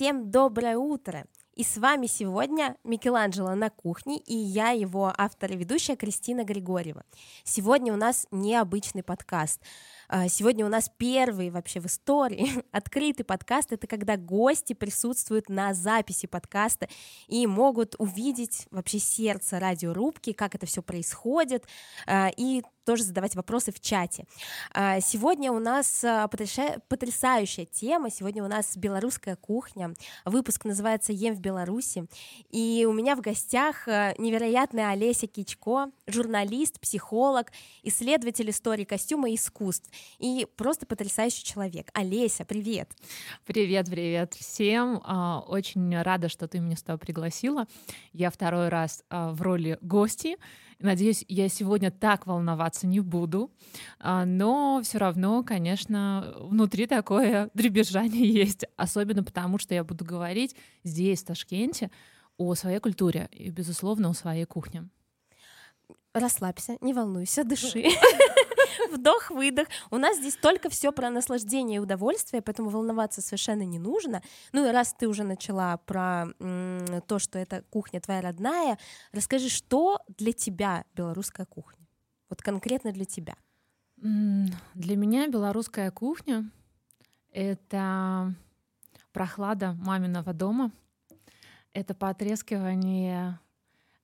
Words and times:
Всем 0.00 0.30
доброе 0.30 0.78
утро! 0.78 1.26
И 1.54 1.62
с 1.62 1.76
вами 1.76 2.06
сегодня 2.06 2.78
Микеланджело 2.84 3.54
на 3.54 3.68
кухне 3.68 4.16
и 4.16 4.34
я, 4.34 4.70
его 4.70 5.12
автор 5.14 5.52
и 5.52 5.56
ведущая 5.56 5.94
Кристина 5.94 6.42
Григорьева. 6.42 7.04
Сегодня 7.44 7.92
у 7.92 7.96
нас 7.96 8.26
необычный 8.30 9.02
подкаст. 9.02 9.60
А, 10.08 10.26
сегодня 10.28 10.64
у 10.64 10.70
нас 10.70 10.90
первый 10.96 11.50
вообще 11.50 11.80
в 11.80 11.86
истории 11.86 12.64
открытый 12.72 13.26
подкаст. 13.26 13.74
Это 13.74 13.86
когда 13.86 14.16
гости 14.16 14.72
присутствуют 14.72 15.50
на 15.50 15.74
записи 15.74 16.26
подкаста 16.26 16.88
и 17.28 17.46
могут 17.46 17.94
увидеть 17.98 18.68
вообще 18.70 18.98
сердце 18.98 19.60
радиорубки, 19.60 20.32
как 20.32 20.54
это 20.54 20.64
все 20.64 20.80
происходит, 20.80 21.66
а, 22.06 22.30
и 22.34 22.62
тоже 22.90 23.04
задавать 23.04 23.36
вопросы 23.36 23.70
в 23.70 23.78
чате. 23.78 24.24
А, 24.72 25.00
сегодня 25.00 25.52
у 25.52 25.60
нас 25.60 26.04
потрясающая 26.88 27.64
тема. 27.64 28.10
Сегодня 28.10 28.42
у 28.42 28.48
нас 28.48 28.76
белорусская 28.76 29.36
кухня. 29.36 29.94
Выпуск 30.24 30.64
называется 30.64 31.12
«Ем 31.12 31.36
в 31.36 31.40
Беларуси». 31.40 32.06
И 32.50 32.84
у 32.88 32.92
меня 32.92 33.14
в 33.14 33.20
гостях 33.20 33.86
невероятная 33.86 34.90
Олеся 34.90 35.28
Кичко, 35.28 35.92
журналист, 36.08 36.80
психолог, 36.80 37.52
исследователь 37.84 38.50
истории 38.50 38.84
костюма 38.84 39.30
и 39.30 39.36
искусств 39.36 39.88
и 40.18 40.48
просто 40.56 40.84
потрясающий 40.84 41.44
человек. 41.44 41.90
Олеся, 41.94 42.44
привет! 42.44 42.90
Привет, 43.46 43.88
привет 43.88 44.34
всем! 44.34 45.00
А, 45.04 45.44
очень 45.46 45.96
рада, 46.02 46.28
что 46.28 46.48
ты 46.48 46.58
меня 46.58 46.74
сюда 46.74 46.96
пригласила. 46.96 47.68
Я 48.12 48.30
второй 48.30 48.68
раз 48.68 49.04
а, 49.10 49.30
в 49.30 49.42
роли 49.42 49.78
гости. 49.80 50.38
Надеюсь, 50.80 51.26
я 51.28 51.48
сегодня 51.48 51.90
так 51.90 52.26
волноваться 52.26 52.86
не 52.86 53.00
буду, 53.00 53.50
а, 53.98 54.24
но 54.24 54.80
все 54.82 54.96
равно, 54.96 55.44
конечно, 55.44 56.34
внутри 56.38 56.86
такое 56.86 57.50
дребезжание 57.54 58.26
есть, 58.26 58.64
особенно 58.76 59.22
потому, 59.22 59.58
что 59.58 59.74
я 59.74 59.84
буду 59.84 60.04
говорить 60.06 60.56
здесь, 60.82 61.22
в 61.22 61.26
Ташкенте, 61.26 61.90
о 62.38 62.54
своей 62.54 62.78
культуре 62.78 63.28
и, 63.30 63.50
безусловно, 63.50 64.08
о 64.08 64.14
своей 64.14 64.46
кухне. 64.46 64.88
Расслабься, 66.14 66.78
не 66.80 66.94
волнуйся, 66.94 67.44
дыши. 67.44 67.84
Вдох-выдох. 68.92 69.68
У 69.90 69.98
нас 69.98 70.18
здесь 70.18 70.36
только 70.36 70.68
все 70.68 70.92
про 70.92 71.10
наслаждение 71.10 71.76
и 71.76 71.80
удовольствие, 71.80 72.42
поэтому 72.42 72.70
волноваться 72.70 73.20
совершенно 73.20 73.62
не 73.62 73.78
нужно. 73.78 74.22
Ну 74.52 74.66
и 74.66 74.70
раз 74.70 74.94
ты 74.98 75.08
уже 75.08 75.24
начала 75.24 75.76
про 75.78 76.26
то, 77.06 77.18
что 77.18 77.38
это 77.38 77.62
кухня 77.70 78.00
твоя 78.00 78.20
родная, 78.20 78.78
расскажи, 79.12 79.48
что 79.48 80.00
для 80.18 80.32
тебя 80.32 80.84
белорусская 80.94 81.46
кухня? 81.46 81.86
Вот 82.28 82.42
конкретно 82.42 82.92
для 82.92 83.04
тебя. 83.04 83.36
Для 83.96 84.96
меня 84.96 85.28
белорусская 85.28 85.90
кухня— 85.90 86.50
это 87.32 88.34
прохлада 89.12 89.72
маминого 89.74 90.32
дома, 90.32 90.70
это 91.72 91.94
потрескивание 91.94 93.38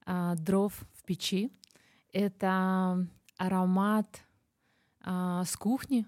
а, 0.05 0.35
дров 0.35 0.75
в 0.93 1.03
печи, 1.05 1.51
это 2.13 3.07
аромат 3.39 4.26
а, 5.07 5.45
с 5.45 5.57
кухни, 5.57 6.05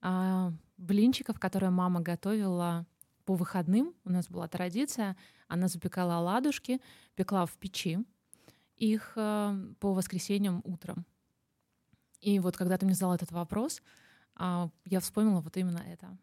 а, 0.00 0.52
блинчиков, 0.78 1.38
которые 1.38 1.70
мама 1.70 2.00
готовила 2.00 2.86
по 3.24 3.34
выходным. 3.34 3.94
У 4.04 4.10
нас 4.10 4.28
была 4.28 4.48
традиция, 4.48 5.16
она 5.48 5.68
запекала 5.68 6.16
оладушки, 6.16 6.80
пекла 7.16 7.44
в 7.44 7.52
печи 7.58 7.98
их 8.76 9.12
а, 9.16 9.54
по 9.80 9.92
воскресеньям 9.92 10.62
утром. 10.64 11.04
И 12.20 12.38
вот 12.38 12.56
когда 12.56 12.78
ты 12.78 12.86
мне 12.86 12.94
задал 12.94 13.14
этот 13.14 13.32
вопрос, 13.32 13.82
а, 14.36 14.70
я 14.84 15.00
вспомнила 15.00 15.40
вот 15.40 15.56
именно 15.56 15.82
это. 15.86 16.16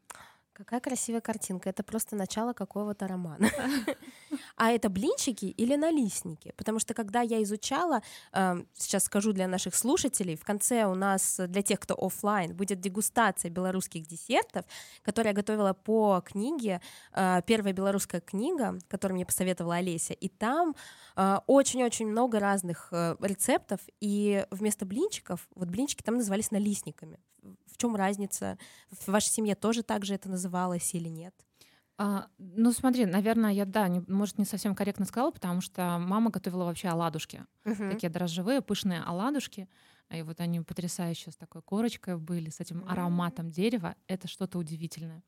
Какая 0.53 0.79
красивая 0.79 1.21
картинка. 1.21 1.69
Это 1.69 1.83
просто 1.83 2.15
начало 2.15 2.53
какого-то 2.53 3.07
романа. 3.07 3.49
А 4.55 4.71
это 4.71 4.89
блинчики 4.89 5.45
или 5.45 5.75
налистники? 5.75 6.53
Потому 6.57 6.79
что 6.79 6.93
когда 6.93 7.21
я 7.21 7.41
изучала, 7.43 8.01
эм, 8.33 8.67
сейчас 8.73 9.05
скажу 9.05 9.33
для 9.33 9.47
наших 9.47 9.75
слушателей, 9.75 10.35
в 10.35 10.43
конце 10.43 10.85
у 10.85 10.95
нас 10.95 11.39
для 11.47 11.61
тех, 11.61 11.79
кто 11.79 11.95
офлайн, 11.95 12.55
будет 12.55 12.79
дегустация 12.79 13.49
белорусских 13.49 14.07
десертов, 14.07 14.65
которую 15.03 15.31
я 15.31 15.35
готовила 15.35 15.73
по 15.73 16.21
книге, 16.25 16.81
э, 17.13 17.41
первая 17.45 17.73
белорусская 17.73 18.21
книга, 18.21 18.79
которую 18.87 19.15
мне 19.15 19.25
посоветовала 19.25 19.75
Олеся, 19.75 20.13
и 20.13 20.29
там 20.29 20.75
э, 21.15 21.39
очень-очень 21.47 22.07
много 22.07 22.39
разных 22.39 22.89
э, 22.91 23.15
рецептов, 23.21 23.79
и 23.99 24.45
вместо 24.51 24.85
блинчиков, 24.85 25.47
вот 25.55 25.69
блинчики 25.69 26.03
там 26.03 26.15
назывались 26.17 26.51
налистниками. 26.51 27.19
В 27.65 27.77
чем 27.77 27.95
разница? 27.95 28.57
В 28.89 29.09
вашей 29.11 29.29
семье 29.29 29.55
тоже 29.55 29.83
так 29.83 30.05
же 30.05 30.15
это 30.15 30.29
называлось 30.29 30.93
или 30.93 31.09
нет? 31.09 31.33
А, 31.99 32.27
ну, 32.37 32.71
смотри, 32.71 33.05
наверное, 33.07 33.51
я, 33.51 33.65
да, 33.65 33.87
не, 33.87 34.03
может, 34.07 34.37
не 34.37 34.45
совсем 34.45 34.75
корректно 34.75 35.05
сказала, 35.05 35.31
потому 35.31 35.61
что 35.61 35.97
мама 35.99 36.29
готовила 36.29 36.65
вообще 36.65 36.89
оладушки. 36.89 37.43
Uh-huh. 37.63 37.91
Такие 37.91 38.09
дрожжевые, 38.09 38.61
пышные 38.61 39.01
оладушки. 39.01 39.67
И 40.11 40.21
вот 40.21 40.39
они 40.39 40.61
потрясающие, 40.61 41.33
с 41.33 41.35
такой 41.35 41.61
корочкой 41.63 42.17
были, 42.17 42.49
с 42.49 42.59
этим 42.59 42.87
ароматом 42.87 43.49
дерева. 43.49 43.95
Это 44.07 44.27
что-то 44.27 44.59
удивительное. 44.59 45.23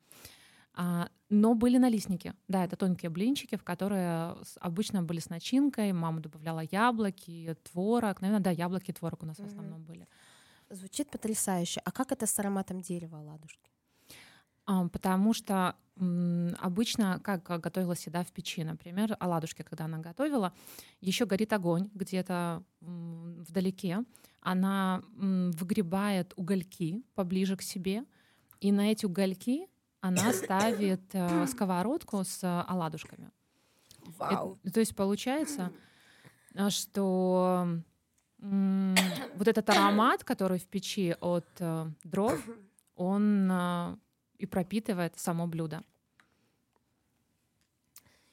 А, 0.74 1.08
но 1.28 1.54
были 1.54 1.76
налистники. 1.76 2.34
Да, 2.46 2.64
это 2.64 2.76
тонкие 2.76 3.10
блинчики, 3.10 3.56
в 3.56 3.64
которые 3.64 4.36
обычно 4.60 5.02
были 5.02 5.18
с 5.18 5.28
начинкой. 5.28 5.92
Мама 5.92 6.20
добавляла 6.20 6.62
яблоки, 6.70 7.56
творог. 7.64 8.20
Наверное, 8.20 8.44
да, 8.44 8.50
яблоки 8.50 8.90
и 8.90 8.94
творог 8.94 9.24
у 9.24 9.26
нас 9.26 9.38
uh-huh. 9.38 9.44
в 9.44 9.48
основном 9.48 9.82
были. 9.82 10.06
Звучит 10.70 11.10
потрясающе. 11.10 11.82
А 11.84 11.90
как 11.90 12.12
это 12.12 12.26
с 12.26 12.38
ароматом 12.38 12.80
дерева 12.80 13.18
оладушки? 13.18 13.69
Потому 14.92 15.34
что 15.34 15.76
обычно, 16.58 17.20
как 17.22 17.42
готовилась 17.42 18.06
еда 18.06 18.24
в 18.24 18.32
печи, 18.32 18.64
например, 18.64 19.16
оладушки, 19.20 19.62
когда 19.62 19.84
она 19.84 19.98
готовила, 19.98 20.52
еще 21.00 21.26
горит 21.26 21.52
огонь 21.52 21.90
где-то 21.94 22.62
вдалеке, 22.80 24.04
она 24.40 25.02
выгребает 25.16 26.32
угольки 26.36 27.02
поближе 27.14 27.56
к 27.56 27.62
себе, 27.62 28.04
и 28.60 28.72
на 28.72 28.92
эти 28.92 29.04
угольки 29.06 29.68
она 30.00 30.32
ставит 30.32 31.02
э, 31.12 31.46
сковородку 31.46 32.24
с 32.24 32.64
оладушками. 32.66 33.30
Вау. 34.18 34.58
Это, 34.62 34.74
то 34.74 34.80
есть 34.80 34.96
получается, 34.96 35.72
э, 36.54 36.70
что 36.70 37.68
вот 38.38 39.48
этот 39.48 39.68
аромат, 39.68 40.24
который 40.24 40.58
в 40.58 40.66
печи 40.66 41.14
от 41.20 41.48
э, 41.58 41.90
дров, 42.04 42.42
он 42.96 43.52
и 44.40 44.46
пропитывает 44.46 45.18
само 45.18 45.46
блюдо. 45.46 45.82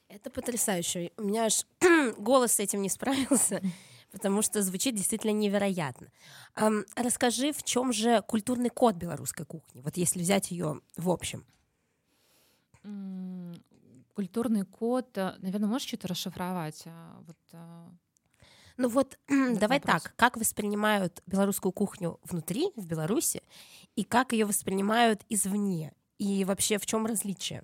Это 0.07 0.29
потрясающе. 0.29 1.12
У 1.18 1.23
меня 1.23 1.45
аж 1.45 1.66
голос 2.18 2.53
с 2.53 2.59
этим 2.59 2.81
не 2.81 2.90
справился, 2.90 3.62
потому 4.12 4.41
что 4.41 4.62
звучит 4.62 4.95
действительно 4.95 5.31
невероятно. 5.31 6.07
Эм, 6.56 6.85
расскажи, 6.95 7.51
в 7.51 7.63
чем 7.63 7.91
же 7.91 8.22
культурный 8.22 8.69
код 8.69 8.95
белорусской 8.95 9.45
кухни? 9.45 9.81
Вот 9.81 9.97
если 9.97 10.22
взять 10.22 10.51
ее 10.51 10.81
в 10.95 11.09
общем. 11.09 11.45
Культурный 14.13 14.66
код, 14.66 15.18
э, 15.18 15.35
наверное, 15.39 15.68
можешь 15.68 15.88
что-то 15.88 16.07
расшифровать? 16.07 16.84
А, 16.85 17.22
вот, 17.28 17.38
а, 17.51 17.91
ну 18.77 18.89
вот, 18.89 19.18
давай 19.27 19.79
вопрос. 19.79 20.03
так, 20.03 20.15
как 20.15 20.38
воспринимают 20.38 21.21
белорусскую 21.25 21.71
кухню 21.71 22.19
внутри, 22.24 22.71
в 22.75 22.85
Беларуси, 22.88 23.41
и 23.95 24.03
как 24.03 24.33
ее 24.33 24.45
воспринимают 24.45 25.24
извне? 25.29 25.94
И 26.19 26.45
вообще 26.45 26.77
в 26.77 26.85
чем 26.85 27.06
различие? 27.06 27.63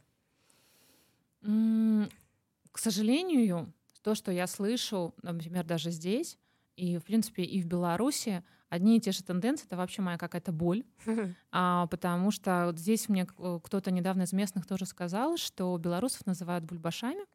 К 1.41 2.77
сожалению, 2.77 3.73
то, 4.01 4.15
что 4.15 4.31
я 4.31 4.47
слышу, 4.47 5.13
например, 5.21 5.65
даже 5.65 5.91
здесь, 5.91 6.37
и, 6.75 6.97
в 6.97 7.03
принципе, 7.03 7.43
и 7.43 7.61
в 7.61 7.65
Беларуси, 7.65 8.43
одни 8.69 8.97
и 8.97 8.99
те 8.99 9.11
же 9.11 9.23
тенденции, 9.23 9.65
это 9.65 9.77
вообще 9.77 10.01
моя 10.01 10.17
какая-то 10.17 10.51
боль, 10.51 10.83
а, 11.51 11.87
потому 11.87 12.31
что 12.31 12.65
вот 12.67 12.79
здесь 12.79 13.09
мне 13.09 13.25
кто-то 13.25 13.91
недавно 13.91 14.23
из 14.23 14.33
местных 14.33 14.65
тоже 14.65 14.85
сказал, 14.85 15.37
что 15.37 15.77
белорусов 15.77 16.25
называют 16.25 16.65
бульбашами, 16.65 17.25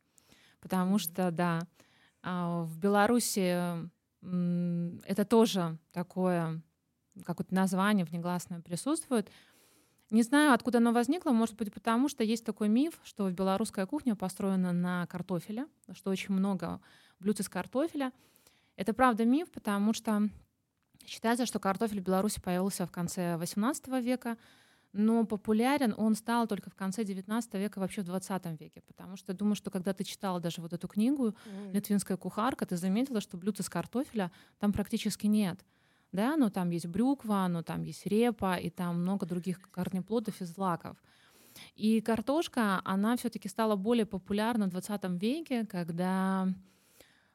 потому 0.60 0.98
что, 0.98 1.30
да, 1.30 1.60
в 2.22 2.78
Беларуси 2.78 3.88
это 4.22 5.24
тоже 5.24 5.78
такое, 5.92 6.60
как 7.24 7.38
вот 7.38 7.52
название 7.52 8.04
внегласное 8.04 8.60
присутствует, 8.60 9.30
не 10.10 10.22
знаю, 10.22 10.54
откуда 10.54 10.78
оно 10.78 10.92
возникло, 10.92 11.32
может 11.32 11.54
быть, 11.56 11.72
потому 11.72 12.08
что 12.08 12.24
есть 12.24 12.44
такой 12.44 12.68
миф, 12.68 12.98
что 13.04 13.30
белорусская 13.30 13.84
кухня 13.84 14.16
построена 14.16 14.72
на 14.72 15.06
картофеле, 15.06 15.66
что 15.92 16.10
очень 16.10 16.34
много 16.34 16.80
блюд 17.20 17.40
из 17.40 17.48
картофеля. 17.48 18.12
Это 18.76 18.94
правда 18.94 19.26
миф, 19.26 19.50
потому 19.50 19.92
что 19.92 20.30
считается, 21.04 21.44
что 21.44 21.58
картофель 21.58 22.00
в 22.00 22.04
Беларуси 22.04 22.40
появился 22.40 22.86
в 22.86 22.90
конце 22.90 23.34
XVIII 23.34 24.00
века, 24.00 24.38
но 24.98 25.24
популярен 25.24 25.94
он 25.96 26.14
стал 26.14 26.46
только 26.46 26.70
в 26.70 26.74
конце 26.74 27.02
XIX 27.02 27.42
века, 27.58 27.78
вообще 27.78 28.02
в 28.02 28.04
20 28.04 28.60
веке, 28.60 28.82
потому 28.86 29.16
что 29.16 29.32
думаю, 29.32 29.54
что 29.54 29.70
когда 29.70 29.92
ты 29.94 30.04
читала 30.04 30.40
даже 30.40 30.60
вот 30.60 30.72
эту 30.72 30.88
книгу. 30.88 31.34
«Литвинская 31.72 32.16
кухарка», 32.16 32.66
ты 32.66 32.76
заметила, 32.76 33.20
что 33.20 33.36
блюд 33.36 33.60
из 33.60 33.68
картофеля 33.68 34.30
там 34.58 34.72
практически 34.72 35.26
нет 35.26 35.64
да, 36.12 36.36
но 36.36 36.48
там 36.50 36.70
есть 36.70 36.86
брюква, 36.86 37.46
но 37.50 37.62
там 37.62 37.82
есть 37.82 38.06
репа, 38.06 38.56
и 38.56 38.70
там 38.70 39.02
много 39.02 39.26
других 39.26 39.60
корнеплодов 39.70 40.40
и 40.40 40.44
злаков. 40.44 40.96
И 41.74 42.00
картошка, 42.00 42.80
она 42.84 43.16
все-таки 43.16 43.48
стала 43.48 43.76
более 43.76 44.06
популярна 44.06 44.66
в 44.66 44.70
20 44.70 45.04
веке, 45.20 45.66
когда 45.66 46.48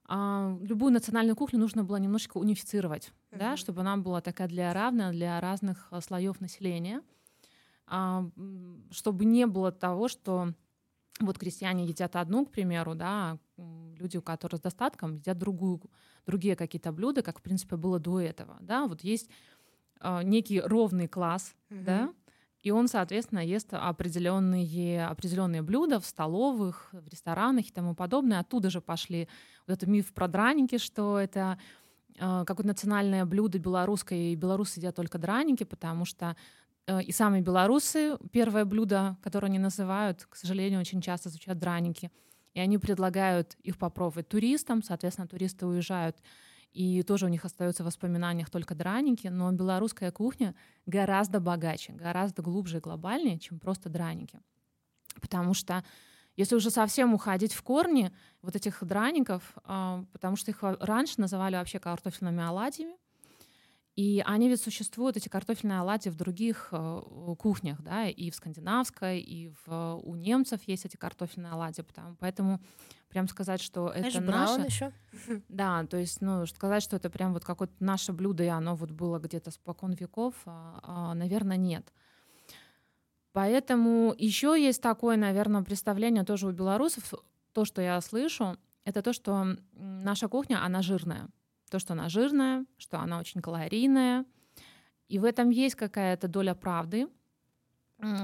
а, 0.06 0.58
любую 0.62 0.94
национальную 0.94 1.36
кухню 1.36 1.60
нужно 1.60 1.84
было 1.84 1.98
немножечко 1.98 2.38
унифицировать, 2.38 3.12
mm-hmm. 3.32 3.38
да, 3.38 3.58
чтобы 3.58 3.82
она 3.82 3.98
была 3.98 4.22
такая 4.22 4.48
для 4.48 4.74
равная 4.74 5.12
для 5.12 5.40
разных 5.40 5.88
а, 5.92 6.02
слоев 6.02 6.40
населения, 6.42 7.02
чтобы 8.92 9.26
не 9.26 9.46
было 9.46 9.72
того, 9.72 10.08
что 10.08 10.54
вот 11.20 11.38
крестьяне 11.38 11.86
едят 11.86 12.16
одну, 12.16 12.46
к 12.46 12.52
примеру, 12.52 12.96
да, 12.96 13.08
а 13.08 13.38
люди, 13.98 14.18
у 14.18 14.22
которых 14.22 14.60
с 14.60 14.64
достатком, 14.64 15.16
едят 15.16 15.38
другую, 15.38 15.82
другие 16.26 16.56
какие-то 16.56 16.92
блюда, 16.92 17.22
как, 17.22 17.40
в 17.40 17.42
принципе, 17.42 17.76
было 17.76 18.00
до 18.00 18.20
этого, 18.20 18.58
да, 18.62 18.88
вот 18.88 19.02
есть 19.04 19.30
а, 20.00 20.24
некий 20.24 20.60
ровный 20.60 21.08
класс, 21.08 21.56
mm-hmm. 21.70 21.84
да, 21.84 22.14
и 22.64 22.72
он, 22.72 22.88
соответственно, 22.88 23.46
ест 23.46 23.74
определенные, 23.74 25.06
определенные 25.06 25.62
блюда 25.62 26.00
в 26.00 26.06
столовых, 26.06 26.90
в 26.94 27.08
ресторанах 27.10 27.68
и 27.68 27.72
тому 27.74 27.94
подобное. 27.94 28.40
Оттуда 28.40 28.70
же 28.70 28.80
пошли 28.80 29.28
вот 29.68 29.74
этот 29.74 29.90
миф 29.90 30.14
про 30.14 30.30
драники, 30.30 30.78
что 30.78 31.20
это 31.20 31.60
э, 32.16 32.44
какое-то 32.46 32.68
национальное 32.68 33.26
блюдо 33.26 33.60
белорусское, 33.60 34.32
и 34.32 34.36
белорусы 34.36 34.80
едят 34.80 34.96
только 34.96 35.18
драники, 35.18 35.66
потому 35.66 36.06
что 36.06 36.38
и 36.88 37.12
сами 37.12 37.42
белорусы, 37.42 38.18
первое 38.32 38.66
блюдо, 38.66 39.18
которое 39.22 39.48
они 39.48 39.60
называют, 39.60 40.26
к 40.30 40.36
сожалению, 40.36 40.80
очень 40.80 41.02
часто 41.02 41.30
звучат 41.30 41.58
драники. 41.58 42.12
И 42.54 42.60
они 42.60 42.78
предлагают 42.78 43.56
их 43.64 43.78
попробовать 43.78 44.28
туристам, 44.28 44.84
соответственно, 44.84 45.28
туристы 45.28 45.66
уезжают 45.66 46.18
и 46.74 47.04
тоже 47.04 47.28
у 47.28 47.30
них 47.30 47.46
остаются 47.46 47.84
в 47.84 47.86
воспоминаниях 47.86 48.50
только 48.50 48.74
драники, 48.74 49.28
но 49.28 49.52
белорусская 49.52 50.12
кухня 50.12 50.56
гораздо 50.88 51.40
богаче, 51.40 51.94
гораздо 51.94 52.42
глубже 52.42 52.78
и 52.78 52.82
глобальнее, 52.82 53.38
чем 53.38 53.60
просто 53.60 53.90
драники. 53.90 54.40
Потому 55.22 55.54
что 55.54 55.84
если 56.36 56.56
уже 56.56 56.72
совсем 56.72 57.14
уходить 57.14 57.54
в 57.54 57.62
корни 57.62 58.12
вот 58.42 58.56
этих 58.56 58.84
драников, 58.84 59.56
а, 59.64 60.04
потому 60.12 60.36
что 60.36 60.50
их 60.50 60.64
раньше 60.64 61.22
называли 61.22 61.56
вообще 61.56 61.78
картофельными 61.80 62.42
оладьями, 62.42 62.96
и 63.96 64.24
они 64.26 64.50
ведь 64.50 64.62
существуют, 64.62 65.18
эти 65.18 65.30
картофельные 65.30 65.80
оладьи, 65.80 66.10
в 66.10 66.16
других 66.16 66.70
э, 66.72 67.02
кухнях, 67.38 67.80
да, 67.84 68.08
и 68.08 68.32
в 68.32 68.36
скандинавской, 68.36 69.20
и 69.20 69.54
в, 69.66 70.00
у 70.04 70.16
немцев 70.16 70.62
есть 70.66 70.86
эти 70.86 70.98
картофельные 70.98 71.52
оладьи, 71.52 71.84
потому, 71.84 72.16
поэтому 72.20 72.60
прям 73.10 73.28
сказать, 73.28 73.62
что 73.62 73.90
это 73.90 74.20
наше... 74.22 74.62
еще. 74.62 74.92
Да, 75.48 75.86
то 75.86 75.98
есть, 75.98 76.22
ну, 76.22 76.46
сказать, 76.48 76.82
что 76.82 76.96
это 76.96 77.12
прям 77.12 77.34
вот 77.34 77.46
какое-то 77.46 77.76
наше 77.80 78.14
блюдо, 78.14 78.44
и 78.44 78.48
оно 78.48 78.76
вот 78.76 78.90
было 78.90 79.20
где-то 79.20 79.52
спокон 79.52 79.94
веков, 79.94 80.34
а, 80.46 80.80
а, 80.82 81.14
наверное, 81.14 81.58
нет. 81.58 81.94
Поэтому 83.32 84.16
еще 84.18 84.56
есть 84.60 84.82
такое, 84.82 85.18
наверное, 85.18 85.62
представление 85.62 86.24
тоже 86.24 86.48
у 86.48 86.52
белорусов, 86.52 87.14
то, 87.52 87.64
что 87.64 87.80
я 87.80 88.02
слышу, 88.02 88.58
это 88.86 89.04
то, 89.04 89.14
что 89.14 89.56
наша 89.74 90.28
кухня, 90.28 90.64
она 90.66 90.82
жирная 90.82 91.30
то, 91.74 91.80
что 91.80 91.94
она 91.94 92.08
жирная, 92.08 92.66
что 92.78 93.00
она 93.00 93.20
очень 93.20 93.42
калорийная. 93.42 94.26
И 95.08 95.18
в 95.18 95.24
этом 95.24 95.50
есть 95.50 95.74
какая-то 95.74 96.28
доля 96.28 96.54
правды, 96.54 97.08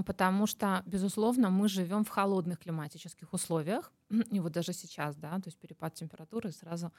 потому 0.05 0.45
что, 0.45 0.83
безусловно, 0.85 1.49
мы 1.49 1.67
живем 1.67 2.03
в 2.03 2.09
холодных 2.09 2.59
климатических 2.59 3.33
условиях. 3.33 3.91
И 4.31 4.39
вот 4.39 4.51
даже 4.51 4.73
сейчас, 4.73 5.15
да, 5.15 5.31
то 5.37 5.47
есть 5.47 5.57
перепад 5.57 5.95
температуры 5.95 6.51
сразу 6.51 6.91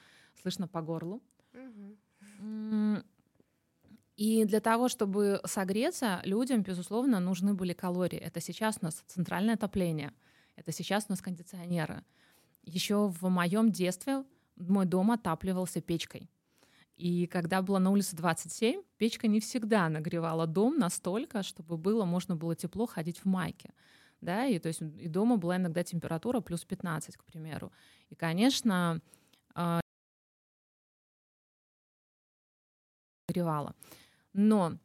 слышно 0.43 0.67
по 0.67 0.82
горлу. 0.82 1.23
И 4.17 4.44
для 4.44 4.61
того, 4.61 4.88
чтобы 4.88 5.41
согреться, 5.44 6.20
людям, 6.25 6.62
безусловно, 6.62 7.20
нужны 7.20 7.55
были 7.55 7.75
калории. 7.75 8.19
Это 8.19 8.41
сейчас 8.41 8.79
у 8.81 8.87
нас 8.87 9.05
центральное 9.06 9.55
отопление, 9.55 10.12
это 10.56 10.73
сейчас 10.73 11.06
у 11.08 11.12
нас 11.12 11.23
кондиционеры. 11.23 12.02
Еще 12.64 13.06
в 13.06 13.29
моем 13.29 13.70
детстве 13.70 14.25
мой 14.56 14.85
дом 14.85 15.11
отапливался 15.11 15.81
печкой. 15.81 16.29
И 17.00 17.26
когда 17.26 17.62
было 17.62 17.79
на 17.79 17.91
улице 17.91 18.14
27, 18.14 18.82
печка 18.99 19.26
не 19.26 19.41
всегда 19.41 19.88
нагревала 19.88 20.47
дом 20.47 20.76
настолько, 20.79 21.43
чтобы 21.43 21.79
было, 21.79 22.05
можно 22.05 22.37
было 22.37 22.55
тепло 22.55 22.85
ходить 22.87 23.20
в 23.20 23.25
майке. 23.25 23.73
Да, 24.20 24.44
и 24.44 24.58
то 24.58 24.69
есть 24.69 24.82
и 24.82 25.08
дома 25.08 25.38
была 25.38 25.56
иногда 25.56 25.82
температура 25.82 26.41
плюс 26.41 26.67
15, 26.67 27.17
к 27.17 27.25
примеру. 27.25 27.73
И, 28.11 28.14
конечно, 28.14 29.00
а, 29.55 29.81
нагревала. 33.29 33.75
Но 34.35 34.76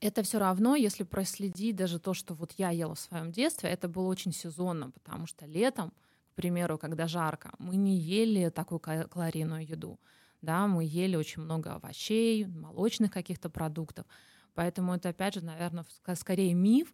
это 0.00 0.24
все 0.24 0.40
равно, 0.40 0.74
если 0.74 1.04
проследить 1.04 1.76
даже 1.76 2.00
то, 2.00 2.14
что 2.14 2.34
вот 2.34 2.50
я 2.58 2.70
ела 2.70 2.96
в 2.96 3.00
своем 3.00 3.30
детстве, 3.30 3.70
это 3.70 3.86
было 3.86 4.08
очень 4.08 4.32
сезонно, 4.32 4.90
потому 4.90 5.26
что 5.26 5.46
летом, 5.46 5.92
к 6.32 6.34
примеру, 6.34 6.78
когда 6.78 7.06
жарко, 7.06 7.52
мы 7.60 7.76
не 7.76 7.96
ели 7.96 8.48
такую 8.48 8.80
калорийную 8.80 9.64
еду 9.64 10.00
да, 10.42 10.66
мы 10.66 10.84
ели 10.84 11.16
очень 11.16 11.42
много 11.42 11.74
овощей, 11.74 12.46
молочных 12.46 13.10
каких-то 13.10 13.48
продуктов. 13.48 14.06
Поэтому 14.54 14.94
это, 14.94 15.08
опять 15.10 15.34
же, 15.34 15.44
наверное, 15.44 15.86
скорее 16.14 16.52
миф, 16.52 16.92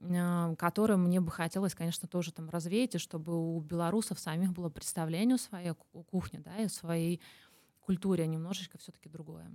а, 0.00 0.54
который 0.56 0.96
мне 0.96 1.20
бы 1.20 1.30
хотелось, 1.30 1.74
конечно, 1.74 2.06
тоже 2.06 2.32
там 2.32 2.50
развеять, 2.50 2.94
и 2.94 2.98
чтобы 2.98 3.34
у 3.36 3.60
белорусов 3.60 4.20
самих 4.20 4.52
было 4.52 4.68
представление 4.68 5.36
о 5.36 5.38
своей 5.38 5.72
кухне, 6.10 6.40
да, 6.40 6.56
и 6.58 6.66
о 6.66 6.68
своей 6.68 7.20
культуре, 7.80 8.24
а 8.24 8.26
немножечко 8.26 8.78
все 8.78 8.92
таки 8.92 9.08
другое. 9.08 9.50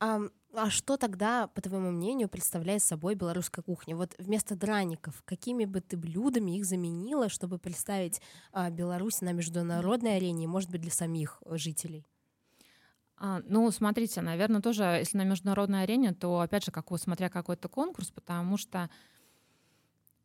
А, 0.00 0.20
а 0.54 0.70
что 0.70 0.96
тогда, 0.96 1.46
по 1.48 1.60
твоему 1.60 1.90
мнению, 1.90 2.28
представляет 2.30 2.82
собой 2.82 3.14
белорусская 3.14 3.62
кухня? 3.62 3.96
Вот 3.96 4.14
вместо 4.18 4.56
драников, 4.56 5.22
какими 5.26 5.66
бы 5.66 5.80
ты 5.80 5.96
блюдами 5.98 6.56
их 6.56 6.64
заменила, 6.64 7.28
чтобы 7.28 7.58
представить 7.58 8.22
а, 8.52 8.70
Беларусь 8.70 9.20
на 9.20 9.32
международной 9.32 10.16
арене, 10.16 10.48
может 10.48 10.70
быть, 10.70 10.80
для 10.80 10.90
самих 10.90 11.42
жителей? 11.46 12.06
А, 13.22 13.42
ну, 13.44 13.70
смотрите, 13.70 14.22
наверное, 14.22 14.62
тоже, 14.62 14.82
если 14.82 15.18
на 15.18 15.24
международной 15.24 15.82
арене, 15.82 16.14
то, 16.14 16.40
опять 16.40 16.64
же, 16.64 16.72
как, 16.72 16.86
смотря 16.98 17.28
какой-то 17.28 17.68
конкурс, 17.68 18.10
потому 18.10 18.56
что 18.56 18.88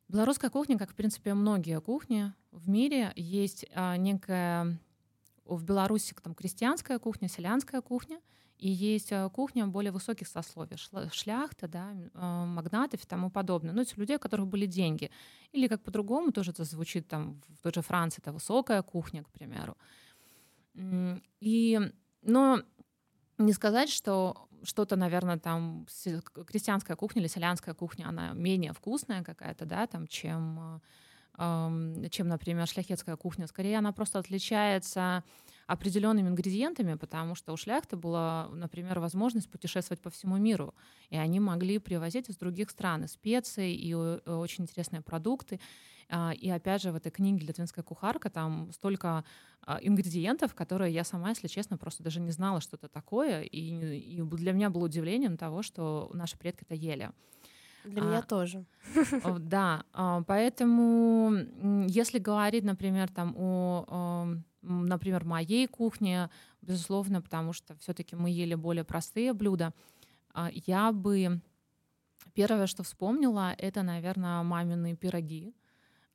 белорусская 0.08 0.50
кухня, 0.50 0.78
как, 0.78 0.92
в 0.92 0.96
принципе, 0.96 1.34
многие 1.34 1.82
кухни 1.82 2.34
в 2.52 2.70
мире, 2.70 3.12
есть 3.18 3.66
а, 3.76 3.98
некая 3.98 4.80
в 5.44 5.64
Беларуси 5.66 6.16
там 6.24 6.34
крестьянская 6.34 6.98
кухня, 6.98 7.28
селянская 7.28 7.82
кухня, 7.82 8.22
и 8.60 8.70
есть 8.70 9.12
а, 9.12 9.28
кухня 9.28 9.68
более 9.68 9.92
высоких 9.92 10.30
сословий, 10.30 10.78
шляхта, 11.12 11.68
да, 11.68 11.94
а, 12.14 12.46
магнатов 12.46 13.04
и 13.04 13.08
тому 13.08 13.30
подобное. 13.30 13.74
Ну, 13.74 13.82
это 13.82 13.92
людей, 14.00 14.16
у 14.16 14.20
которых 14.20 14.48
были 14.48 14.68
деньги. 14.68 15.12
Или 15.52 15.68
как 15.68 15.84
по-другому 15.84 16.32
тоже 16.32 16.52
это 16.52 16.64
звучит 16.64 17.10
там 17.10 17.42
в 17.50 17.62
той 17.62 17.74
же 17.74 17.82
Франции, 17.82 18.22
это 18.22 18.32
высокая 18.32 18.82
кухня, 18.84 19.22
к 19.26 19.30
примеру. 19.32 19.76
И, 21.42 21.92
но 22.22 22.62
не 23.38 23.54
сказать, 23.54 23.90
что 23.90 24.48
что-то, 24.64 24.96
наверное, 24.96 25.38
там 25.38 25.86
крестьянская 26.48 26.96
кухня 26.96 27.22
или 27.22 27.28
селянская 27.30 27.74
кухня, 27.74 28.08
она 28.08 28.34
менее 28.34 28.74
вкусная 28.74 29.24
какая-то, 29.24 29.66
да, 29.66 29.86
там, 29.88 30.08
чем, 30.08 30.82
э, 31.38 32.10
чем, 32.10 32.28
например, 32.28 32.68
шляхетская 32.68 33.16
кухня. 33.16 33.48
Скорее, 33.48 33.78
она 33.78 33.92
просто 33.92 34.20
отличается 34.20 35.24
определенными 35.68 36.30
ингредиентами, 36.30 36.94
потому 36.96 37.36
что 37.36 37.52
у 37.54 37.58
шляхты 37.58 37.96
была, 37.96 38.50
например, 38.54 39.00
возможность 39.00 39.50
путешествовать 39.50 40.02
по 40.02 40.10
всему 40.10 40.38
миру, 40.38 40.76
и 41.10 41.18
они 41.18 41.40
могли 41.40 41.80
привозить 41.80 42.30
из 42.30 42.38
других 42.38 42.70
стран 42.70 43.06
и 43.06 43.08
специи, 43.08 43.74
и 43.74 43.94
э, 43.94 44.20
очень 44.26 44.64
интересные 44.64 45.02
продукты. 45.02 45.60
А, 46.10 46.34
и 46.34 46.50
опять 46.50 46.82
же, 46.82 46.92
в 46.92 46.96
этой 46.96 47.12
книге 47.12 47.48
«Литвинская 47.48 47.84
кухарка» 47.84 48.30
там 48.30 48.72
столько 48.72 49.24
а, 49.62 49.80
ингредиентов, 49.82 50.54
которые 50.54 50.94
я 50.94 51.04
сама, 51.04 51.30
если 51.30 51.48
честно, 51.48 51.78
просто 51.78 52.04
даже 52.04 52.20
не 52.20 52.32
знала, 52.32 52.62
что 52.62 52.78
это 52.78 52.88
такое. 52.88 53.42
И, 53.42 54.18
и 54.18 54.22
для 54.22 54.54
меня 54.54 54.70
было 54.70 54.86
удивлением 54.86 55.38
того, 55.38 55.64
что 55.64 56.10
наши 56.14 56.38
предки 56.38 56.64
это 56.64 56.76
ели. 56.76 57.12
Для 57.84 58.02
а, 58.02 58.06
меня 58.06 58.22
тоже. 58.22 58.66
Да, 59.40 59.86
а, 59.94 60.22
поэтому 60.24 61.32
если 61.88 62.20
говорить, 62.20 62.64
например, 62.64 63.10
там 63.10 63.36
о, 63.38 64.28
например, 64.62 65.26
моей 65.26 65.68
кухне, 65.68 66.30
безусловно, 66.62 67.22
потому 67.22 67.54
что 67.54 67.76
все-таки 67.78 68.16
мы 68.16 68.30
ели 68.30 68.56
более 68.56 68.84
простые 68.84 69.34
блюда, 69.34 69.74
я 70.52 70.92
бы 70.92 71.40
первое, 72.34 72.68
что 72.68 72.84
вспомнила, 72.84 73.54
это, 73.58 73.84
наверное, 73.84 74.44
мамины 74.44 74.96
пироги 74.96 75.54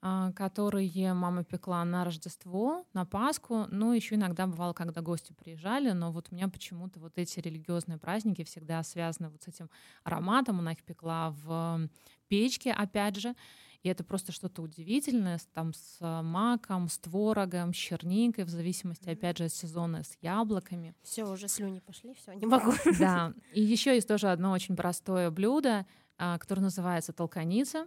которые 0.00 1.12
мама 1.12 1.44
пекла 1.44 1.84
на 1.84 2.04
Рождество, 2.04 2.86
на 2.94 3.04
Пасху, 3.04 3.66
ну, 3.70 3.92
еще 3.92 4.14
иногда 4.14 4.46
бывало, 4.46 4.72
когда 4.72 5.02
гости 5.02 5.34
приезжали, 5.34 5.90
но 5.90 6.10
вот 6.10 6.28
у 6.30 6.34
меня 6.34 6.48
почему-то 6.48 6.98
вот 7.00 7.12
эти 7.16 7.38
религиозные 7.40 7.98
праздники 7.98 8.42
всегда 8.44 8.82
связаны 8.82 9.28
вот 9.28 9.42
с 9.42 9.48
этим 9.48 9.68
ароматом, 10.02 10.60
она 10.60 10.72
их 10.72 10.82
пекла 10.84 11.34
в 11.44 11.88
печке, 12.28 12.72
опять 12.72 13.16
же, 13.16 13.34
и 13.82 13.88
это 13.88 14.04
просто 14.04 14.32
что-то 14.32 14.62
удивительное, 14.62 15.38
там 15.54 15.72
с 15.72 15.98
маком, 16.22 16.88
с 16.88 16.98
творогом, 16.98 17.72
с 17.72 17.76
черникой, 17.76 18.44
в 18.44 18.50
зависимости, 18.50 19.08
опять 19.08 19.38
же, 19.38 19.44
от 19.44 19.52
сезона, 19.52 20.02
с 20.02 20.16
яблоками. 20.20 20.94
Все, 21.02 21.24
уже 21.24 21.48
слюни 21.48 21.80
пошли, 21.80 22.14
все, 22.14 22.32
не 22.34 22.46
могу. 22.46 22.72
Да, 22.98 23.32
и 23.52 23.62
еще 23.62 23.94
есть 23.94 24.08
тоже 24.08 24.30
одно 24.30 24.52
очень 24.52 24.76
простое 24.76 25.30
блюдо, 25.30 25.86
а, 26.18 26.38
которое 26.38 26.62
называется 26.62 27.12
толканица. 27.12 27.86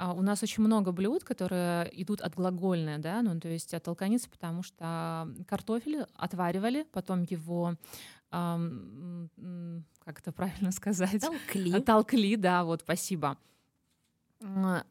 А, 0.00 0.14
у 0.14 0.22
нас 0.22 0.42
очень 0.42 0.62
много 0.62 0.92
блюд, 0.92 1.24
которые 1.24 1.90
идут 1.92 2.22
от 2.22 2.34
глагольное, 2.34 2.96
да, 2.96 3.20
ну 3.20 3.38
то 3.38 3.48
есть 3.48 3.74
от 3.74 3.86
алканицы, 3.86 4.30
потому 4.30 4.62
что 4.62 5.28
картофель 5.46 6.06
отваривали, 6.14 6.86
потом 6.90 7.24
его 7.28 7.74
эм, 8.32 9.28
как 10.02 10.20
это 10.20 10.32
правильно 10.32 10.72
сказать? 10.72 11.20
Толкли. 11.20 11.80
Толкли, 11.80 12.36
да, 12.36 12.64
вот, 12.64 12.80
спасибо. 12.80 13.36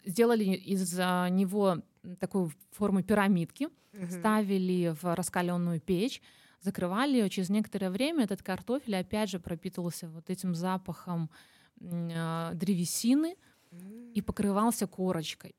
Сделали 0.05 0.43
из 0.43 0.93
него 0.93 1.81
такую 2.19 2.51
форму 2.69 3.01
пирамидки, 3.01 3.65
угу. 3.65 4.11
ставили 4.11 4.95
в 5.01 5.15
раскаленную 5.15 5.81
печь, 5.81 6.21
закрывали 6.61 7.17
ее. 7.17 7.31
Через 7.31 7.49
некоторое 7.49 7.89
время 7.89 8.25
этот 8.25 8.43
картофель 8.43 8.95
опять 8.95 9.31
же 9.31 9.39
пропитывался 9.39 10.07
вот 10.07 10.29
этим 10.29 10.53
запахом 10.53 11.31
э, 11.81 12.51
древесины. 12.53 13.37
И 14.13 14.21
покрывался 14.21 14.87
корочкой. 14.87 15.55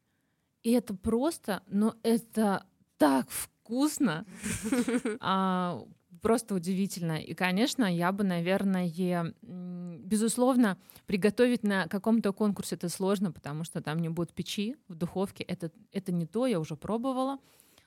И 0.63 0.73
это 0.73 0.95
просто, 0.95 1.63
но 1.67 1.97
это 2.03 2.67
так 2.99 3.31
вкусно. 3.31 4.27
а, 5.21 5.83
просто 6.21 6.55
удивительно. 6.55 7.19
И, 7.19 7.35
конечно, 7.35 7.85
я 7.85 8.13
бы, 8.13 8.25
наверное, 8.25 9.35
безусловно, 9.43 10.77
приготовить 11.07 11.63
на 11.63 11.89
каком-то 11.89 12.33
конкурсе 12.33 12.75
это 12.75 12.89
сложно, 12.89 13.33
потому 13.33 13.65
что 13.65 13.81
там 13.81 14.01
не 14.01 14.09
будет 14.09 14.33
печи 14.33 14.77
в 14.89 14.95
духовке. 14.95 15.45
Это, 15.45 15.71
это 15.93 16.13
не 16.13 16.27
то, 16.27 16.47
я 16.47 16.61
уже 16.61 16.77
пробовала. 16.77 17.39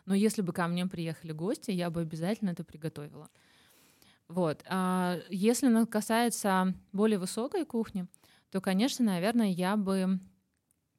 Но 0.06 0.16
если 0.16 0.42
бы 0.42 0.52
ко 0.52 0.68
мне 0.68 0.86
приехали 0.86 1.32
гости, 1.32 1.72
я 1.72 1.90
бы 1.90 2.02
обязательно 2.02 2.50
это 2.50 2.64
приготовила. 2.64 3.30
Вот. 4.28 4.64
А 4.68 5.20
если 5.30 5.86
касается 5.86 6.74
более 6.92 7.20
высокой 7.20 7.66
кухни, 7.66 8.08
то, 8.54 8.62
конечно, 8.62 9.04
наверное, 9.04 9.50
я 9.50 9.76
бы 9.76 10.20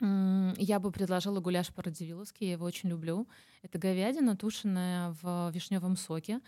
я 0.01 0.81
бы 0.81 0.91
предложила 0.91 1.39
гуляш 1.39 1.73
по-радзивилловски, 1.73 2.43
я 2.43 2.53
его 2.53 2.67
очень 2.67 2.89
люблю. 2.89 3.29
Это 3.63 3.79
говядина, 3.79 4.37
тушеная 4.37 5.15
в 5.23 5.53
вишневом 5.55 5.97
соке 5.97 6.41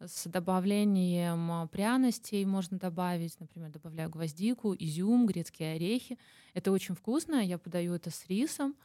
с 0.00 0.28
добавлением 0.28 1.66
пряностей 1.68 2.44
можно 2.44 2.78
добавить, 2.78 3.40
например, 3.40 3.70
добавляю 3.70 4.10
гвоздику, 4.10 4.76
изюм, 4.78 5.24
грецкие 5.24 5.76
орехи. 5.76 6.18
Это 6.52 6.72
очень 6.72 6.94
вкусно, 6.94 7.36
я 7.36 7.56
подаю 7.56 7.94
это 7.94 8.10
с 8.10 8.26
рисом. 8.26 8.76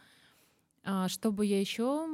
А, 0.86 1.10
чтобы 1.10 1.46
я 1.46 1.60
еще... 1.60 2.08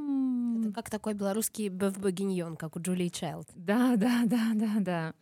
Это 0.59 0.73
как 0.73 0.89
такой 0.89 1.13
белорусский 1.13 1.67
беф 1.67 1.99
богиньон, 1.99 2.57
как 2.57 2.75
у 2.75 2.79
Джулии 2.79 3.09
Чайлд. 3.09 3.47
Да, 3.53 3.95
да, 3.95 4.23
да, 4.25 4.53
да, 4.55 4.79
да. 4.79 5.13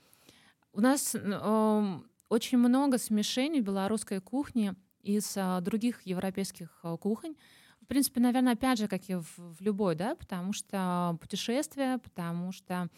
У 0.71 0.79
нас 0.79 1.13
э, 1.13 1.99
очень 2.29 2.57
много 2.57 2.97
смешений 2.97 3.59
белорусской 3.59 4.21
кухни 4.21 4.73
из 5.01 5.35
э, 5.35 5.59
других 5.61 6.05
европейских 6.05 6.79
э, 6.83 6.97
кухонь. 6.97 7.35
В 7.81 7.85
принципе, 7.85 8.21
наверное, 8.21 8.53
опять 8.53 8.77
же, 8.77 8.87
как 8.87 9.09
и 9.09 9.15
в, 9.15 9.37
в 9.37 9.61
любой, 9.61 9.95
да, 9.95 10.15
потому 10.15 10.53
что 10.53 11.17
путешествия, 11.19 11.97
потому 11.97 12.51
что 12.51 12.89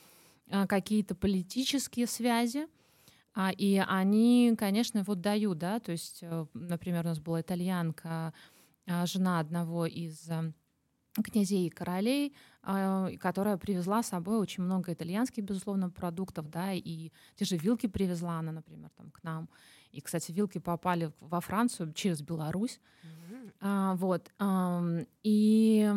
э, 0.47 0.67
какие-то 0.67 1.15
политические 1.15 2.07
связи, 2.07 2.67
а, 3.33 3.51
и 3.51 3.81
они, 3.87 4.53
конечно, 4.57 5.03
вот 5.03 5.21
дают, 5.21 5.57
да, 5.57 5.79
то 5.79 5.91
есть, 5.91 6.19
э, 6.21 6.45
например, 6.53 7.05
у 7.05 7.09
нас 7.09 7.19
была 7.19 7.41
итальянка, 7.41 8.33
а, 8.87 9.05
жена 9.05 9.39
одного 9.39 9.85
из 9.85 10.29
э, 10.29 10.51
князей 11.23 11.67
и 11.67 11.69
королей, 11.69 12.33
а, 12.63 13.09
которая 13.19 13.57
привезла 13.57 14.01
с 14.01 14.07
собой 14.07 14.37
очень 14.37 14.63
много 14.63 14.93
итальянских, 14.93 15.43
безусловно, 15.43 15.89
продуктов, 15.89 16.49
да, 16.49 16.73
и 16.73 17.11
те 17.35 17.45
же 17.45 17.57
вилки 17.57 17.87
привезла 17.87 18.39
она, 18.39 18.51
например, 18.51 18.89
там 18.95 19.11
к 19.11 19.23
нам. 19.23 19.49
И, 19.91 19.99
кстати, 19.99 20.31
вилки 20.31 20.57
попали 20.57 21.11
во 21.19 21.41
Францию 21.41 21.91
через 21.93 22.21
Беларусь. 22.21 22.79
Mm-hmm. 23.03 23.53
А, 23.59 23.95
вот. 23.95 24.31
И 25.23 25.91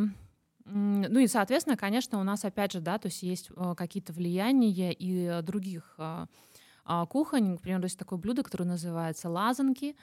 ну 0.66 1.18
и, 1.18 1.26
соответственно, 1.26 1.76
конечно, 1.76 2.18
у 2.18 2.23
нас 2.23 2.44
опять 2.44 2.73
же, 2.73 2.80
да, 2.80 2.99
то 2.99 3.09
есть 3.09 3.23
есть 3.23 3.50
э, 3.54 3.75
какие-то 3.76 4.14
влияния 4.14 4.94
и 4.94 5.42
других 5.42 5.94
э, 5.99 6.26
кухонь. 7.11 7.50
Например, 7.50 7.83
есть 7.83 7.99
такое 7.99 8.18
блюдо, 8.18 8.42
которое 8.42 8.64
называется 8.64 9.28
лазанки. 9.28 9.90
А, 9.90 9.94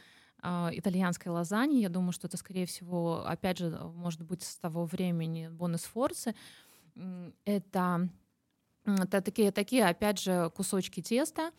итальянской 0.44 1.32
лазаньи. 1.32 1.82
Я 1.82 1.90
думаю, 1.90 2.12
что 2.12 2.28
это, 2.28 2.38
скорее 2.38 2.66
всего, 2.66 3.24
опять 3.26 3.60
же, 3.60 3.70
может 3.96 4.24
быть, 4.24 4.44
с 4.44 4.58
того 4.58 4.86
времени 4.86 5.48
бонус-форсы. 5.48 6.36
Это, 7.46 8.10
это 8.86 9.22
такие, 9.22 9.52
такие, 9.52 9.86
опять 9.86 10.20
же, 10.20 10.50
кусочки 10.56 11.02
теста 11.02 11.52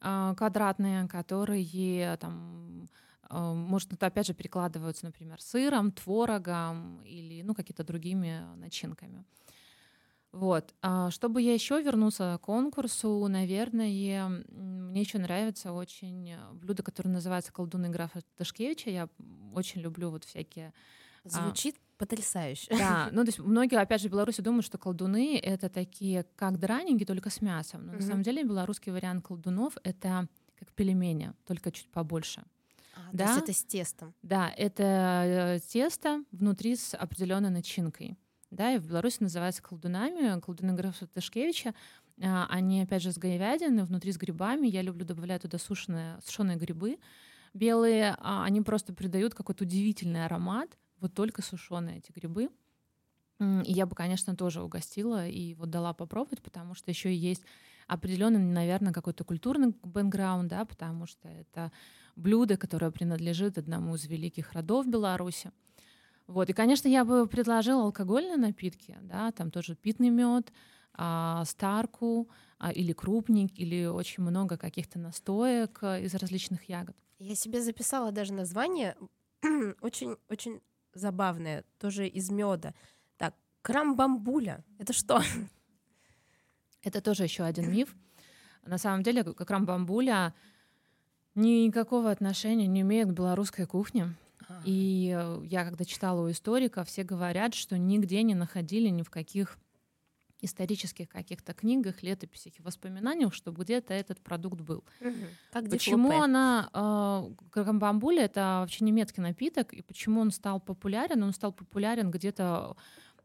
а, 0.00 0.34
квадратные, 0.34 1.08
которые 1.08 2.16
там 2.18 2.88
а, 3.28 3.54
может, 3.54 3.92
это 3.92 4.06
опять 4.06 4.26
же 4.26 4.34
перекладываются, 4.34 5.06
например, 5.06 5.40
сыром, 5.40 5.90
творогом 5.90 7.02
или 7.02 7.42
ну, 7.42 7.54
какими-то 7.54 7.84
другими 7.84 8.42
начинками. 8.56 9.24
Вот. 10.32 10.74
А 10.82 11.10
чтобы 11.10 11.40
я 11.40 11.54
еще 11.54 11.80
вернулся 11.82 12.38
к 12.40 12.44
конкурсу, 12.44 13.26
наверное, 13.28 14.28
мне 14.48 15.00
еще 15.00 15.18
нравится 15.18 15.72
очень 15.72 16.34
блюдо, 16.52 16.82
которое 16.82 17.10
называется 17.10 17.52
колдуны 17.52 17.88
графа 17.88 18.20
Ташкевича. 18.36 18.90
Я 18.90 19.08
очень 19.54 19.80
люблю 19.80 20.10
вот 20.10 20.24
всякие... 20.24 20.72
А, 21.24 21.28
Звучит 21.28 21.76
а, 21.76 21.98
потрясающе. 21.98 22.68
Да, 22.76 23.08
ну 23.12 23.22
то 23.24 23.28
есть 23.28 23.38
многие, 23.38 23.80
опять 23.80 24.00
же, 24.00 24.08
в 24.08 24.12
Беларуси 24.12 24.40
думают, 24.42 24.64
что 24.64 24.78
колдуны— 24.78 25.38
это 25.42 25.68
такие, 25.68 26.24
как 26.36 26.58
драники, 26.58 27.04
только 27.04 27.30
с 27.30 27.40
мясом. 27.40 27.86
Но 27.86 27.92
mm-hmm. 27.92 27.96
на 27.96 28.02
самом 28.02 28.22
деле 28.22 28.44
белорусский 28.44 28.92
вариант 28.92 29.24
колдунов— 29.24 29.76
это 29.82 30.28
как 30.58 30.72
пельмени, 30.72 31.32
только 31.46 31.70
чуть 31.72 31.88
побольше. 31.88 32.44
А, 32.94 33.00
да? 33.12 33.26
То 33.26 33.32
есть 33.32 33.42
это 33.42 33.52
с 33.52 33.64
тестом? 33.64 34.14
Да, 34.22 34.52
это 34.56 34.82
э, 35.56 35.58
тесто 35.66 36.24
внутри 36.32 36.76
с 36.76 36.94
определенной 36.94 37.50
начинкой 37.50 38.16
да, 38.50 38.72
и 38.72 38.78
в 38.78 38.86
Беларуси 38.86 39.18
называются 39.20 39.62
колдунами, 39.62 40.40
колдуны 40.40 40.72
графа 40.74 41.06
Ташкевича. 41.06 41.74
А, 42.22 42.46
они, 42.48 42.82
опять 42.82 43.02
же, 43.02 43.12
с 43.12 43.18
говядины, 43.18 43.84
внутри 43.84 44.12
с 44.12 44.16
грибами. 44.16 44.66
Я 44.66 44.82
люблю 44.82 45.04
добавлять 45.04 45.42
туда 45.42 45.58
сушеные, 45.58 46.18
сушеные 46.24 46.56
грибы 46.56 46.98
белые. 47.56 48.16
А, 48.20 48.44
они 48.44 48.60
просто 48.60 48.92
придают 48.92 49.34
какой-то 49.34 49.64
удивительный 49.64 50.24
аромат, 50.24 50.78
вот 51.00 51.14
только 51.14 51.42
сушеные 51.42 51.98
эти 51.98 52.12
грибы. 52.12 52.50
И 53.38 53.72
я 53.72 53.84
бы, 53.84 53.94
конечно, 53.94 54.34
тоже 54.34 54.62
угостила 54.62 55.28
и 55.28 55.54
вот 55.54 55.68
дала 55.68 55.92
попробовать, 55.92 56.40
потому 56.40 56.74
что 56.74 56.90
еще 56.90 57.14
есть 57.14 57.42
определенный, 57.86 58.38
наверное, 58.38 58.94
какой-то 58.94 59.24
культурный 59.24 59.74
бэкграунд, 59.82 60.48
да, 60.48 60.64
потому 60.64 61.06
что 61.06 61.28
это 61.28 61.70
блюдо, 62.16 62.56
которое 62.56 62.90
принадлежит 62.90 63.58
одному 63.58 63.94
из 63.96 64.06
великих 64.06 64.52
родов 64.52 64.88
Беларуси. 64.88 65.52
Вот. 66.26 66.50
И, 66.50 66.52
конечно, 66.52 66.88
я 66.88 67.04
бы 67.04 67.26
предложила 67.26 67.84
алкогольные 67.84 68.36
напитки, 68.36 68.98
да, 69.02 69.30
там 69.32 69.50
тоже 69.50 69.76
питный 69.76 70.10
мед, 70.10 70.52
а, 70.94 71.44
старку 71.44 72.28
а, 72.58 72.72
или 72.72 72.92
крупник, 72.92 73.58
или 73.58 73.86
очень 73.86 74.22
много 74.22 74.56
каких-то 74.56 74.98
настоек 74.98 75.78
а, 75.82 75.98
из 75.98 76.14
различных 76.14 76.68
ягод. 76.68 76.96
Я 77.18 77.34
себе 77.34 77.60
записала 77.60 78.12
даже 78.12 78.32
название, 78.32 78.96
очень, 79.80 80.16
очень 80.28 80.60
забавное, 80.94 81.64
тоже 81.78 82.08
из 82.08 82.30
меда. 82.30 82.74
Так, 83.18 83.34
крамбамбуля. 83.62 84.64
Это 84.78 84.92
что? 84.92 85.22
Это 86.82 87.00
тоже 87.00 87.24
еще 87.24 87.44
один 87.44 87.70
миф. 87.70 87.94
На 88.64 88.78
самом 88.78 89.02
деле, 89.02 89.22
крамбамбуля 89.22 90.34
никакого 91.34 92.10
отношения 92.10 92.66
не 92.66 92.80
имеет 92.80 93.08
к 93.08 93.12
белорусской 93.12 93.66
кухне. 93.66 94.16
И 94.64 95.14
э, 95.16 95.42
я 95.44 95.64
когда 95.64 95.84
читала 95.84 96.26
у 96.26 96.30
историка, 96.30 96.84
все 96.84 97.02
говорят, 97.02 97.54
что 97.54 97.76
нигде 97.76 98.22
не 98.22 98.34
находили 98.34 98.88
ни 98.88 99.02
в 99.02 99.10
каких 99.10 99.58
исторических 100.40 101.08
каких-то 101.08 101.54
книгах, 101.54 102.02
летописях 102.02 102.58
и 102.58 102.62
воспоминаниях, 102.62 103.32
чтобы 103.32 103.64
где-то 103.64 103.94
этот 103.94 104.20
продукт 104.20 104.60
был. 104.60 104.84
Угу. 105.00 105.12
Как 105.50 105.70
почему 105.70 106.08
дифлопе. 106.08 106.24
она, 106.24 106.70
э, 106.72 107.30
грамбамбуля, 107.52 108.24
это 108.24 108.58
вообще 108.60 108.84
немецкий 108.84 109.20
напиток, 109.20 109.72
и 109.72 109.82
почему 109.82 110.20
он 110.20 110.30
стал 110.30 110.60
популярен? 110.60 111.22
Он 111.22 111.32
стал 111.32 111.52
популярен 111.52 112.10
где-то 112.10 112.76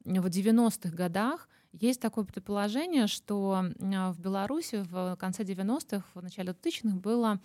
в 0.03 0.25
90-х 0.25 0.95
годах. 0.95 1.49
Есть 1.73 2.01
такое 2.01 2.25
предположение, 2.25 3.07
что 3.07 3.63
в 3.79 4.19
Беларуси 4.19 4.83
в 4.89 5.15
конце 5.17 5.43
90-х, 5.43 6.03
в 6.13 6.21
начале 6.21 6.51
2000-х 6.51 6.97
было 6.97 7.39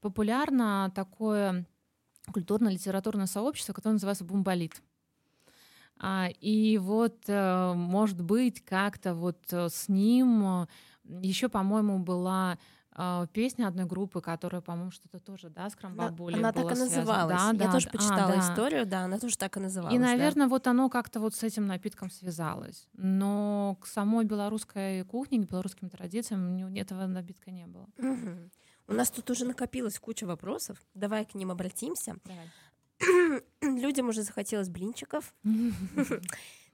популярно 0.00 0.92
такое 0.94 1.66
культурно-литературное 2.32 3.26
сообщество, 3.26 3.72
которое 3.72 3.94
называется 3.94 4.24
«Бумболит». 4.24 4.82
А, 5.98 6.28
и 6.40 6.78
вот, 6.78 7.24
э, 7.26 7.72
может 7.74 8.20
быть, 8.20 8.62
как-то 8.64 9.14
вот 9.14 9.40
э, 9.50 9.68
с 9.70 9.88
ним 9.88 10.44
э, 10.44 10.66
еще, 11.22 11.48
по-моему, 11.48 11.98
была 11.98 12.58
песня 13.34 13.66
одной 13.66 13.84
группы, 13.84 14.22
которая, 14.22 14.62
по-моему, 14.62 14.90
что-то 14.90 15.20
тоже, 15.20 15.50
да, 15.50 15.68
с 15.68 15.76
Крамбабулей 15.76 16.38
Она, 16.38 16.48
она 16.48 16.52
так 16.52 16.74
и 16.74 16.78
называлась. 16.78 17.36
Да, 17.36 17.48
Я 17.48 17.52
да, 17.52 17.72
тоже 17.72 17.90
почитала 17.90 18.32
а, 18.32 18.36
да. 18.36 18.40
историю, 18.40 18.86
да, 18.86 19.00
она 19.00 19.18
тоже 19.18 19.36
так 19.36 19.54
и 19.58 19.60
называлась. 19.60 19.94
И, 19.94 19.98
наверное, 19.98 20.46
да. 20.46 20.48
вот 20.48 20.66
оно 20.66 20.88
как-то 20.88 21.20
вот 21.20 21.34
с 21.34 21.42
этим 21.42 21.66
напитком 21.66 22.10
связалось. 22.10 22.88
Но 22.94 23.76
к 23.82 23.86
самой 23.86 24.24
белорусской 24.24 25.04
кухне, 25.04 25.44
к 25.44 25.50
белорусским 25.50 25.90
традициям 25.90 26.74
этого 26.74 27.04
напитка 27.04 27.50
не 27.50 27.66
было. 27.66 27.86
Угу. 27.98 28.50
У 28.88 28.92
нас 28.92 29.10
тут 29.10 29.30
уже 29.30 29.44
накопилась 29.44 29.98
куча 29.98 30.26
вопросов. 30.26 30.78
Давай 30.94 31.24
к 31.24 31.34
ним 31.34 31.50
обратимся. 31.50 32.16
Давай. 32.24 33.42
Людям 33.62 34.08
уже 34.08 34.22
захотелось 34.22 34.68
блинчиков. 34.68 35.34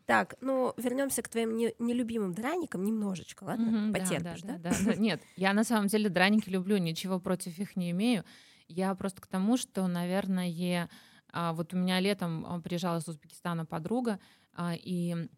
Так, 0.04 0.34
ну 0.40 0.74
вернемся 0.76 1.22
к 1.22 1.28
твоим 1.28 1.56
не, 1.56 1.74
нелюбимым 1.78 2.34
драникам 2.34 2.84
немножечко, 2.84 3.44
ладно? 3.44 3.92
Да, 3.92 4.00
Потерпишь, 4.00 4.42
да, 4.42 4.58
да? 4.58 4.58
да, 4.58 4.70
да, 4.70 4.84
да. 4.84 4.94
Нет, 4.96 5.22
я 5.36 5.52
на 5.52 5.64
самом 5.64 5.86
деле 5.86 6.08
драники 6.08 6.48
люблю, 6.48 6.76
ничего 6.78 7.20
против 7.20 7.58
их 7.58 7.76
не 7.76 7.92
имею. 7.92 8.24
Я 8.68 8.94
просто 8.94 9.22
к 9.22 9.26
тому, 9.26 9.56
что, 9.56 9.86
наверное, 9.86 10.90
а, 11.32 11.52
вот 11.52 11.72
у 11.72 11.76
меня 11.76 12.00
летом 12.00 12.44
а, 12.44 12.60
приезжала 12.60 12.98
из 12.98 13.08
Узбекистана 13.08 13.64
подруга, 13.64 14.18
а, 14.54 14.74
и 14.74 15.28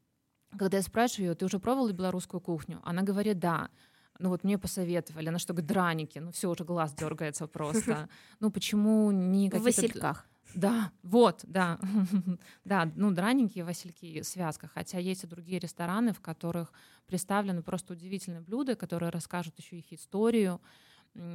когда 0.58 0.78
я 0.78 0.82
спрашиваю 0.82 1.30
ее, 1.30 1.34
ты 1.34 1.44
уже 1.44 1.58
пробовала 1.58 1.92
белорусскую 1.92 2.40
кухню? 2.40 2.80
Она 2.84 3.02
говорит, 3.02 3.38
да. 3.38 3.70
Ну 4.18 4.28
вот 4.28 4.44
мне 4.44 4.58
посоветовали, 4.58 5.28
она 5.28 5.38
что, 5.38 5.52
говорит, 5.52 5.68
драники, 5.68 6.18
ну 6.18 6.30
все, 6.30 6.48
уже 6.50 6.64
глаз 6.64 6.94
дергается 6.94 7.46
просто. 7.46 8.08
Ну 8.40 8.50
почему 8.50 9.10
не 9.10 9.50
В. 9.50 9.60
Васильках. 9.60 10.26
Да, 10.54 10.92
вот, 11.02 11.40
да. 11.42 11.78
да, 12.64 12.90
ну, 12.94 13.10
драники, 13.10 13.60
васильки, 13.60 14.22
связка. 14.22 14.68
Хотя 14.72 14.98
есть 14.98 15.24
и 15.24 15.26
другие 15.26 15.58
рестораны, 15.58 16.12
в 16.12 16.20
которых 16.20 16.72
представлены 17.06 17.62
просто 17.62 17.94
удивительные 17.94 18.40
блюда, 18.40 18.76
которые 18.76 19.10
расскажут 19.10 19.58
еще 19.58 19.78
их 19.78 19.92
историю. 19.92 20.60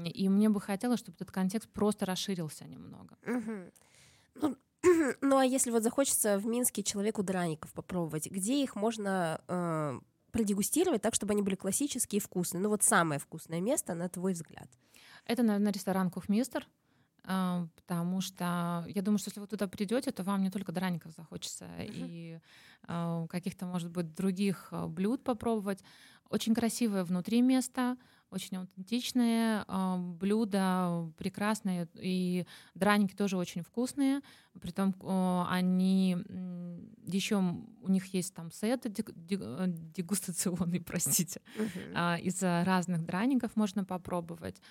И 0.05 0.29
мне 0.29 0.49
бы 0.49 0.61
хотелось, 0.61 0.99
чтобы 0.99 1.15
этот 1.15 1.31
контекст 1.31 1.69
просто 1.69 2.05
расширился 2.05 2.65
немного. 2.65 3.17
Ну, 4.35 4.57
ну, 5.21 5.37
а 5.37 5.45
если 5.45 5.71
вот 5.71 5.83
захочется 5.83 6.37
в 6.37 6.45
Минске 6.45 6.83
человеку 6.83 7.23
драников 7.23 7.73
попробовать, 7.73 8.29
где 8.29 8.63
их 8.63 8.75
можно 8.75 9.41
э, 9.47 9.99
продегустировать 10.31 11.01
так, 11.01 11.15
чтобы 11.15 11.33
они 11.33 11.41
были 11.41 11.55
классические 11.55 12.17
и 12.17 12.21
вкусные? 12.21 12.61
Ну 12.61 12.69
вот 12.69 12.83
самое 12.83 13.19
вкусное 13.19 13.61
место, 13.61 13.93
на 13.93 14.09
твой 14.09 14.33
взгляд. 14.33 14.69
Это, 15.25 15.43
наверное, 15.43 15.71
ресторан 15.71 16.09
Кухмистер, 16.09 16.67
а, 17.23 17.67
потому 17.75 18.21
что 18.21 18.85
я 18.87 19.01
думаю, 19.01 19.19
что 19.19 19.29
если 19.29 19.39
вы 19.39 19.47
туда 19.47 19.67
придете, 19.67 20.11
то 20.11 20.23
вам 20.23 20.41
не 20.41 20.49
только 20.49 20.71
драников 20.71 21.11
захочется 21.11 21.67
и 21.79 22.39
а, 22.87 23.27
каких-то, 23.27 23.65
может 23.65 23.91
быть, 23.91 24.15
других 24.15 24.69
а, 24.71 24.87
блюд 24.87 25.23
попробовать. 25.23 25.83
Очень 26.29 26.53
красивое 26.53 27.03
внутри 27.03 27.41
место, 27.41 27.97
очень 28.29 28.57
аутентичные 28.57 29.63
а, 29.67 29.97
блюда, 29.97 31.11
прекрасные, 31.17 31.87
и 31.95 32.45
драники 32.75 33.15
тоже 33.15 33.37
очень 33.37 33.63
вкусные. 33.63 34.21
Притом 34.61 34.95
а, 35.01 35.47
они 35.49 36.17
еще 37.05 37.43
у 37.81 37.89
них 37.89 38.13
есть 38.13 38.33
там 38.33 38.51
сет 38.51 38.85
дег- 38.85 39.13
дег- 39.15 39.41
э, 39.43 39.65
дегустационный, 39.67 40.79
простите, 40.85 41.41
а, 41.95 42.17
из 42.17 42.41
разных 42.41 43.05
драников 43.05 43.55
можно 43.55 43.85
попробовать. 43.85 44.61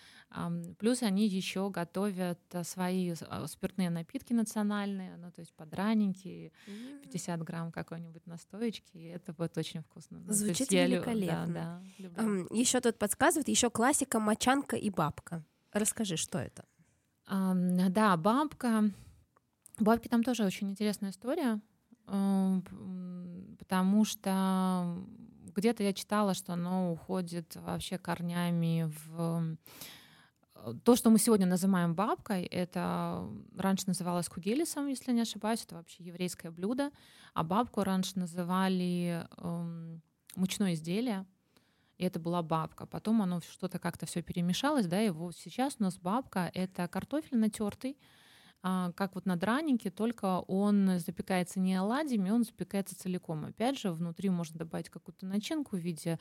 Плюс 0.78 1.02
они 1.02 1.26
еще 1.26 1.70
готовят 1.70 2.38
а, 2.52 2.64
свои 2.64 3.14
а, 3.28 3.46
спиртные 3.46 3.90
напитки 3.90 4.32
национальные, 4.32 5.16
ну 5.16 5.30
то 5.30 5.40
есть 5.40 5.54
подраники, 5.54 6.52
50 7.02 7.42
грамм 7.42 7.72
какой-нибудь 7.72 8.26
настоечки, 8.26 8.96
и 8.96 9.04
это 9.04 9.32
будет 9.32 9.56
очень 9.56 9.80
вкусно. 9.82 10.18
Ну, 10.20 10.32
Звучит 10.32 10.70
лю- 10.70 10.86
великолепно. 10.86 11.46
Да, 11.46 11.52
да, 11.52 11.82
люблю. 11.98 12.46
Еще 12.54 12.80
тут 12.80 12.98
подсказывает, 12.98 13.48
еще 13.48 13.70
классика 13.70 14.20
мочанка 14.20 14.76
и 14.76 14.90
бабка. 14.90 15.44
Расскажи, 15.72 16.16
что 16.16 16.38
это? 16.38 16.64
Да, 17.26 18.16
бабка. 18.16 18.90
Бабки 19.78 20.08
там 20.08 20.22
тоже 20.24 20.44
очень 20.44 20.70
интересная 20.70 21.10
история, 21.10 21.60
потому 23.58 24.04
что 24.04 24.96
где-то 25.54 25.82
я 25.82 25.92
читала, 25.92 26.34
что 26.34 26.54
оно 26.54 26.92
уходит 26.92 27.56
вообще 27.56 27.98
корнями 27.98 28.90
в 29.06 29.56
э, 30.54 30.74
то, 30.84 30.96
что 30.96 31.10
мы 31.10 31.18
сегодня 31.18 31.46
называем 31.46 31.94
бабкой, 31.94 32.44
это 32.44 33.28
раньше 33.56 33.84
называлось 33.88 34.28
кугелисом, 34.28 34.86
если 34.86 35.12
не 35.12 35.22
ошибаюсь, 35.22 35.64
это 35.64 35.76
вообще 35.76 36.04
еврейское 36.04 36.50
блюдо, 36.50 36.90
а 37.34 37.42
бабку 37.42 37.82
раньше 37.82 38.18
называли 38.18 39.26
эм, 39.38 40.00
мучное 40.36 40.74
изделие, 40.74 41.26
и 41.96 42.04
это 42.04 42.20
была 42.20 42.42
бабка. 42.42 42.86
Потом 42.86 43.22
оно 43.22 43.40
что-то 43.40 43.78
как-то 43.78 44.06
все 44.06 44.22
перемешалось, 44.22 44.86
да, 44.86 45.02
и 45.02 45.10
вот 45.10 45.36
сейчас 45.36 45.76
у 45.78 45.82
нас 45.82 45.98
бабка— 45.98 46.50
это 46.54 46.86
картофель 46.88 47.38
натертый, 47.38 47.96
как 48.62 49.14
вот 49.14 49.24
на 49.26 49.36
дранике, 49.36 49.90
только 49.90 50.40
он 50.40 50.98
запекается 50.98 51.60
не 51.60 51.76
оладьями, 51.76 52.30
он 52.30 52.44
запекается 52.44 52.98
целиком. 52.98 53.44
Опять 53.44 53.78
же, 53.78 53.92
внутри 53.92 54.30
можно 54.30 54.58
добавить 54.58 54.90
какую-то 54.90 55.26
начинку 55.26 55.76
в 55.76 55.80
виде 55.80 56.18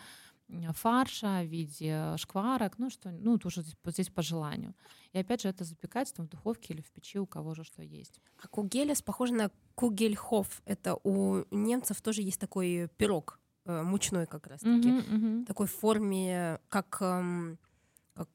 фарша, 0.73 1.41
в 1.43 1.47
виде 1.47 2.15
шкварок, 2.17 2.77
ну 2.77 2.89
что, 2.89 3.11
ну 3.11 3.37
тоже 3.37 3.61
здесь, 3.61 3.75
по- 3.81 3.91
здесь 3.91 4.09
по 4.09 4.21
желанию. 4.21 4.75
И 5.11 5.19
опять 5.19 5.41
же, 5.41 5.49
это 5.49 5.63
запекается 5.65 6.15
там 6.15 6.27
в 6.27 6.29
духовке 6.29 6.73
или 6.73 6.81
в 6.81 6.89
печи, 6.91 7.19
у 7.19 7.25
кого 7.25 7.53
же 7.53 7.63
что 7.63 7.81
есть. 7.83 8.21
А 8.41 8.47
кугелес 8.47 9.01
похоже 9.01 9.33
на 9.33 9.51
кугельхоф. 9.75 10.61
Это 10.65 10.95
у 11.03 11.43
немцев 11.51 12.01
тоже 12.01 12.21
есть 12.21 12.39
такой 12.39 12.89
пирог 12.97 13.39
э, 13.65 13.81
мучной 13.83 14.25
как 14.25 14.47
раз-таки. 14.47 14.91
Мгм. 14.91 15.45
Такой 15.45 15.67
форме, 15.67 16.59
как, 16.69 16.97
эм, 17.01 17.59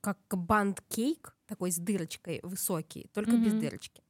как, 0.00 0.18
банд-кейк, 0.30 1.34
такой 1.52 1.70
с 1.70 1.76
дырочкой 1.76 2.40
высокий, 2.42 3.10
только 3.12 3.36
без 3.36 3.52
Мгм. 3.52 3.60
дырочки. 3.60 4.02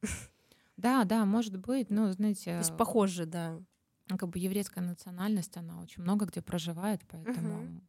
Да, 0.77 1.03
да, 1.03 1.25
может 1.25 1.57
быть, 1.57 1.89
ну, 1.89 2.09
знаете, 2.13 2.51
То 2.51 2.59
есть 2.59 2.77
похоже, 2.77 3.25
да. 3.25 3.59
как 4.07 4.29
бы 4.29 4.39
еврейская 4.39 4.79
национальность, 4.81 5.57
она 5.57 5.81
очень 5.81 6.03
много 6.03 6.25
где 6.25 6.41
проживает, 6.41 7.01
поэтому... 7.09 7.81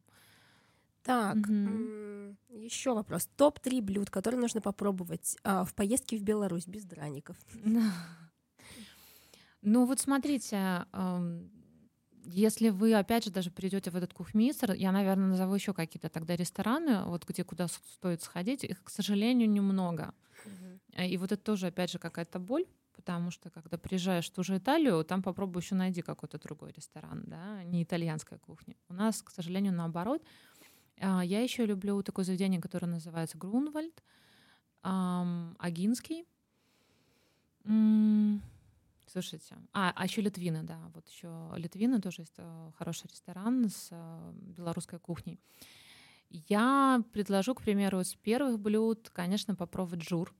Так, 1.03 1.35
Мгм. 1.35 2.37
еще 2.49 2.93
вопрос. 2.95 3.29
Топ-3 3.37 3.81
блюд, 3.81 4.09
которые 4.09 4.41
нужно 4.41 4.59
попробовать 4.59 5.37
а, 5.43 5.63
в 5.63 5.73
поездке 5.73 6.17
в 6.17 6.23
Беларусь 6.23 6.67
без 6.67 6.83
драников. 6.83 7.37
Ну 9.67 9.85
вот 9.85 9.99
смотрите, 9.99 10.85
если 12.25 12.69
вы 12.69 12.93
опять 12.93 13.25
же 13.25 13.31
даже 13.31 13.51
придете 13.51 13.91
в 13.91 13.95
этот 13.95 14.13
кухмистер, 14.13 14.73
я, 14.73 14.91
наверное, 14.91 15.27
назову 15.27 15.55
еще 15.55 15.73
какие-то 15.73 16.09
тогда 16.09 16.35
рестораны, 16.35 17.03
вот 17.05 17.25
где 17.25 17.43
куда 17.43 17.67
стоит 17.67 18.21
сходить, 18.21 18.63
их, 18.63 18.83
к 18.83 18.89
сожалению, 18.89 19.49
немного. 19.49 20.13
Э, 20.93 21.07
И 21.07 21.17
вот 21.17 21.31
это 21.31 21.41
тоже, 21.41 21.67
опять 21.67 21.91
же, 21.91 21.99
какая-то 21.99 22.39
боль, 22.39 22.65
потому 22.95 23.31
что 23.31 23.49
когда 23.49 23.77
приезжаешь 23.77 24.29
в 24.29 24.33
ту 24.33 24.43
же 24.43 24.57
Италию, 24.57 25.03
там 25.03 25.21
попробуй 25.21 25.61
еще 25.61 25.75
найди 25.75 26.01
какой-то 26.01 26.37
другой 26.39 26.71
ресторан, 26.71 27.23
да, 27.27 27.63
не 27.63 27.83
итальянская 27.83 28.39
кухня. 28.39 28.75
У 28.89 28.93
нас, 28.93 29.21
к 29.21 29.29
сожалению, 29.31 29.73
наоборот. 29.73 30.23
А, 30.99 31.23
Я 31.23 31.41
еще 31.41 31.65
люблю 31.65 32.01
такое 32.03 32.25
заведение, 32.25 32.61
которое 32.61 32.87
называется 32.87 33.37
Грунвальд, 33.37 34.03
Агинский. 34.81 36.25
Слушайте, 39.15 39.55
а, 39.71 39.93
а 39.95 40.03
еще 40.03 40.19
Литвины, 40.19 40.63
да, 40.63 40.77
вот 40.93 41.07
еще 41.07 41.49
Литвины 41.55 42.01
тоже 42.01 42.23
есть 42.23 42.33
э, 42.35 42.71
хороший 42.77 43.07
ресторан 43.07 43.69
с 43.69 43.87
э, 43.91 44.31
белорусской 44.57 44.99
кухней. 44.99 45.39
Я 46.29 47.01
предложу, 47.13 47.55
к 47.55 47.61
примеру, 47.61 48.01
из 48.01 48.13
первых 48.15 48.59
блюд, 48.59 49.09
конечно, 49.13 49.55
попробовать 49.55 50.03
жур. 50.03 50.35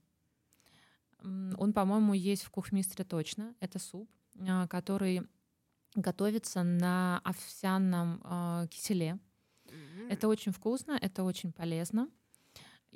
Он, 1.22 1.72
по-моему, 1.72 2.12
есть 2.12 2.42
в 2.42 2.50
кухмистре 2.50 3.02
точно. 3.06 3.54
Это 3.60 3.78
суп, 3.78 4.10
а, 4.46 4.68
который 4.68 5.22
готовится 5.94 6.62
на 6.62 7.22
овсяном 7.24 8.20
э, 8.24 8.66
киселе. 8.68 9.18
Это 10.10 10.28
очень 10.28 10.52
вкусно, 10.52 10.98
это 11.00 11.24
очень 11.24 11.50
полезно. 11.50 12.10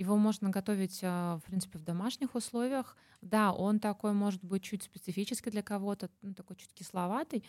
Его 0.01 0.17
можно 0.17 0.49
готовить, 0.49 1.01
а, 1.03 1.37
в 1.37 1.43
принципе, 1.43 1.79
в 1.79 1.85
домашних 1.85 2.35
условиях. 2.35 2.97
Да, 3.21 3.53
он 3.53 3.79
такой, 3.79 4.15
может 4.15 4.43
быть, 4.43 4.63
чуть 4.63 4.83
специфический 4.83 5.51
для 5.51 5.63
кого-то, 5.63 6.09
ну, 6.23 6.33
такой 6.33 6.57
чуть 6.57 6.73
кисловатый, 6.73 7.45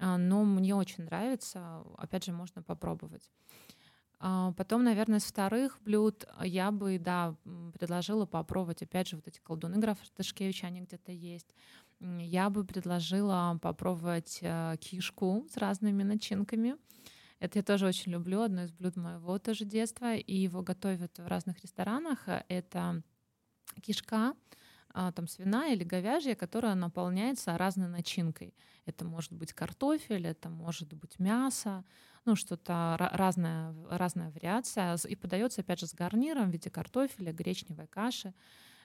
а, 0.00 0.18
но 0.18 0.42
мне 0.42 0.74
очень 0.74 1.04
нравится. 1.04 1.84
Опять 1.96 2.24
же, 2.24 2.32
можно 2.32 2.62
попробовать. 2.62 3.30
А, 4.18 4.50
Потом, 4.56 4.82
наверное, 4.82 5.20
из 5.20 5.24
вторых 5.24 5.78
блюд 5.84 6.26
я 6.42 6.72
бы, 6.72 6.98
да, 6.98 7.36
предложила 7.78 8.26
попробовать, 8.26 8.82
опять 8.82 9.06
же, 9.06 9.14
вот 9.14 9.28
эти 9.28 9.38
колдуны 9.38 9.78
графа 9.78 10.02
Тышкевича, 10.16 10.66
они 10.66 10.80
где-то 10.80 11.12
есть. 11.12 11.54
Я 12.00 12.50
бы 12.50 12.64
предложила 12.64 13.56
попробовать 13.62 14.42
кишку 14.80 15.46
с 15.48 15.56
разными 15.56 16.02
начинками. 16.02 16.74
Это 17.44 17.58
я 17.58 17.62
тоже 17.62 17.86
очень 17.86 18.12
люблю, 18.12 18.40
одно 18.40 18.64
из 18.64 18.72
блюд 18.72 18.96
моего 18.96 19.38
тоже 19.38 19.66
детства, 19.66 20.14
и 20.14 20.34
его 20.34 20.62
готовят 20.62 21.18
в 21.18 21.26
разных 21.26 21.60
ресторанах. 21.60 22.26
Э, 22.26 22.42
Это 22.48 23.02
кишка, 23.82 24.34
а, 24.94 25.12
там 25.12 25.28
свиная 25.28 25.74
или 25.74 25.84
говяжья, 25.84 26.36
которая 26.36 26.74
наполняется 26.74 27.58
разной 27.58 27.88
начинкой. 27.88 28.54
Это 28.86 29.04
может 29.04 29.32
быть 29.32 29.52
картофель, 29.52 30.26
это 30.26 30.48
может 30.48 30.94
быть 30.94 31.18
мясо, 31.18 31.84
ну 32.24 32.34
что-то 32.34 32.96
ра- 32.98 33.14
разная, 33.14 33.74
разная 33.90 34.30
вариация. 34.30 34.96
И 35.06 35.14
подается 35.14 35.60
опять 35.60 35.80
же 35.80 35.86
с 35.86 35.94
гарниром 35.94 36.48
в 36.48 36.52
виде 36.52 36.70
картофеля, 36.70 37.32
гречневой 37.34 37.88
каши, 37.88 38.32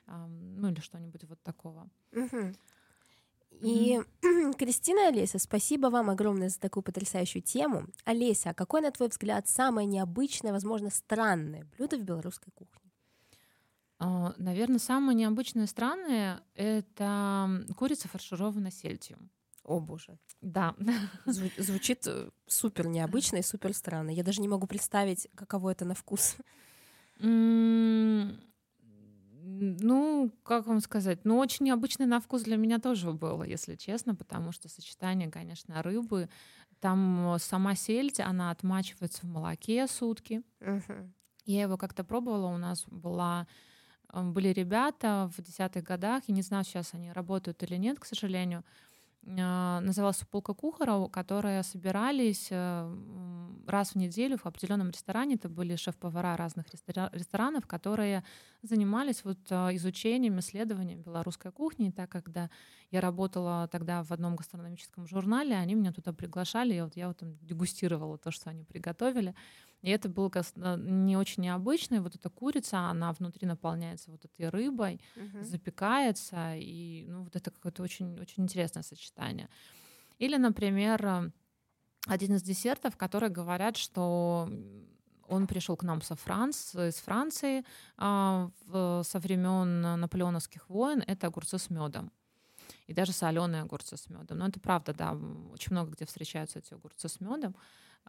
ну 0.07 0.67
или 0.69 0.81
что-нибудь 0.81 1.23
вот 1.23 1.41
такого. 1.43 1.89
Мгм. 2.11 2.53
И, 3.61 3.99
Кристина 4.57 5.05
и 5.05 5.07
Олеся, 5.07 5.39
спасибо 5.39 5.87
вам 5.87 6.09
огромное 6.09 6.49
за 6.49 6.59
такую 6.59 6.83
потрясающую 6.83 7.41
тему. 7.41 7.87
Олеся, 8.05 8.51
а 8.51 8.53
какое, 8.53 8.81
на 8.81 8.91
твой 8.91 9.09
взгляд, 9.09 9.47
самое 9.47 9.85
необычное, 9.87 10.51
возможно, 10.51 10.89
странное 10.89 11.67
блюдо 11.77 11.97
в 11.97 12.03
белорусской 12.03 12.51
кухне? 12.53 12.91
А, 13.99 14.33
Наверное, 14.37 14.79
самые 14.79 15.15
необычные 15.15 15.67
страны— 15.67 16.39
это 16.55 17.65
курица, 17.75 18.07
фаршированная 18.07 18.71
сельдью. 18.71 19.17
О 19.63 19.79
боже. 19.79 20.17
Да. 20.41 20.73
Зву- 21.25 21.51
звучит 21.61 22.07
э, 22.07 22.29
супер 22.47 22.87
необычно 22.87 23.37
и 23.37 23.41
супер 23.43 23.73
странно. 23.73 24.09
Я 24.09 24.23
даже 24.23 24.41
не 24.41 24.47
могу 24.47 24.67
представить, 24.67 25.27
каково 25.35 25.71
это 25.71 25.85
на 25.85 25.93
вкус. 25.95 26.37
Ну, 29.61 30.31
как 30.43 30.67
вам 30.67 30.79
сказать? 30.79 31.25
Ну, 31.25 31.37
очень 31.37 31.65
необычный 31.65 32.05
на 32.05 32.19
вкус 32.19 32.43
для 32.43 32.57
меня 32.57 32.79
тоже 32.79 33.11
было, 33.11 33.43
если 33.43 33.75
честно, 33.75 34.15
потому 34.15 34.51
что 34.51 34.69
сочетание, 34.69 35.29
конечно, 35.29 35.81
рыбы. 35.83 36.29
Там 36.79 37.35
э, 37.35 37.39
сама 37.39 37.75
сельдь, 37.75 38.19
она 38.19 38.51
отмачивается 38.51 39.21
в 39.25 39.29
молоке 39.29 39.87
сутки. 39.87 40.43
Мгм. 40.59 41.13
Я 41.45 41.63
его 41.63 41.77
как-то 41.77 42.03
пробовала, 42.03 42.47
у 42.47 42.57
нас 42.57 42.85
была 42.87 43.47
э, 44.13 44.21
были 44.23 44.49
ребята 44.49 45.29
в 45.35 45.41
десятых 45.41 45.83
годах, 45.83 46.23
я 46.27 46.33
не 46.35 46.41
знаю, 46.41 46.63
сейчас 46.63 46.93
они 46.93 47.11
работают 47.11 47.61
или 47.63 47.75
нет, 47.75 47.99
к 47.99 48.05
сожалению, 48.05 48.63
назывался 49.23 50.25
«Полка 50.25 50.53
кухара», 50.53 51.07
которые 51.07 51.63
собирались 51.63 52.47
э, 52.51 52.95
раз 53.67 53.91
в 53.91 53.95
неделю 53.95 54.37
в 54.37 54.45
определенном 54.45 54.89
ресторане. 54.89 55.35
Это 55.35 55.49
были 55.49 55.75
шеф-повара 55.75 56.35
разных 56.35 56.67
рестора- 56.73 57.09
ресторанов, 57.13 57.67
которые 57.67 58.23
занимались 58.61 59.23
вот 59.23 59.39
а, 59.51 59.73
изучением, 59.75 60.39
исследованием 60.39 61.01
белорусской 61.01 61.51
кухни. 61.51 61.89
И 61.89 61.91
так, 61.91 62.09
когда 62.09 62.49
я 62.91 63.01
работала 63.01 63.67
тогда 63.71 64.03
в 64.03 64.11
одном 64.11 64.35
гастрономическом 64.35 65.07
журнале, 65.07 65.55
они 65.55 65.75
меня 65.75 65.93
туда 65.93 66.13
приглашали, 66.13 66.75
и 66.75 66.81
вот 66.81 66.95
я 66.95 67.07
вот 67.07 67.17
там 67.17 67.37
дегустировала 67.41 68.17
то, 68.17 68.31
что 68.31 68.49
они 68.49 68.63
приготовили. 68.63 69.35
И 69.81 69.89
это 69.89 70.09
было 70.09 70.29
э, 70.33 70.75
не 70.77 71.17
очень 71.17 71.43
необычно. 71.43 71.95
И 71.95 71.99
вот 71.99 72.15
эта 72.15 72.29
курица, 72.29 72.79
она 72.89 73.13
внутри 73.13 73.47
наполняется 73.47 74.11
вот 74.11 74.25
этой 74.25 74.49
рыбой, 74.49 74.99
Мгм. 75.15 75.43
запекается, 75.43 76.55
и 76.55 77.05
ну, 77.07 77.23
вот 77.23 77.35
это 77.35 77.51
какое-то 77.51 77.83
очень, 77.83 78.19
очень 78.19 78.43
интересное 78.43 78.83
сочетание. 78.83 79.49
Или, 80.17 80.37
например, 80.37 81.05
э, 81.05 81.31
один 82.07 82.35
из 82.35 82.43
десертов, 82.43 82.97
которые 82.97 83.29
говорят, 83.29 83.77
что 83.77 84.49
он 85.27 85.47
пришел 85.47 85.77
к 85.77 85.83
нам 85.83 86.01
со 86.01 86.15
Франц, 86.15 86.73
из 86.75 86.95
Франции 86.95 87.63
а, 87.97 88.49
в- 88.65 89.03
со 89.03 89.19
времен 89.19 89.81
наполеоновских 89.99 90.69
войн. 90.69 91.03
Это 91.05 91.27
огурцы 91.27 91.57
с 91.59 91.69
медом. 91.69 92.11
И 92.89 92.93
даже 92.93 93.11
соленые 93.11 93.61
огурцы 93.61 93.97
с 93.97 94.09
медом. 94.09 94.39
Но 94.39 94.47
это 94.47 94.59
правда, 94.59 94.95
да, 94.95 95.11
очень 95.53 95.73
много 95.73 95.91
где 95.91 96.05
встречаются 96.05 96.57
эти 96.57 96.73
огурцы 96.73 97.07
с 97.07 97.19
медом. 97.19 97.55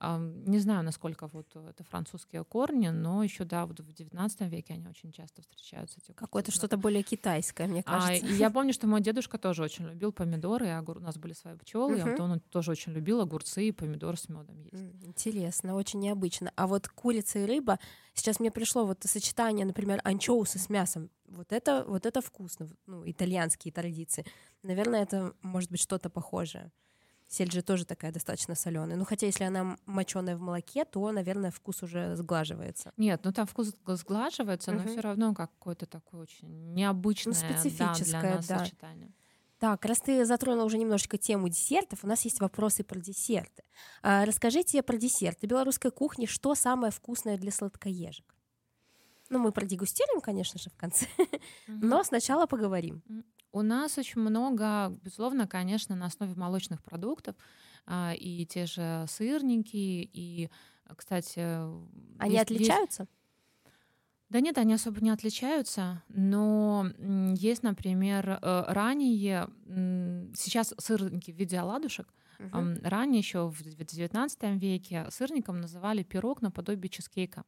Не 0.00 0.58
знаю, 0.58 0.82
насколько 0.82 1.26
вот 1.26 1.54
это 1.54 1.84
французские 1.84 2.44
корни, 2.44 2.88
но 2.88 3.22
еще, 3.22 3.44
да, 3.44 3.66
вот 3.66 3.80
в 3.80 3.92
19 3.92 4.40
веке 4.50 4.72
они 4.72 4.88
очень 4.88 5.12
часто 5.12 5.42
встречаются. 5.42 6.00
Какое-то 6.14 6.50
что-то 6.50 6.78
более 6.78 7.02
китайское, 7.02 7.66
мне 7.66 7.82
а, 7.84 8.06
кажется. 8.06 8.26
и 8.26 8.32
я 8.32 8.48
помню, 8.48 8.72
что 8.72 8.86
мой 8.86 9.02
дедушка 9.02 9.36
тоже 9.36 9.62
очень 9.62 9.84
любил 9.86 10.12
помидоры, 10.12 10.68
и 10.68 10.70
огур... 10.70 10.96
у 10.96 11.00
нас 11.00 11.18
были 11.18 11.34
свои 11.34 11.54
пчелы, 11.56 11.98
и 11.98 12.00
Мгм. 12.00 12.10
вот 12.12 12.20
он 12.20 12.40
тоже 12.40 12.70
очень 12.70 12.92
любил 12.92 13.20
огурцы 13.20 13.68
и 13.68 13.72
помидоры 13.72 14.16
с 14.16 14.30
медом 14.30 14.62
есть. 14.62 14.94
Интересно, 15.04 15.74
очень 15.74 16.00
необычно. 16.00 16.50
А 16.56 16.66
вот 16.66 16.88
курица 16.88 17.40
и 17.40 17.44
рыба, 17.44 17.78
сейчас 18.14 18.40
мне 18.40 18.50
пришло 18.50 18.86
вот 18.86 19.02
сочетание, 19.04 19.66
например, 19.66 20.00
анчоусы 20.04 20.58
с 20.58 20.70
мясом. 20.70 21.10
Вот 21.30 21.52
это, 21.52 21.84
вот 21.86 22.06
это 22.06 22.20
вкусно, 22.20 22.68
ну, 22.86 23.08
итальянские 23.08 23.72
традиции. 23.72 24.24
Наверное, 24.62 25.02
это 25.02 25.34
может 25.42 25.70
быть 25.70 25.80
что-то 25.80 26.10
похожее. 26.10 26.72
Сельдь 27.28 27.52
же 27.52 27.62
тоже 27.62 27.84
такая 27.84 28.10
достаточно 28.10 28.56
соленая. 28.56 28.96
Ну, 28.96 29.04
хотя 29.04 29.26
если 29.26 29.44
она 29.44 29.76
моченая 29.86 30.36
в 30.36 30.40
молоке, 30.40 30.84
то, 30.84 31.12
наверное, 31.12 31.52
вкус 31.52 31.84
уже 31.84 32.16
сглаживается. 32.16 32.92
Нет, 32.96 33.20
ну 33.22 33.32
там 33.32 33.46
вкус 33.46 33.72
сглаживается, 33.86 34.72
но 34.72 34.80
Мгм. 34.80 34.88
все 34.88 35.00
равно 35.00 35.32
какое-то 35.34 35.86
такое 35.86 36.22
очень 36.22 36.74
необычное 36.74 37.34
да, 37.34 37.38
специфическое, 37.38 38.20
для 38.20 38.34
нас 38.34 38.46
да. 38.48 38.58
сочетание. 38.58 39.12
Так, 39.60 39.84
раз 39.84 40.00
ты 40.00 40.24
затронула 40.24 40.64
уже 40.64 40.78
немножечко 40.78 41.18
тему 41.18 41.48
десертов, 41.48 42.02
у 42.02 42.06
нас 42.08 42.24
есть 42.24 42.40
вопросы 42.40 42.82
про 42.82 42.98
десерты. 42.98 43.62
А, 44.02 44.24
расскажите 44.24 44.82
про 44.82 44.96
десерты 44.96 45.46
белорусской 45.46 45.90
кухни, 45.92 46.26
что 46.26 46.54
самое 46.54 46.90
вкусное 46.90 47.36
для 47.36 47.52
сладкоежек? 47.52 48.24
Ну, 49.30 49.38
мы 49.38 49.52
продегустируем, 49.52 50.20
конечно 50.20 50.58
же, 50.60 50.70
в 50.70 50.76
конце, 50.76 51.06
но 51.68 52.02
сначала 52.02 52.46
поговорим. 52.46 53.02
У 53.52 53.62
нас 53.62 53.96
очень 53.98 54.20
много, 54.20 54.90
безусловно, 55.02 55.46
конечно, 55.48 55.96
на 55.96 56.06
основе 56.06 56.34
молочных 56.34 56.82
продуктов, 56.82 57.34
а, 57.86 58.12
и 58.16 58.44
те 58.46 58.66
же 58.66 59.04
сырники, 59.08 60.08
и, 60.12 60.50
кстати... 60.96 61.40
Они 62.18 62.34
есть- 62.34 62.50
есть- 62.50 62.60
отличаются? 62.70 63.06
Да 64.28 64.40
нет, 64.40 64.58
они 64.58 64.74
особо 64.74 65.00
не 65.00 65.10
отличаются, 65.10 66.04
но 66.08 66.86
есть, 67.34 67.64
например, 67.64 68.38
э, 68.40 68.64
ранее, 68.68 69.48
сейчас 70.36 70.72
сырники 70.78 71.32
в 71.32 71.36
виде 71.36 71.58
оладушек, 71.58 72.06
ам, 72.52 72.76
ранее 72.82 73.18
еще 73.18 73.48
в 73.48 73.60
XIX 73.62 74.56
веке 74.58 75.06
сырником 75.10 75.60
называли 75.60 76.04
пирог 76.04 76.42
наподобие 76.42 76.88
чизкейка. 76.90 77.42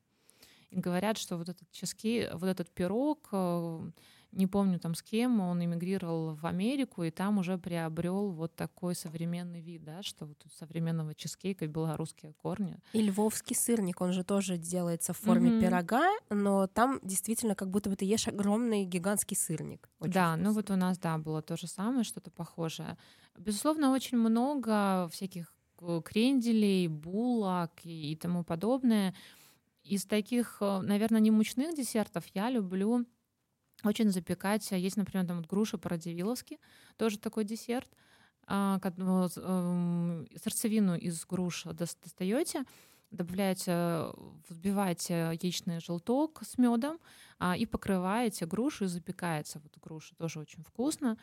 Говорят, 0.73 1.19
что 1.19 1.37
вот 1.37 1.49
этот 1.49 1.71
чизкей, 1.71 2.29
вот 2.33 2.45
этот 2.49 2.71
пирог, 2.71 3.29
э, 3.33 3.91
не 4.33 4.47
помню 4.47 4.79
там 4.81 4.95
с 4.95 5.03
кем, 5.03 5.41
он 5.41 5.63
эмигрировал 5.65 6.35
в 6.35 6.47
Америку 6.47 7.03
и 7.05 7.11
там 7.11 7.39
уже 7.39 7.59
приобрел 7.59 8.31
вот 8.33 8.57
такой 8.57 8.95
современный 8.95 9.61
вид, 9.61 9.85
да, 9.85 10.03
что 10.03 10.25
вот 10.27 10.43
у 10.47 10.49
современного 10.49 11.15
чизкейка 11.15 11.67
белорусские 11.67 12.33
корни. 12.33 12.79
И 12.93 13.01
львовский 13.03 13.57
сырник, 13.57 14.01
он 14.01 14.13
же 14.13 14.23
тоже 14.25 14.59
делается 14.59 15.13
в 15.13 15.19
форме 15.19 15.51
Мгм. 15.51 15.59
пирога, 15.59 16.11
но 16.31 16.67
там 16.67 17.01
действительно 17.03 17.55
как 17.55 17.71
будто 17.71 17.89
бы 17.91 17.97
ты 17.97 18.05
ешь 18.05 18.29
огромный 18.29 18.85
гигантский 18.85 19.37
сырник. 19.37 19.91
Очень 19.99 20.13
да, 20.15 20.37
ну 20.37 20.53
вкусно. 20.53 20.53
вот 20.53 20.71
у 20.71 20.77
нас, 20.77 20.99
да, 20.99 21.19
было 21.19 21.43
то 21.43 21.57
же 21.57 21.67
самое, 21.67 22.05
что-то 22.05 22.31
похожее. 22.31 22.99
Безусловно, 23.39 23.93
очень 23.93 24.19
много 24.19 25.09
всяких 25.13 25.55
э, 25.81 26.01
кренделей, 26.05 26.89
булок 26.89 27.71
и 27.85 28.17
тому 28.17 28.45
подобное. 28.45 29.15
Из 29.85 30.05
таких, 30.07 30.59
наверное, 30.61 31.21
не 31.21 31.31
мучных 31.31 31.75
десертов 31.77 32.25
я 32.35 32.51
люблю 32.51 33.05
очень 33.85 34.11
запекать. 34.11 34.71
Есть, 34.73 34.97
например, 34.97 35.27
там 35.27 35.39
вот 35.39 35.47
груши 35.47 35.79
по-радивиловски, 35.79 36.59
тоже 36.97 37.19
такой 37.19 37.45
десерт. 37.45 37.91
А, 38.47 38.81
эм, 38.85 40.27
Сердцевину 40.37 40.97
из 40.97 41.25
груш 41.27 41.67
дос- 41.67 41.99
достаете, 42.03 42.65
добавляете, 43.11 44.07
взбиваете 44.49 45.31
яичный 45.41 45.81
желток 45.81 46.43
с 46.45 46.59
медом 46.59 46.99
и 47.59 47.67
покрываете 47.67 48.47
грушу 48.47 48.85
и 48.85 48.89
запекается 48.89 49.61
вот 49.61 49.79
груша. 49.81 50.15
Тоже 50.17 50.41
очень 50.41 50.63
вкусно. 50.65 51.19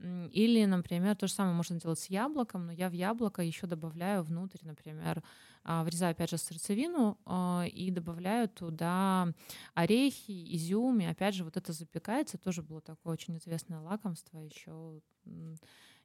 Или, 0.00 0.64
например, 0.64 1.16
то 1.16 1.26
же 1.28 1.32
самое 1.32 1.54
можно 1.54 1.78
делать 1.80 2.00
с 2.00 2.06
яблоком, 2.10 2.66
но 2.66 2.72
я 2.72 2.88
в 2.88 2.92
яблоко 2.92 3.42
еще 3.42 3.66
добавляю 3.66 4.22
внутрь, 4.24 4.58
например, 4.62 5.22
а, 5.22 5.24
врезаю 5.64 6.12
опять 6.12 6.30
же 6.30 6.38
сердцевину 6.38 7.18
а, 7.24 7.64
и 7.66 7.90
добавляю 7.90 8.48
туда 8.48 9.28
орехи, 9.74 10.54
изюм, 10.56 11.00
и 11.00 11.04
опять 11.04 11.34
же 11.34 11.44
вот 11.44 11.56
это 11.56 11.72
запекается, 11.72 12.38
тоже 12.38 12.62
было 12.62 12.80
такое 12.80 13.14
очень 13.14 13.36
известное 13.38 13.80
лакомство 13.80 14.38
еще 14.38 15.00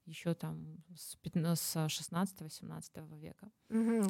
еще 0.05 0.33
там 0.33 0.83
с, 0.95 1.15
15 1.17 1.59
с 1.59 1.75
16-17 1.75 3.19
века. 3.19 3.51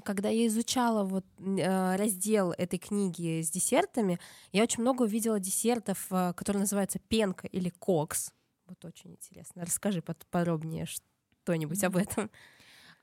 Когда 0.03 0.29
я 0.29 0.47
изучала 0.47 1.03
вот 1.03 1.25
э, 1.39 1.95
раздел 1.97 2.51
этой 2.51 2.79
книги 2.79 3.41
с 3.41 3.51
десертами, 3.51 4.17
я 4.51 4.63
очень 4.63 4.81
много 4.81 5.03
увидела 5.03 5.39
десертов, 5.39 6.07
которые 6.09 6.61
называются 6.61 6.99
пенка 6.99 7.47
или 7.47 7.69
кокс. 7.69 8.31
Вот 8.65 8.83
очень 8.85 9.11
интересно. 9.11 9.65
Расскажи 9.65 10.01
под- 10.01 10.25
подробнее 10.27 10.85
что-нибудь 10.85 11.83
об 11.83 11.97
этом. 11.97 12.29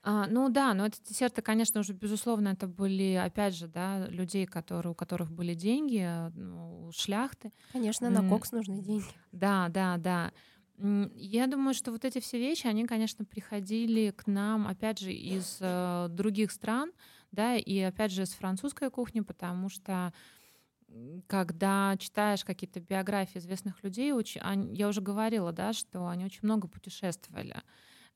А, 0.03 0.27
ну 0.27 0.49
да, 0.49 0.73
но 0.73 0.85
эти 0.85 1.01
десерты, 1.01 1.41
конечно, 1.41 1.81
уже, 1.81 1.93
безусловно, 1.93 2.49
это 2.49 2.67
были, 2.67 3.13
опять 3.13 3.55
же, 3.55 3.67
да, 3.67 4.07
людей, 4.07 4.45
которые, 4.45 4.91
у 4.91 4.95
которых 4.95 5.31
были 5.31 5.53
деньги, 5.53 6.01
э, 6.01 6.29
ну, 6.29 6.87
у 6.87 6.91
шляхты. 6.91 7.51
Конечно, 7.73 8.09
на 8.09 8.27
кокс 8.27 8.51
нужны 8.51 8.81
деньги. 8.81 9.05
Да, 9.31 9.67
да, 9.69 9.97
да. 9.97 10.31
Я 11.15 11.47
думаю, 11.47 11.73
что 11.73 11.91
вот 11.91 12.05
эти 12.05 12.19
все 12.19 12.37
вещи, 12.37 12.67
они, 12.67 12.85
конечно, 12.85 13.25
приходили 13.25 14.11
к 14.11 14.27
нам, 14.27 14.67
опять 14.67 14.99
же, 14.99 15.11
из 15.11 15.57
э, 15.59 16.07
других 16.09 16.51
стран, 16.51 16.91
да, 17.31 17.55
и 17.55 17.79
опять 17.79 18.11
же 18.11 18.21
из 18.21 18.29
французской 18.29 18.89
кухни, 18.91 19.21
потому 19.21 19.69
что 19.69 20.13
когда 21.27 21.95
читаешь 21.97 22.45
какие-то 22.45 22.79
биографии 22.79 23.39
известных 23.39 23.83
людей, 23.83 24.13
очень, 24.13 24.41
я 24.73 24.87
уже 24.87 25.01
говорила, 25.01 25.51
да, 25.51 25.73
что 25.73 26.07
они 26.07 26.25
очень 26.25 26.39
много 26.43 26.67
путешествовали. 26.67 27.55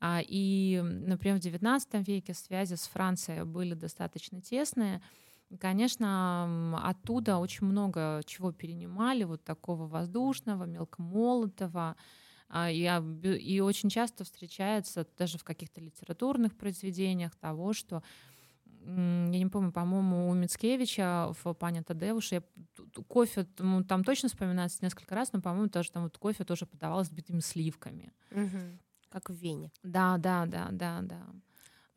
А, 0.01 0.19
И, 0.27 0.81
например, 0.83 1.37
в 1.37 1.45
XIX 1.45 2.03
веке 2.03 2.33
связи 2.33 2.73
с 2.73 2.87
Францией 2.87 3.43
были 3.43 3.75
достаточно 3.75 4.41
тесные. 4.41 5.01
Конечно, 5.59 6.79
оттуда 6.83 7.37
очень 7.37 7.67
много 7.67 8.21
чего 8.25 8.51
перенимали, 8.51 9.25
вот 9.25 9.43
такого 9.43 9.85
воздушного, 9.85 10.65
мелкомолотого. 10.65 11.95
А, 12.49 12.71
И, 12.71 12.83
и 13.37 13.59
очень 13.59 13.89
часто 13.89 14.23
встречается 14.23 15.07
даже 15.17 15.37
в 15.37 15.43
каких-то 15.43 15.79
литературных 15.79 16.57
произведениях 16.57 17.35
того, 17.35 17.73
что 17.73 18.01
я 18.83 19.37
не 19.37 19.45
помню, 19.45 19.71
по-моему, 19.71 20.27
у 20.29 20.33
Мицкевича 20.33 21.33
в 21.43 21.53
«Пане 21.53 21.83
Тадеуш» 21.83 22.31
я, 22.31 22.41
кофе 23.07 23.45
ну, 23.59 23.83
там 23.83 24.03
точно 24.03 24.27
вспоминается 24.29 24.79
несколько 24.81 25.13
раз, 25.13 25.31
но, 25.33 25.41
по-моему, 25.41 25.69
тоже 25.69 25.91
там 25.91 26.01
вот 26.01 26.17
кофе 26.17 26.43
тоже 26.43 26.65
подавалось 26.65 27.09
с 27.09 27.11
битыми 27.11 27.41
сливками. 27.41 28.11
Угу. 28.31 28.79
Как 29.11 29.29
в 29.29 29.33
Вене. 29.33 29.71
Да, 29.83 30.17
да, 30.17 30.45
да, 30.45 30.69
да, 30.71 30.99
да. 31.01 31.21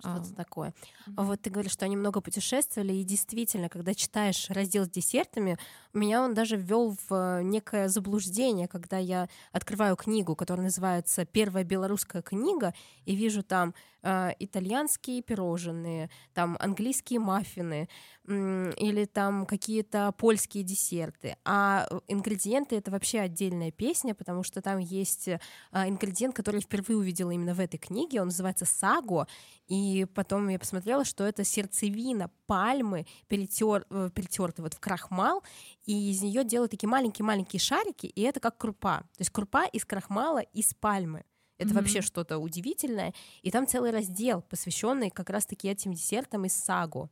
Что-то 0.00 0.29
а, 0.33 0.35
такое. 0.35 0.74
Mm-hmm. 1.07 1.24
Вот 1.24 1.40
ты 1.40 1.50
говоришь, 1.50 1.72
что 1.72 1.85
они 1.85 1.96
много 1.96 2.20
путешествовали, 2.20 2.92
и 2.92 3.05
действительно, 3.05 3.68
когда 3.68 3.94
читаешь 3.94 4.50
раздел 4.50 4.85
с 4.85 4.90
десертами, 4.90 5.57
меня 5.94 6.22
он 6.22 6.35
даже 6.35 6.57
ввел 6.57 6.96
в 7.09 7.14
э, 7.14 7.42
некое 7.42 7.88
заблуждение, 7.88 8.68
когда 8.68 8.98
я 8.98 9.29
открываю 9.53 9.96
книгу, 9.96 10.35
которая 10.35 10.66
называется 10.66 11.24
«Первая 11.24 11.64
белорусская 11.64 12.22
книга», 12.22 12.74
и 13.07 13.14
вижу 13.14 13.42
там 13.42 13.72
э, 14.05 14.33
итальянские 14.38 15.23
пирожные, 15.23 16.11
там 16.35 16.57
английские 16.61 17.19
маффины 17.19 17.88
или 18.27 19.05
там 19.05 19.45
какие-то 19.45 20.12
польские 20.17 20.64
десерты. 20.64 21.37
А 21.45 21.87
э, 21.90 22.01
ингредиенты— 22.09 22.77
это 22.77 22.90
вообще 22.90 23.21
отдельная 23.21 23.71
песня, 23.71 24.14
потому 24.14 24.43
что 24.43 24.62
там 24.62 24.79
есть 24.79 25.29
э, 25.29 25.38
ингредиент, 25.73 26.35
который 26.35 26.57
я 26.57 26.61
впервые 26.62 26.99
увидела 26.99 27.33
именно 27.33 27.55
в 27.55 27.61
этой 27.61 27.79
книге, 27.79 28.21
он 28.21 28.29
называется 28.29 28.64
«Саго», 28.64 29.27
и 29.67 30.07
потом 30.14 30.49
я 30.49 30.59
посмотрела, 30.59 31.05
что 31.05 31.25
это 31.25 31.45
сердцевина 31.45 32.31
пальмы, 32.47 33.07
перетер, 33.29 33.87
э, 33.90 34.11
перетерты 34.14 34.62
вот 34.62 34.75
в 34.75 34.81
крахмал, 34.81 35.43
и 35.85 36.11
из 36.11 36.23
нее 36.23 36.45
делают 36.45 36.71
такие 36.71 36.88
маленькие-маленькие 36.88 37.61
шарики, 37.61 38.07
и 38.07 38.23
это 38.23 38.40
как 38.40 38.57
крупа. 38.57 39.01
То 39.01 39.21
есть 39.21 39.31
крупа 39.31 39.67
из 39.67 39.85
крахмала 39.85 40.40
из 40.40 40.73
пальмы. 40.75 41.25
Это 41.57 41.71
mm-hmm. 41.71 41.75
вообще 41.75 42.01
что-то 42.01 42.38
удивительное. 42.38 43.14
И 43.43 43.51
там 43.51 43.67
целый 43.67 43.90
раздел, 43.90 44.43
посвященный 44.43 45.11
как 45.11 45.31
раз-таки 45.31 45.69
этим 45.69 45.93
десертам 45.93 46.45
из 46.45 46.55
сагу. 46.55 47.11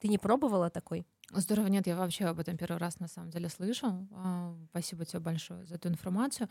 Ты 0.00 0.08
не 0.08 0.18
пробовала 0.18 0.70
такой? 0.70 1.06
Здорово, 1.30 1.66
нет, 1.66 1.86
я 1.86 1.96
вообще 1.96 2.24
об 2.24 2.38
этом 2.38 2.56
первый 2.56 2.78
раз 2.78 3.00
на 3.00 3.08
самом 3.08 3.30
деле 3.30 3.48
слышу. 3.48 4.08
А, 4.12 4.54
спасибо 4.70 5.04
тебе 5.04 5.20
большое 5.20 5.66
за 5.66 5.74
эту 5.74 5.88
информацию. 5.88 6.48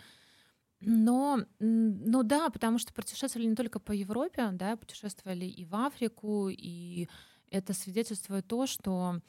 Но, 0.79 1.43
ну 1.59 2.23
да, 2.23 2.49
потому 2.49 2.77
что 2.77 2.93
путешествовали 2.93 3.47
не 3.47 3.55
только 3.55 3.79
по 3.79 3.91
Европе, 3.91 4.49
да, 4.51 4.75
путешествовали 4.75 5.45
и 5.45 5.65
в 5.65 5.73
Африку, 5.73 6.49
и 6.49 7.07
это 7.49 7.73
свидетельствует 7.73 8.45
то, 8.45 8.67
что 8.67 9.19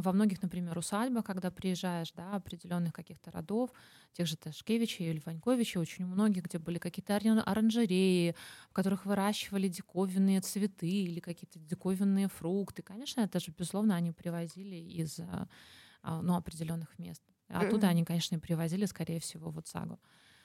во 0.00 0.12
многих, 0.12 0.40
например, 0.42 0.78
усадьбах, 0.78 1.24
когда 1.24 1.50
приезжаешь, 1.50 2.12
да, 2.12 2.34
определенных 2.36 2.92
каких-то 2.92 3.32
родов, 3.32 3.70
тех 4.12 4.28
же 4.28 4.36
Ташкевичей 4.36 5.10
или 5.10 5.20
Ваньковичей, 5.24 5.80
очень 5.80 6.06
многих, 6.06 6.44
где 6.44 6.58
были 6.58 6.78
какие-то 6.78 7.16
оранжереи, 7.16 8.36
в 8.70 8.72
которых 8.72 9.04
выращивали 9.06 9.66
диковинные 9.66 10.40
цветы 10.42 10.88
или 10.88 11.18
какие-то 11.18 11.58
диковинные 11.58 12.28
фрукты. 12.28 12.82
Конечно, 12.82 13.22
это 13.22 13.40
же, 13.40 13.50
безусловно, 13.56 13.96
они 13.96 14.12
привозили 14.12 14.76
из 14.76 15.18
а, 15.18 15.48
а, 16.02 16.22
ну, 16.22 16.34
определенных 16.36 16.98
мест. 16.98 17.22
Оттуда 17.48 17.88
они, 17.88 18.04
конечно, 18.04 18.36
и 18.36 18.38
привозили, 18.38 18.86
скорее 18.86 19.20
всего, 19.20 19.50
вот 19.50 19.66
сагу. 19.66 20.00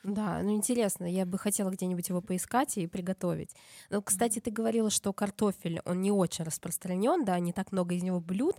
Да, 0.06 0.40
ну 0.44 0.52
интересно, 0.52 1.12
я 1.12 1.26
бы 1.26 1.40
хотела 1.40 1.72
где-нибудь 1.72 2.10
его 2.10 2.22
поискать 2.22 2.78
и 2.78 2.86
приготовить. 2.86 3.56
Ну, 3.90 4.04
кстати, 4.04 4.40
ты 4.40 4.52
говорила, 4.52 4.92
что 4.92 5.12
картофель, 5.14 5.82
он 5.84 6.02
не 6.02 6.12
очень 6.12 6.46
распространен, 6.46 7.26
да, 7.26 7.40
не 7.40 7.54
так 7.54 7.72
много 7.72 7.96
из 7.96 8.04
него 8.04 8.20
блюд, 8.20 8.56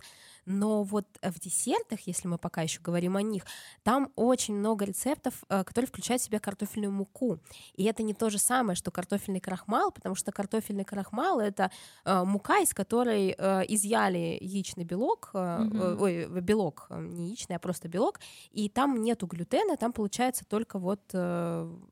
но 0.47 0.83
вот 0.83 1.05
в 1.21 1.39
десертах, 1.39 2.01
если 2.01 2.27
мы 2.27 2.37
пока 2.37 2.61
еще 2.61 2.81
говорим 2.81 3.17
о 3.17 3.21
них, 3.21 3.43
там 3.83 4.11
очень 4.15 4.55
много 4.55 4.85
рецептов, 4.85 5.43
э, 5.49 5.63
которые 5.65 5.87
включают 5.87 6.21
в 6.21 6.25
себя 6.25 6.39
картофельную 6.39 6.91
муку. 6.91 7.39
И 7.75 7.83
это 7.83 8.01
не 8.01 8.13
то 8.13 8.29
же 8.29 8.39
самое, 8.39 8.75
что 8.75 8.89
картофельный 8.89 9.41
крахмал, 9.41 9.91
потому 9.91 10.15
что 10.15 10.31
картофельный 10.31 10.85
крахмал— 10.85 11.39
это 11.41 11.69
э, 12.05 12.23
мука, 12.23 12.59
из 12.59 12.73
которой 12.73 13.35
э, 13.37 13.63
изъяли 13.67 14.37
яичный 14.39 14.85
белок, 14.85 15.31
mm-hmm. 15.33 16.01
ой, 16.01 16.41
белок, 16.41 16.87
не 16.89 17.27
яичный, 17.27 17.57
а 17.57 17.59
просто 17.59 17.89
белок, 17.89 18.21
и 18.51 18.69
там 18.69 19.01
нету 19.01 19.27
глютена, 19.27 19.75
там 19.75 19.91
получается 19.91 20.45
только 20.45 20.79
вот 20.79 21.01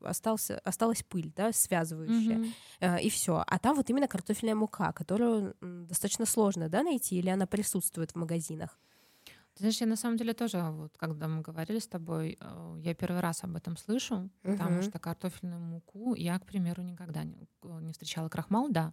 остался, 0.02 0.58
осталась 0.60 1.02
пыль, 1.02 1.32
да, 1.36 1.52
связывающая, 1.52 2.52
mm-hmm. 2.80 3.02
и 3.02 3.10
все. 3.10 3.42
А 3.46 3.58
там 3.58 3.76
вот 3.76 3.90
именно 3.90 4.08
картофельная 4.08 4.54
мука, 4.54 4.92
которую 4.92 5.54
достаточно 5.60 6.26
сложно, 6.26 6.68
да, 6.68 6.82
найти, 6.82 7.16
или 7.18 7.28
она 7.28 7.46
присутствует 7.46 8.12
в 8.12 8.16
магазинах. 8.16 8.78
Ты 9.56 9.60
знаешь, 9.62 9.80
я 9.80 9.86
на 9.86 9.96
самом 9.96 10.18
деле 10.18 10.34
тоже, 10.34 10.62
вот 10.70 10.92
когда 10.98 11.28
мы 11.28 11.40
говорили 11.40 11.78
с 11.78 11.88
тобой, 11.88 12.36
э, 12.38 12.76
я 12.82 12.94
первый 12.94 13.20
раз 13.20 13.42
об 13.42 13.56
этом 13.56 13.78
слышу, 13.78 14.16
угу. 14.16 14.30
потому 14.42 14.82
что 14.82 14.98
картофельную 14.98 15.60
муку 15.60 16.14
я, 16.14 16.38
к 16.38 16.44
примеру, 16.44 16.82
никогда 16.82 17.24
не, 17.24 17.48
э, 17.62 17.78
не 17.80 17.92
встречала. 17.92 18.28
Крахмал, 18.28 18.68
да, 18.68 18.92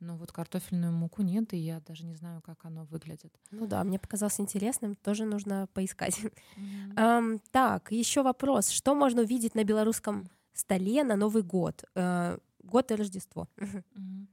но 0.00 0.16
вот 0.16 0.32
картофельную 0.32 0.92
муку 0.92 1.22
нет, 1.22 1.52
и 1.52 1.58
я 1.58 1.80
даже 1.80 2.04
не 2.04 2.14
знаю, 2.14 2.40
как 2.40 2.64
оно 2.64 2.84
выглядит. 2.84 3.32
Ну 3.50 3.66
да, 3.66 3.84
мне 3.84 3.98
показалось 3.98 4.40
интересным, 4.40 4.96
тоже 4.96 5.24
нужно 5.24 5.68
поискать. 5.74 6.18
Mm-hmm. 6.20 6.94
Um, 6.94 7.40
так, 7.50 7.92
еще 7.92 8.22
вопрос. 8.22 8.70
Что 8.70 8.94
можно 8.94 9.22
увидеть 9.22 9.54
на 9.54 9.64
белорусском 9.64 10.28
столе 10.52 11.04
на 11.04 11.16
Новый 11.16 11.42
год? 11.42 11.84
Uh, 11.94 12.40
год 12.62 12.90
и 12.90 12.94
Рождество. 12.94 13.48
Mm-hmm. 13.58 14.26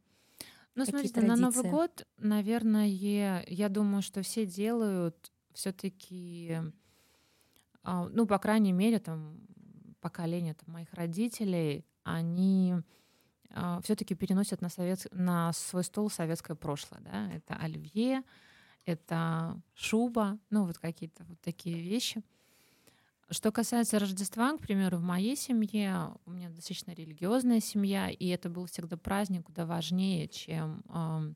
Ну, 0.75 0.85
смотрите, 0.85 1.15
традиции? 1.15 1.41
на 1.41 1.49
Новый 1.49 1.71
год, 1.71 2.07
наверное, 2.19 2.85
я 2.85 3.67
думаю, 3.67 4.03
что 4.03 4.21
все 4.21 4.45
делают 4.45 5.31
все-таки, 5.53 6.59
а, 7.81 8.07
ну, 8.09 8.27
по 8.27 8.37
крайней 8.37 8.73
мере, 8.73 8.99
там, 8.99 9.39
поколение 10.01 10.53
там, 10.53 10.75
моих 10.75 10.93
родителей, 10.93 11.83
они 12.03 12.75
все-таки 13.83 14.15
переносят 14.15 14.61
на, 14.61 14.69
совет, 14.69 15.07
на 15.11 15.53
свой 15.53 15.83
стол 15.83 16.09
советское 16.09 16.55
прошлое. 16.55 17.01
Да? 17.01 17.31
Это 17.31 17.55
оливье, 17.55 18.23
это 18.85 19.61
шуба, 19.73 20.37
ну, 20.49 20.65
вот 20.65 20.77
какие-то 20.77 21.23
вот 21.25 21.39
такие 21.41 21.79
вещи. 21.79 22.23
Что 23.29 23.51
касается 23.51 23.99
Рождества, 23.99 24.55
к 24.55 24.61
примеру, 24.61 24.99
в 24.99 25.01
моей 25.01 25.35
семье, 25.35 26.13
у 26.25 26.31
меня 26.31 26.47
достаточно 26.47 26.91
религиозная 26.91 27.59
семья, 27.59 28.09
и 28.09 28.27
это 28.27 28.49
был 28.49 28.67
всегда 28.67 28.95
праздник 28.95 29.45
куда 29.45 29.65
важнее, 29.65 30.29
чем, 30.29 31.35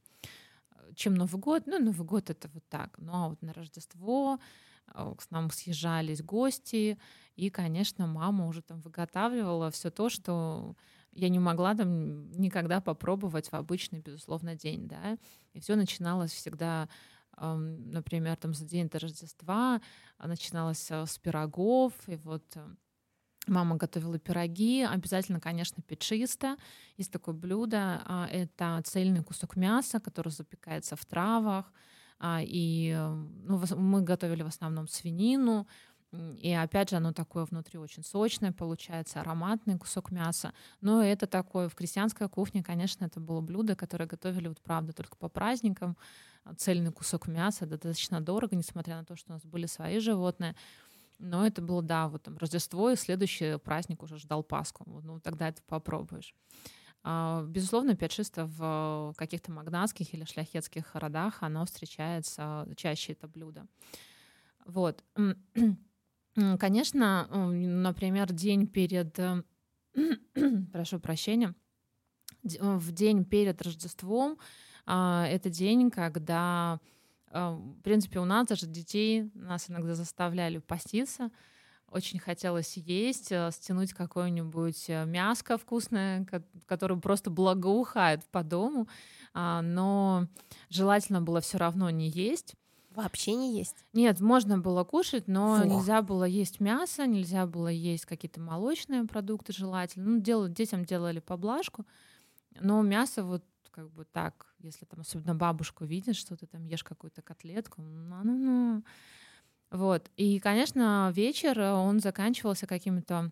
чем 0.96 1.16
Новый 1.16 1.42
год. 1.42 1.64
Ну, 1.66 1.80
Новый 1.80 2.08
год 2.08 2.30
это 2.30 2.50
вот 2.54 2.64
так. 2.70 2.98
Ну, 2.98 3.12
а 3.14 3.28
вот 3.28 3.42
на 3.42 3.52
Рождество 3.52 4.40
э, 4.88 5.16
к 5.18 5.32
нам 5.32 5.52
съезжались 5.52 6.24
гости, 6.24 6.98
и, 7.36 7.50
конечно, 7.50 8.08
мама 8.08 8.48
уже 8.48 8.62
там 8.62 8.80
выготавливала 8.80 9.70
все 9.70 9.90
то, 9.92 10.08
что 10.08 10.78
я 11.14 11.30
не 11.30 11.40
могла 11.40 11.76
там 11.76 12.32
никогда 12.32 12.82
попробовать 12.82 13.50
в 13.50 13.54
обычный, 13.54 14.00
безусловно, 14.00 14.56
день, 14.56 14.88
да. 14.88 15.18
И 15.54 15.60
все 15.60 15.76
начиналось 15.76 16.32
всегда 16.32 16.90
например, 17.38 18.36
там 18.36 18.54
за 18.54 18.66
день 18.66 18.88
до 18.90 19.00
Рождества 19.00 19.82
а, 20.18 20.28
начиналось 20.28 20.92
с 20.92 21.18
пирогов, 21.18 21.94
и 22.08 22.18
вот 22.18 22.44
э, 22.56 22.76
Мама 23.48 23.76
готовила 23.76 24.20
пироги, 24.20 24.84
обязательно, 24.84 25.40
конечно, 25.40 25.82
печисто. 25.82 26.58
Есть 26.98 27.12
такое 27.12 27.34
блюдо, 27.34 28.02
а, 28.06 28.28
это 28.32 28.80
цельный 28.86 29.24
кусок 29.24 29.56
мяса, 29.56 30.00
который 30.00 30.32
запекается 30.32 30.96
в 30.96 31.04
травах. 31.06 31.74
А, 32.20 32.42
и 32.44 32.94
э, 32.96 33.10
ну, 33.10 33.60
мы 33.78 34.02
готовили 34.02 34.44
в 34.44 34.48
основном 34.48 34.88
свинину, 34.88 35.68
и 36.14 36.52
опять 36.52 36.90
же, 36.90 36.98
оно 36.98 37.14
такое 37.14 37.46
внутри 37.46 37.80
очень 37.80 38.04
сочное, 38.04 38.52
получается 38.52 39.22
ароматный 39.22 39.78
кусок 39.78 40.12
мяса. 40.12 40.54
Но 40.82 41.02
это 41.02 41.26
такое 41.26 41.70
в 41.70 41.76
крестьянской 41.76 42.28
кухне, 42.28 42.64
конечно, 42.64 43.06
это 43.06 43.22
было 43.22 43.40
блюдо, 43.40 43.76
которое 43.76 44.08
готовили 44.08 44.50
вот 44.50 44.62
правда 44.62 44.92
только 44.92 45.16
по 45.16 45.30
праздникам. 45.30 45.96
Цельный 46.58 46.92
кусок 46.92 47.28
мяса, 47.28 47.66
достаточно 47.66 48.20
дорого, 48.20 48.56
несмотря 48.56 48.98
на 48.98 49.06
то, 49.06 49.16
что 49.16 49.32
у 49.32 49.34
нас 49.36 49.46
были 49.46 49.68
свои 49.68 50.00
животные. 50.00 50.56
Но 51.18 51.46
это 51.46 51.62
было, 51.62 51.82
да, 51.82 52.08
вот 52.10 52.24
там 52.24 52.36
Рождество, 52.38 52.90
и 52.90 52.96
следующий 52.96 53.58
праздник 53.60 54.04
уже 54.04 54.18
ждал 54.18 54.44
Пасху. 54.44 54.84
Ну, 55.04 55.20
тогда 55.20 55.48
это 55.48 55.62
попробуешь. 55.64 56.34
А, 57.04 57.44
безусловно, 57.44 57.96
петшисто 57.96 58.48
в 58.48 59.14
каких-то 59.16 59.52
магнатских 59.52 60.14
или 60.14 60.26
шляхетских 60.26 60.94
родах 60.96 61.38
оно 61.42 61.66
встречается 61.66 62.68
чаще, 62.76 63.14
это 63.14 63.28
блюдо. 63.28 63.66
Вот. 64.66 65.04
Конечно, 66.36 67.28
например, 67.30 68.32
день 68.32 68.68
перед, 68.68 69.20
э, 69.20 69.44
прошу 70.72 71.00
прощения, 71.00 71.54
в 72.44 72.92
день 72.92 73.26
перед 73.26 73.62
Рождеством 73.62 74.38
а, 74.86 75.28
это 75.28 75.50
день, 75.50 75.92
когда, 75.92 76.80
в 77.32 77.82
принципе, 77.84 78.20
у 78.20 78.26
нас 78.26 78.48
даже 78.48 78.66
детей 78.66 79.30
нас 79.36 79.70
иногда 79.70 79.94
заставляли 79.94 80.58
поститься, 80.58 81.30
очень 81.92 82.20
хотелось 82.20 82.78
есть, 82.78 83.32
э, 83.34 83.52
стянуть 83.52 83.94
какое-нибудь 83.94 84.86
э, 84.88 85.06
мяско 85.06 85.58
вкусное, 85.58 86.26
которое 86.66 87.00
просто 87.00 87.30
благоухает 87.30 88.24
по 88.32 88.44
дому, 88.44 88.88
а, 89.34 89.62
но 89.62 90.28
желательно 90.70 91.22
было 91.22 91.42
все 91.42 91.58
равно 91.58 91.90
не 91.90 92.08
есть. 92.08 92.56
Вообще 92.94 93.36
не 93.36 93.58
есть? 93.58 93.86
Нет, 93.94 94.20
можно 94.20 94.58
было 94.58 94.84
кушать, 94.84 95.28
но 95.28 95.60
Фу. 95.60 95.66
нельзя 95.66 96.02
было 96.02 96.26
есть 96.26 96.60
мясо, 96.60 97.08
нельзя 97.08 97.46
было 97.48 97.70
есть 97.70 98.06
какие-то 98.06 98.42
молочные 98.42 99.06
продукты 99.06 99.54
желательно. 99.54 100.06
Ну, 100.12 100.20
делать, 100.20 100.54
детям 100.54 100.84
делали 100.84 101.20
поблажку, 101.20 101.86
но 102.60 102.82
мясо 102.82 103.24
вот 103.24 103.44
как 103.72 103.90
бы 103.92 104.04
так, 104.04 104.54
если 104.60 104.86
там 104.86 105.00
особенно 105.00 105.34
бабушку 105.34 105.86
видишь, 105.86 106.18
что 106.18 106.36
ты 106.36 106.46
там 106.46 106.66
ешь 106.66 106.84
какую-то 106.84 107.22
котлетку, 107.22 107.82
ну-ну-ну. 107.82 108.84
Вот. 109.72 110.12
И, 110.18 110.40
конечно, 110.40 111.12
вечер, 111.16 111.58
э, 111.58 111.72
он 111.72 112.02
заканчивался 112.02 112.68
какими-то 112.68 113.32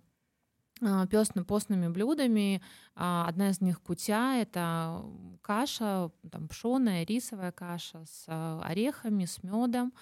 а, 0.81 1.07
пёстно 1.07 1.43
постными 1.43 1.87
блюдами. 1.87 2.61
А, 2.95 3.27
одна 3.27 3.49
из 3.49 3.61
них 3.61 3.81
кутя— 3.81 4.37
это 4.41 5.03
каша, 5.41 6.11
там 6.31 6.47
пшеная, 6.47 7.05
рисовая 7.05 7.51
каша 7.51 8.05
с 8.05 8.25
а, 8.27 8.61
орехами, 8.63 9.25
с 9.25 9.43
медом. 9.43 9.93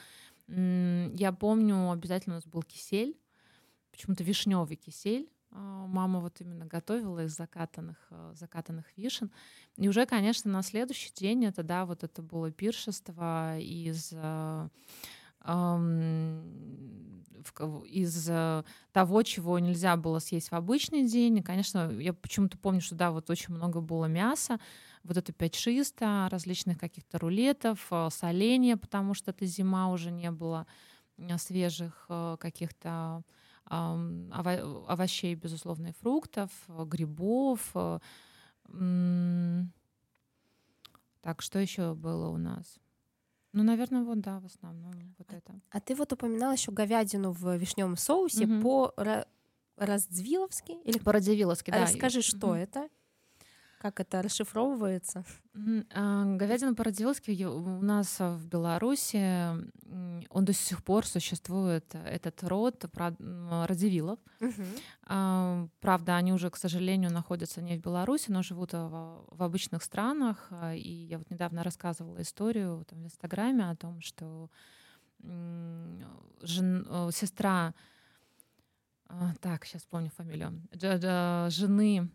Я 0.48 1.36
помню, 1.38 1.92
обязательно 1.92 2.36
у 2.36 2.38
нас 2.38 2.46
был 2.46 2.63
кисель, 2.63 3.20
почему-то 3.92 4.24
вишневый 4.24 4.78
кисель. 4.78 5.30
Мама 5.52 6.22
вот 6.22 6.40
именно 6.40 6.66
готовила 6.66 7.26
из 7.26 7.36
закатанных, 7.36 7.98
закатанных 8.34 8.86
вишен. 8.96 9.30
И 9.76 9.90
уже, 9.90 10.06
конечно, 10.06 10.50
на 10.50 10.62
следующий 10.62 11.12
день 11.13 11.44
это, 11.46 11.63
да, 11.63 11.86
вот 11.86 12.06
это 12.06 12.22
было 12.22 12.50
пиршество 12.50 13.58
из 13.60 14.13
из 17.86 18.30
э, 18.30 18.64
того, 18.92 19.24
чего 19.24 19.60
нельзя 19.60 19.96
было 19.96 20.20
съесть 20.20 20.52
в 20.52 20.56
обычный 20.56 21.08
день. 21.08 21.38
И, 21.38 21.42
конечно, 21.42 21.92
я 21.92 22.14
почему-то 22.14 22.58
помню, 22.58 22.82
что 22.82 22.96
да, 22.96 23.12
вот 23.12 23.30
очень 23.30 23.54
много 23.54 23.82
было 23.82 24.06
мяса, 24.06 24.60
вот 25.04 25.18
это 25.18 25.32
5-600, 25.32 26.30
различных 26.30 26.78
каких-то 26.78 27.20
рулетов, 27.20 27.88
э, 27.92 28.10
соленья, 28.12 28.78
потому 28.78 29.14
что 29.14 29.32
это 29.32 29.46
зима 29.46 29.90
уже 29.92 30.12
не 30.12 30.32
было 30.32 30.68
э, 31.18 31.38
свежих 31.38 32.10
каких-то 32.40 33.24
овощей, 33.70 35.36
безусловно, 35.36 35.88
и 35.88 35.92
фруктов, 35.92 36.50
грибов. 36.70 37.74
Так, 41.22 41.42
что 41.42 41.60
еще 41.60 41.94
было 41.94 42.30
у 42.30 42.38
нас? 42.38 42.80
Ну, 43.58 43.63
наверное, 43.63 44.04
вот 44.04 44.20
да, 44.20 44.39
в 44.39 44.46
основном 44.46 44.93
вот 45.17 45.28
а, 45.32 45.36
это. 45.36 45.60
А 45.72 45.80
ты 45.80 45.96
вот 45.96 46.13
упоминала 46.13 46.52
еще 46.52 46.72
говядину 46.72 47.32
в 47.32 47.56
вишневом 47.58 47.98
соусе 47.98 48.46
угу. 48.46 48.62
по 48.62 48.93
Раздзвиловски 49.78 50.74
или 50.84 51.00
по 51.00 51.12
Радзивилловски, 51.12 51.72
да. 51.72 51.82
Расскажи, 51.82 52.22
что 52.22 52.50
угу. 52.50 52.56
это? 52.56 52.88
Как 53.80 54.00
это 54.00 54.24
расшифровывается? 54.24 55.24
А, 55.94 56.26
говядина 56.26 56.74
по-радзивилски 56.74 57.46
у 57.46 57.82
нас 57.82 58.20
в 58.20 58.48
Беларуси, 58.48 59.52
он 60.30 60.46
до 60.46 60.54
сих 60.54 60.84
пор 60.84 61.06
существует, 61.06 61.94
этот 61.94 62.44
род 62.44 62.86
радзивиллов. 62.96 64.20
Угу. 64.42 65.70
Правда, 65.80 66.16
они 66.16 66.34
уже, 66.34 66.50
к 66.50 66.58
сожалению, 66.58 67.12
находятся 67.12 67.62
не 67.62 67.78
в 67.78 67.82
Беларуси, 67.82 68.32
но 68.32 68.42
живут 68.42 68.74
в, 68.74 69.26
в 69.30 69.44
обычных 69.44 69.84
странах. 69.84 70.52
И 70.74 71.08
я 71.10 71.20
вот 71.20 71.30
недавно 71.30 71.63
рассказывала 71.63 72.22
историю 72.22 72.84
там, 72.90 73.04
в 73.04 73.06
Инстаграме 73.06 73.70
о 73.70 73.76
том, 73.76 74.02
что 74.02 74.50
жен, 76.42 76.88
сестра, 77.12 77.74
так, 79.42 79.66
сейчас 79.66 79.84
помню 79.84 80.10
фамилию, 80.10 80.62
жены 81.50 82.10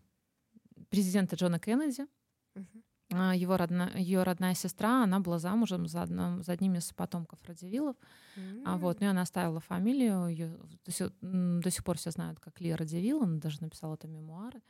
президента 0.92 1.36
Джона 1.36 1.58
Кеннеди. 1.58 2.06
Uh-huh. 2.54 3.36
Его 3.36 3.56
родная, 3.56 3.96
ее 3.96 4.22
родная 4.22 4.54
сестра, 4.54 5.02
она 5.04 5.20
была 5.20 5.38
замужем 5.38 5.86
за, 5.86 6.02
одном, 6.02 6.42
за 6.42 6.52
одним 6.52 6.74
из 6.74 6.92
потомков 6.92 7.38
Радзивиллов. 7.44 7.96
Mm-hmm. 8.36 8.62
А 8.64 8.78
вот, 8.78 9.00
ну 9.00 9.06
и 9.06 9.08
она 9.10 9.22
оставила 9.22 9.60
фамилию. 9.60 10.28
Ее 10.28 10.58
до, 10.86 10.92
сих, 10.92 11.10
до 11.20 11.70
сих 11.70 11.84
пор 11.84 11.98
все 11.98 12.10
знают, 12.10 12.40
как 12.40 12.60
Ли 12.60 12.74
Радзивилл. 12.74 13.22
Она 13.22 13.38
даже 13.38 13.60
написала 13.60 13.94
это 13.94 14.08
мемуары. 14.08 14.62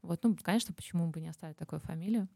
Вот, 0.00 0.24
ну, 0.24 0.34
конечно, 0.42 0.74
почему 0.74 1.08
бы 1.08 1.20
не 1.20 1.28
оставить 1.28 1.56
такую 1.56 1.80
фамилию. 1.80 2.28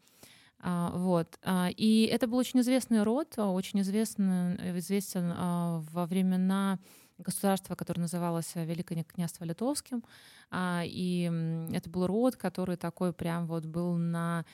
А, 0.58 0.90
вот. 0.94 1.38
А, 1.42 1.70
и 1.74 2.04
это 2.04 2.26
был 2.26 2.38
очень 2.38 2.60
известный 2.60 3.02
род, 3.02 3.34
очень 3.38 3.80
известный, 3.80 4.78
известен 4.78 5.32
а, 5.34 5.82
во 5.90 6.06
времена 6.06 6.78
государство, 7.18 7.74
которое 7.74 8.02
называлось 8.02 8.52
э, 8.54 8.64
Великое 8.64 9.04
княжество 9.04 9.44
Литовским. 9.44 10.04
А, 10.50 10.82
и 10.84 11.30
это 11.72 11.88
был 11.90 12.06
род, 12.06 12.36
который 12.36 12.76
такой 12.76 13.12
прям 13.12 13.46
вот 13.46 13.66
был 13.66 13.96
на 13.96 14.44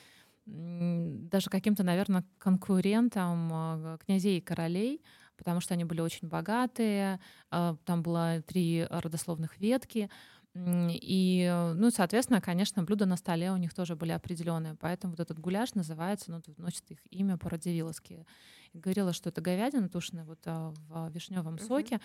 даже 0.44 1.50
каким-то, 1.50 1.84
наверное, 1.84 2.24
конкурентом 2.38 3.50
а, 3.52 3.98
князей 4.04 4.38
и 4.38 4.40
королей, 4.40 5.00
потому 5.36 5.60
что 5.60 5.74
они 5.74 5.84
были 5.84 6.00
очень 6.00 6.28
богатые, 6.28 7.20
а, 7.50 7.76
там 7.84 8.02
было 8.02 8.42
три 8.42 8.84
родословных 8.90 9.58
ветки, 9.58 10.10
и, 10.54 11.72
ну, 11.76 11.90
соответственно, 11.90 12.42
конечно, 12.42 12.82
блюда 12.82 13.06
на 13.06 13.16
столе 13.16 13.52
у 13.52 13.56
них 13.56 13.72
тоже 13.72 13.96
были 13.96 14.10
определенные, 14.12 14.74
поэтому 14.74 15.12
вот 15.12 15.20
этот 15.20 15.38
гуляш 15.38 15.74
называется, 15.74 16.30
ну, 16.30 16.42
носит 16.58 16.90
их 16.90 16.98
имя 17.08 17.38
по-радзивилловски. 17.38 18.26
Говорила, 18.74 19.14
что 19.14 19.30
это 19.30 19.40
говядина 19.40 19.88
тушеная 19.88 20.24
вот 20.24 20.44
в 20.44 21.08
вишневом 21.10 21.54
uh-huh. 21.54 21.66
соке, 21.66 22.00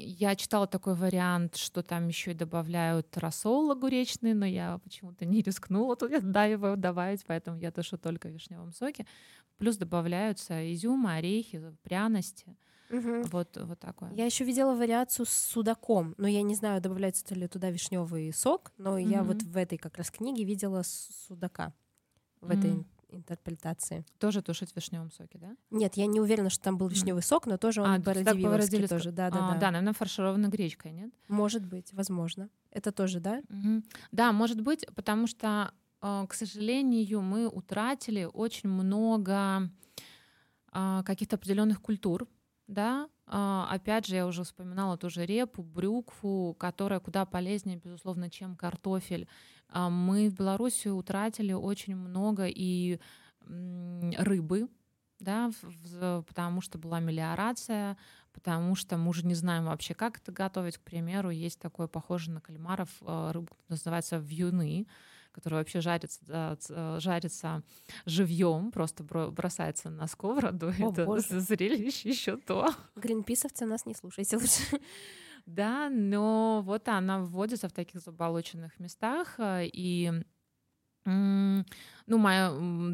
я 0.00 0.34
читала 0.36 0.66
такой 0.66 0.94
вариант, 0.94 1.56
что 1.56 1.82
там 1.82 2.08
еще 2.08 2.32
и 2.32 2.34
добавляют 2.34 3.16
рассол 3.16 3.70
огуречный, 3.70 4.34
но 4.34 4.44
я 4.46 4.78
почему-то 4.78 5.24
не 5.24 5.42
рискнула 5.42 5.96
туда 5.96 6.44
его 6.44 6.76
добавить, 6.76 7.24
поэтому 7.26 7.58
я 7.58 7.70
тушу 7.70 7.98
только 7.98 8.28
в 8.28 8.32
вишневом 8.32 8.72
соке. 8.72 9.06
Плюс 9.58 9.76
добавляются 9.76 10.72
изюм, 10.72 11.06
орехи, 11.06 11.62
пряности. 11.82 12.56
Угу. 12.90 13.22
Вот, 13.30 13.56
вот 13.60 13.78
такое. 13.78 14.12
Я 14.14 14.24
еще 14.24 14.44
видела 14.44 14.74
вариацию 14.74 15.26
с 15.26 15.30
судаком, 15.30 16.14
но 16.16 16.26
я 16.26 16.42
не 16.42 16.54
знаю, 16.54 16.80
добавляется 16.80 17.34
ли 17.34 17.46
туда 17.46 17.70
вишневый 17.70 18.32
сок, 18.32 18.72
но 18.78 18.92
угу. 18.92 18.98
я 18.98 19.22
вот 19.22 19.42
в 19.42 19.56
этой 19.56 19.78
как 19.78 19.98
раз 19.98 20.10
книге 20.10 20.44
видела 20.44 20.82
судака 20.84 21.74
в 22.40 22.46
угу. 22.46 22.58
этой 22.58 22.86
интерпретации. 23.10 24.04
Тоже 24.18 24.42
тушить 24.42 24.72
в 24.72 24.76
вишневом 24.76 25.10
соке, 25.10 25.38
да? 25.38 25.56
Нет, 25.70 25.96
я 25.96 26.06
не 26.06 26.20
уверена, 26.20 26.50
что 26.50 26.64
там 26.64 26.78
был 26.78 26.88
вишневый 26.88 27.22
сок, 27.22 27.46
но 27.46 27.58
тоже 27.58 27.82
он 27.82 27.90
а, 27.90 27.98
бородивиловский 27.98 28.86
тоже. 28.86 29.12
Да, 29.12 29.30
да, 29.30 29.38
а, 29.38 29.52
да. 29.54 29.58
Да, 29.60 29.70
наверное, 29.70 29.92
фаршированной 29.92 30.48
гречкой, 30.48 30.92
нет? 30.92 31.12
Может 31.28 31.64
быть, 31.64 31.92
возможно. 31.92 32.48
Это 32.70 32.92
тоже, 32.92 33.20
да? 33.20 33.42
Угу. 33.48 33.82
Да, 34.12 34.32
может 34.32 34.60
быть, 34.60 34.86
потому 34.94 35.26
что, 35.26 35.72
э, 36.02 36.26
к 36.28 36.34
сожалению, 36.34 37.22
мы 37.22 37.48
утратили 37.48 38.28
очень 38.32 38.68
много 38.68 39.70
а, 40.70 41.02
каких-то 41.02 41.36
определенных 41.36 41.80
культур, 41.80 42.28
да, 42.66 43.08
а, 43.26 43.68
опять 43.70 44.06
же, 44.06 44.16
я 44.16 44.26
уже 44.26 44.44
вспоминала 44.44 44.96
тоже 44.96 45.26
репу, 45.26 45.62
брюкву, 45.62 46.54
которая 46.58 47.00
куда 47.00 47.26
полезнее, 47.26 47.76
безусловно, 47.76 48.30
чем 48.30 48.56
картофель. 48.56 49.28
А, 49.68 49.90
мы 49.90 50.28
в 50.28 50.34
Беларуси 50.34 50.88
утратили 50.88 51.52
очень 51.52 51.96
много 51.96 52.46
и 52.46 52.98
рыбы, 53.46 54.68
да, 55.20 55.50
потому 56.26 56.60
что 56.60 56.78
была 56.78 57.00
мелиорация, 57.00 57.96
потому 58.32 58.74
что 58.74 58.96
мы 58.96 59.08
уже 59.10 59.26
не 59.26 59.34
знаем 59.34 59.64
вообще, 59.64 59.94
как 59.94 60.18
это 60.18 60.32
готовить. 60.32 60.78
К 60.78 60.82
примеру, 60.82 61.30
есть 61.30 61.58
такое 61.58 61.88
похоже 61.88 62.30
на 62.30 62.40
кальмаров, 62.40 62.88
а, 63.02 63.32
рыба 63.32 63.48
называется 63.68 64.18
вьюны, 64.18 64.86
который 65.38 65.54
вообще 65.54 65.80
жарится, 65.80 66.58
жарится 66.98 67.62
живьем, 68.06 68.72
просто 68.72 69.04
бросается 69.04 69.88
на 69.90 70.06
сковороду. 70.08 70.68
О, 70.80 70.90
это 70.90 71.04
боже. 71.04 71.40
зрелище 71.40 72.08
еще 72.08 72.36
то. 72.36 72.74
Гринписовцы 72.96 73.64
нас 73.66 73.86
не 73.86 73.94
слушайте 73.94 74.36
лучше. 74.36 74.62
Да, 75.46 75.88
но 75.88 76.60
вот 76.62 76.88
она 76.88 77.20
вводится 77.20 77.70
в 77.70 77.72
таких 77.72 78.02
заболоченных 78.02 78.78
местах, 78.78 79.36
э, 79.38 79.66
и 79.72 80.12
ну, 81.08 82.18
моя, 82.18 82.50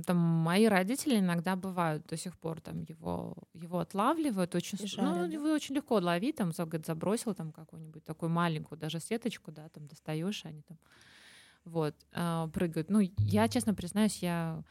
там, 0.06 0.16
мои 0.16 0.66
родители 0.66 1.18
иногда 1.18 1.56
бывают 1.56 2.06
до 2.06 2.16
сих 2.16 2.36
пор 2.38 2.60
там 2.60 2.82
его, 2.82 3.36
его 3.54 3.80
отлавливают 3.80 4.54
очень, 4.54 4.78
и 4.80 4.86
жарят, 4.86 5.16
ну, 5.16 5.24
его 5.24 5.48
очень 5.48 5.74
легко 5.74 5.96
ловить, 5.96 6.36
там, 6.36 6.52
говорит, 6.56 6.86
забросил 6.86 7.34
там 7.34 7.50
какую-нибудь 7.50 8.04
такую 8.04 8.30
маленькую 8.30 8.78
даже 8.78 9.00
сеточку, 9.00 9.50
да, 9.50 9.68
там 9.68 9.88
достаешь, 9.88 10.44
они 10.44 10.62
там 10.62 10.78
вот, 11.64 11.94
э, 12.12 12.48
прыгают. 12.52 12.90
Ну, 12.90 13.00
я, 13.18 13.48
честно 13.48 13.74
признаюсь, 13.74 14.18
я 14.18 14.62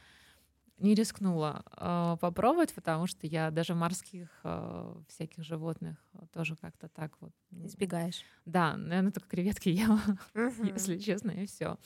не 0.80 0.96
рискнула 0.96 1.64
э, 1.78 2.18
попробовать, 2.20 2.74
потому 2.74 3.08
что 3.08 3.26
я 3.26 3.52
даже 3.52 3.74
морских 3.74 4.28
э, 4.44 4.96
всяких 5.08 5.44
животных 5.44 5.98
тоже 6.34 6.56
как-то 6.56 6.90
так 6.90 7.14
вот 7.22 7.32
избегаешь. 7.52 8.24
Да, 8.46 8.76
наверное, 8.76 9.12
только 9.12 9.30
креветки 9.30 9.70
ела, 9.88 10.00
uh-huh. 10.34 10.74
если 10.74 10.98
честно, 10.98 11.32
и 11.32 11.46
все. 11.46 11.78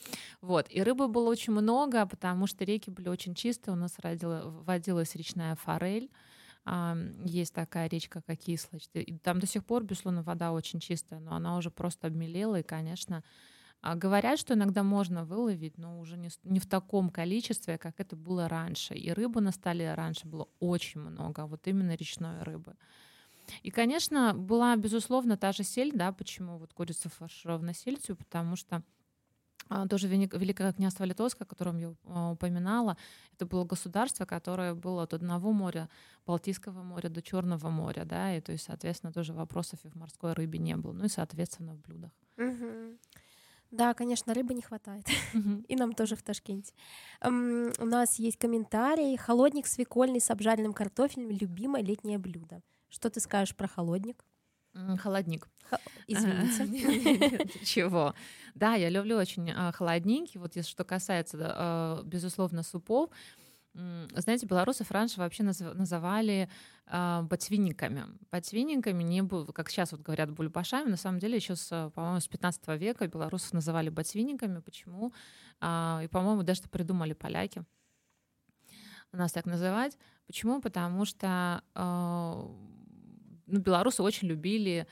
Вот 0.41 0.67
и 0.69 0.81
рыбы 0.81 1.07
было 1.07 1.29
очень 1.29 1.53
много, 1.53 2.05
потому 2.05 2.47
что 2.47 2.65
реки 2.65 2.89
были 2.89 3.09
очень 3.09 3.35
чистые. 3.35 3.73
У 3.73 3.77
нас 3.77 3.99
родила, 3.99 4.41
водилась 4.45 5.15
речная 5.15 5.55
форель. 5.55 6.09
Есть 7.23 7.53
такая 7.53 7.87
речка, 7.87 8.21
как 8.27 8.39
Ислач. 8.47 8.89
И 8.93 9.17
там 9.19 9.39
до 9.39 9.47
сих 9.47 9.63
пор, 9.65 9.85
безусловно, 9.85 10.21
вода 10.21 10.51
очень 10.51 10.81
чистая, 10.81 11.21
но 11.21 11.33
она 11.33 11.55
уже 11.55 11.71
просто 11.71 12.07
обмелела, 12.07 12.59
и, 12.59 12.63
конечно, 12.63 13.23
а 13.81 13.95
говорят, 13.95 14.39
что 14.39 14.53
иногда 14.53 14.83
можно 14.83 15.23
выловить, 15.23 15.77
но 15.77 15.99
уже 15.99 16.17
не, 16.17 16.29
не 16.43 16.59
в 16.59 16.65
таком 16.65 17.09
количестве, 17.09 17.77
как 17.77 17.99
это 17.99 18.15
было 18.15 18.47
раньше. 18.47 18.95
И 18.95 19.11
рыбы 19.11 19.41
на 19.41 19.51
столе 19.51 19.93
раньше 19.93 20.27
было 20.27 20.47
очень 20.59 21.01
много, 21.01 21.43
а 21.43 21.47
вот 21.47 21.67
именно 21.67 21.95
речной 21.95 22.41
рыбы. 22.43 22.75
И, 23.63 23.71
конечно, 23.71 24.33
была, 24.33 24.75
безусловно, 24.75 25.37
та 25.37 25.51
же 25.51 25.63
сель, 25.63 25.91
да, 25.93 26.11
почему 26.11 26.57
вот 26.57 26.73
курица 26.73 27.09
фарширована 27.09 27.73
сельдью, 27.73 28.17
потому 28.17 28.55
что 28.55 28.83
а, 29.69 29.87
тоже 29.87 30.07
Великое 30.07 30.73
княжество 30.73 31.03
Литовское, 31.03 31.45
о 31.45 31.49
котором 31.49 31.77
я 31.77 31.93
а, 32.05 32.31
упоминала, 32.31 32.97
это 33.33 33.45
было 33.45 33.65
государство, 33.65 34.25
которое 34.25 34.73
было 34.73 35.03
от 35.03 35.13
одного 35.13 35.51
моря, 35.51 35.89
Балтийского 36.25 36.83
моря 36.83 37.09
до 37.09 37.21
Черного 37.21 37.69
моря, 37.69 38.05
да, 38.05 38.35
и 38.35 38.41
то 38.41 38.51
есть, 38.51 38.65
соответственно, 38.65 39.11
тоже 39.11 39.33
вопросов 39.33 39.79
и 39.83 39.89
в 39.89 39.95
морской 39.95 40.33
рыбе 40.33 40.59
не 40.59 40.75
было, 40.75 40.93
ну 40.93 41.05
и, 41.05 41.09
соответственно, 41.09 41.73
в 41.73 41.81
блюдах. 41.81 42.11
Угу. 42.37 42.97
Да, 43.71 43.93
конечно, 43.93 44.33
рыбы 44.33 44.53
не 44.53 44.61
хватает. 44.61 45.05
И 45.67 45.75
нам 45.75 45.93
тоже 45.93 46.15
в 46.15 46.23
Ташкенте. 46.23 46.73
У 47.21 47.85
нас 47.85 48.19
есть 48.19 48.37
комментарий. 48.37 49.17
Холодник 49.17 49.67
свекольный 49.67 50.21
с 50.21 50.29
обжаренным 50.31 50.73
картофелем— 50.73 51.29
любимое 51.31 51.81
летнее 51.81 52.17
блюдо. 52.17 52.61
Что 52.89 53.09
ты 53.09 53.19
скажешь 53.19 53.55
про 53.55 53.67
холодник? 53.67 54.23
Холодник. 54.99 55.47
Извините. 56.07 57.47
Чего? 57.65 58.13
Да, 58.55 58.75
я 58.75 58.89
люблю 58.89 59.17
очень 59.17 59.51
а, 59.51 59.71
холодненький. 59.71 60.39
Вот 60.39 60.55
если 60.55 60.69
что 60.69 60.83
касается, 60.83 61.37
а, 61.41 62.03
безусловно, 62.03 62.63
супов, 62.63 63.09
знаете, 63.73 64.47
белорусов 64.47 64.89
раньше 64.89 65.19
вообще 65.19 65.43
называли 65.43 66.49
ботвинниками. 66.89 68.05
Ботвинниками 68.31 69.03
не 69.03 69.21
было, 69.21 69.45
как 69.51 69.69
сейчас 69.69 69.91
вот 69.91 70.01
говорят, 70.01 70.31
бульбашами. 70.31 70.89
На 70.89 70.97
самом 70.97 71.19
деле 71.19 71.35
еще, 71.35 71.55
с, 71.55 71.91
по-моему, 71.93 72.19
с 72.19 72.27
15 72.27 72.67
века 72.79 73.07
белорусов 73.07 73.53
называли 73.53 73.89
ботвинниками. 73.89 74.59
Почему? 74.59 75.13
Э, 75.59 76.01
и, 76.03 76.07
по-моему, 76.07 76.43
даже 76.43 76.61
что 76.61 76.69
придумали 76.69 77.13
поляки 77.13 77.65
нас 79.17 79.31
так 79.31 79.45
называть. 79.45 79.97
Почему? 80.27 80.61
Потому 80.61 81.05
что 81.05 81.63
э, 81.75 81.81
ну, 83.47 83.59
белорусы 83.59 84.03
очень 84.03 84.27
любили 84.27 84.87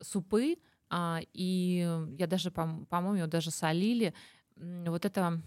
супы, 0.00 0.56
а, 0.88 1.20
и 1.32 1.88
я 2.18 2.26
даже, 2.26 2.50
по-моему, 2.50 3.26
даже 3.26 3.50
солили. 3.50 4.14
Вот 4.56 5.04
это 5.04 5.42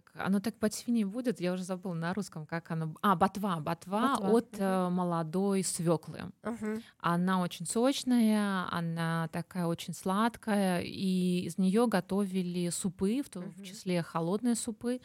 как 0.00 0.26
оно 0.26 0.40
так 0.40 0.54
по 0.56 0.70
свиньи 0.70 1.04
будет, 1.04 1.40
я 1.40 1.52
уже 1.52 1.62
забыла 1.62 1.94
на 1.94 2.14
русском, 2.14 2.46
как 2.46 2.70
оно. 2.70 2.94
А, 3.02 3.16
ботва, 3.16 3.60
ботва, 3.60 4.16
ботва. 4.16 4.30
от 4.30 4.54
uh 4.54 4.90
молодой 4.90 5.62
свеклы. 5.62 6.32
Uh-huh. 6.42 6.82
Она 6.98 7.40
очень 7.40 7.66
сочная, 7.66 8.66
она 8.70 9.28
такая 9.32 9.66
очень 9.66 9.94
сладкая, 9.94 10.80
и 10.82 11.42
из 11.46 11.58
нее 11.58 11.86
готовили 11.86 12.70
супы, 12.70 13.22
в 13.22 13.28
том 13.28 13.44
uh-huh. 13.44 13.64
числе 13.64 14.02
холодные 14.02 14.54
супы, 14.54 15.00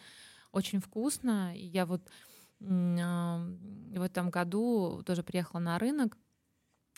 очень 0.51 0.79
вкусно. 0.79 1.55
И 1.55 1.65
я 1.65 1.85
вот 1.85 2.01
в 2.59 4.01
этом 4.01 4.29
году 4.29 5.01
тоже 5.05 5.23
приехала 5.23 5.59
на 5.59 5.79
рынок, 5.79 6.17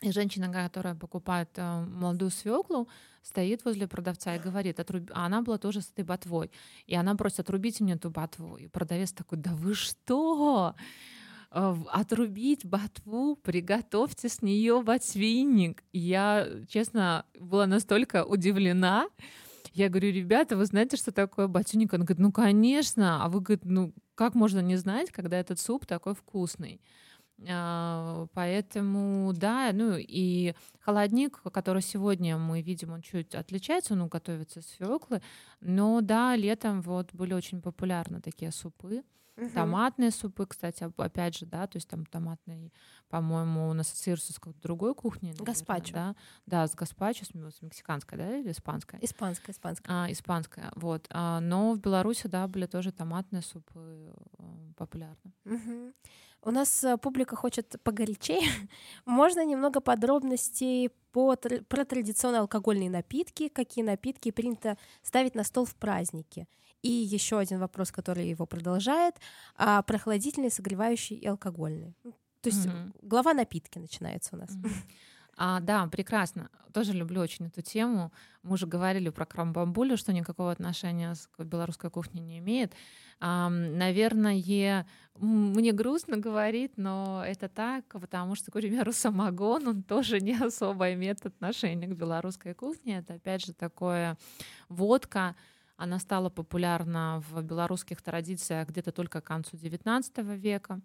и 0.02 0.12
женщина, 0.12 0.52
которая 0.52 0.96
покупает 0.96 1.50
э, 1.56 1.86
молодую 1.86 2.30
свеклу, 2.32 2.90
стоит 3.24 3.66
возле 3.66 3.88
продавца 3.88 4.36
и 4.36 4.40
говорит, 4.40 4.80
отруб... 4.80 5.10
а 5.14 5.26
она 5.26 5.42
была 5.42 5.58
тоже 5.58 5.82
с 5.82 5.90
этой 5.90 6.04
ботвой. 6.04 6.52
И 6.86 6.96
она 6.96 7.16
просит, 7.16 7.40
отрубите 7.40 7.84
мне 7.84 7.94
эту 7.94 8.10
ботву. 8.10 8.58
И 8.58 8.68
продавец 8.68 9.12
такой, 9.12 9.38
да 9.40 9.56
вы 9.56 9.74
что? 9.74 10.76
Э, 11.52 11.76
отрубить 11.90 12.66
ботву, 12.66 13.36
приготовьте 13.38 14.28
с 14.28 14.42
нее 14.42 14.82
ботвинник. 14.84 15.84
я, 15.94 16.48
честно, 16.68 17.26
была 17.40 17.66
настолько 17.66 18.26
удивлена. 18.26 19.08
Я 19.74 19.90
говорю, 19.90 20.12
ребята, 20.12 20.58
вы 20.58 20.66
знаете, 20.66 20.98
что 20.98 21.12
такое 21.12 21.48
ботвинник? 21.48 21.94
Он 21.94 22.02
говорит, 22.02 22.20
ну, 22.20 22.32
конечно. 22.32 23.24
А 23.24 23.30
вы, 23.30 23.42
говорит, 23.42 23.66
ну, 23.66 23.94
как 24.16 24.36
можно 24.36 24.60
не 24.60 24.76
знать, 24.76 25.12
когда 25.12 25.40
этот 25.40 25.60
суп 25.60 25.86
такой 25.86 26.14
вкусный? 26.14 26.82
А, 27.50 28.28
поэтому, 28.34 29.34
да, 29.34 29.72
ну 29.74 29.96
и 29.98 30.54
холодник, 30.80 31.42
который 31.52 31.82
сегодня 31.82 32.38
мы 32.38 32.62
видим, 32.62 32.92
он 32.92 33.02
чуть 33.02 33.36
отличается, 33.36 33.96
ну, 33.96 34.08
готовится 34.08 34.62
с 34.62 34.68
свеклы, 34.68 35.22
но 35.60 36.02
да, 36.02 36.36
летом 36.36 36.82
вот 36.82 37.14
были 37.14 37.34
очень 37.34 37.62
популярны 37.62 38.22
такие 38.22 38.52
супы. 38.52 39.04
Угу. 39.36 39.50
Томатные 39.50 40.12
супы, 40.12 40.46
кстати, 40.46 40.88
опять 40.98 41.38
же, 41.38 41.46
да, 41.46 41.66
то 41.66 41.78
есть 41.78 41.88
там 41.88 42.06
томатный, 42.06 42.72
по-моему, 43.10 43.68
он 43.68 43.80
ассоциируется 43.80 44.32
с 44.32 44.36
какой-то 44.36 44.62
другой 44.62 44.94
кухней. 44.94 45.32
Наверное, 45.32 45.46
гаспачо. 45.46 45.94
Да, 45.94 46.16
да, 46.46 46.68
с 46.68 46.76
гаспачо, 46.76 47.26
с, 47.26 47.30
с 47.30 47.62
мексиканской, 47.62 48.18
да, 48.18 48.38
или 48.38 48.52
испанской? 48.52 49.00
Испанская, 49.02 49.54
испанская. 49.54 50.04
А, 50.06 50.12
испанская, 50.12 50.72
вот. 50.76 51.08
А, 51.10 51.40
но 51.40 51.74
в 51.74 51.80
Беларуси, 51.80 52.28
да, 52.28 52.48
были 52.48 52.68
тоже 52.68 52.92
томатные 52.92 53.42
супы 53.42 54.14
э, 54.38 54.44
популярны. 54.78 55.34
Угу. 55.46 55.94
У 56.46 56.52
нас 56.52 56.84
э, 56.84 56.98
публика 56.98 57.36
хочет 57.36 57.76
погорячее. 57.84 58.48
Можно 59.06 59.46
немного 59.46 59.80
подробностей 59.80 60.90
по, 61.12 61.36
про 61.36 61.86
традиционные 61.86 62.42
алкогольные 62.42 62.90
напитки, 62.90 63.48
какие 63.48 63.84
напитки 63.84 64.32
принято 64.32 64.78
ставить 65.02 65.36
на 65.36 65.44
стол 65.44 65.66
в 65.66 65.76
праздники. 65.76 66.48
И 66.84 66.90
еще 66.90 67.40
один 67.40 67.60
вопрос, 67.60 67.92
который 67.92 68.30
его 68.30 68.46
продолжает, 68.46 69.16
а 69.56 69.82
прохладительные, 69.82 70.52
согревающие 70.52 71.18
и 71.18 71.26
алкогольные. 71.26 71.96
Ну, 72.04 72.12
то 72.42 72.50
есть 72.50 72.68
mm-hmm. 72.68 72.92
глава 73.02 73.34
напитки 73.34 73.80
начинается 73.80 74.36
у 74.36 74.40
нас. 74.40 74.52
Mm-hmm. 74.52 74.92
А, 75.38 75.60
да, 75.62 75.88
прекрасно. 75.88 76.50
Тоже 76.74 76.94
люблю 76.94 77.22
очень 77.22 77.48
эту 77.48 77.62
тему. 77.62 78.12
Мы 78.44 78.54
уже 78.54 78.68
говорили 78.68 79.10
про 79.10 79.26
крамбамбулю, 79.26 79.98
что 79.98 80.14
никакого 80.14 80.52
отношения 80.52 81.16
к 81.32 81.44
белорусской 81.44 81.90
кухне 81.90 82.22
не 82.22 82.38
имеет. 82.40 82.74
А, 83.20 83.50
наверное, 83.50 84.86
мне 85.16 85.72
грустно 85.72 86.18
говорить, 86.18 86.74
но 86.78 87.24
это 87.26 87.48
так, 87.48 87.86
потому 87.88 88.36
что, 88.36 88.52
к 88.52 88.56
примеру, 88.56 88.92
самогон, 88.92 89.68
он 89.68 89.84
тоже 89.84 90.20
не 90.20 90.36
особо 90.36 90.94
имеет 90.94 91.26
отношение 91.26 91.90
к 91.90 91.98
белорусской 91.98 92.54
кухне. 92.54 93.00
Это, 93.00 93.14
опять 93.16 93.46
же, 93.46 93.54
такое 93.54 94.18
водка, 94.70 95.36
она 95.84 96.00
стала 96.00 96.30
популярна 96.30 97.22
в 97.30 97.42
белорусских 97.42 98.02
традициях 98.02 98.70
где-то 98.70 98.92
только 98.94 99.20
к 99.20 99.26
концу 99.26 99.58
XIX 99.58 100.38
века. 100.38 100.82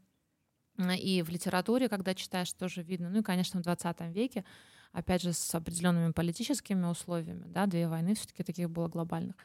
И 1.01 1.23
в 1.23 1.31
литературе, 1.31 1.89
когда 1.89 2.15
читаешь, 2.15 2.53
тоже 2.53 2.83
видно. 2.83 3.09
Ну 3.09 3.21
и, 3.21 3.23
конечно, 3.23 3.61
в 3.61 3.63
20 3.63 4.01
веке, 4.13 4.45
опять 4.93 5.23
же, 5.23 5.33
с 5.33 5.55
определенными 5.55 6.13
политическими 6.13 6.87
условиями, 6.87 7.45
да, 7.47 7.67
две 7.67 7.89
войны 7.89 8.15
все-таки 8.15 8.43
таких 8.43 8.71
было 8.71 8.89
глобальных. 8.89 9.37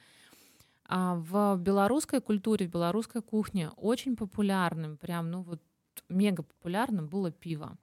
А 0.86 1.16
в 1.16 1.58
белорусской 1.58 2.20
культуре, 2.20 2.68
в 2.68 2.72
белорусской 2.72 3.22
кухне 3.22 3.70
очень 3.78 4.16
популярным, 4.16 4.98
прям, 4.98 5.30
ну 5.30 5.44
вот 5.44 5.62
мега 6.10 6.44
популярным 6.44 7.08
было 7.08 7.32
пиво. 7.32 7.78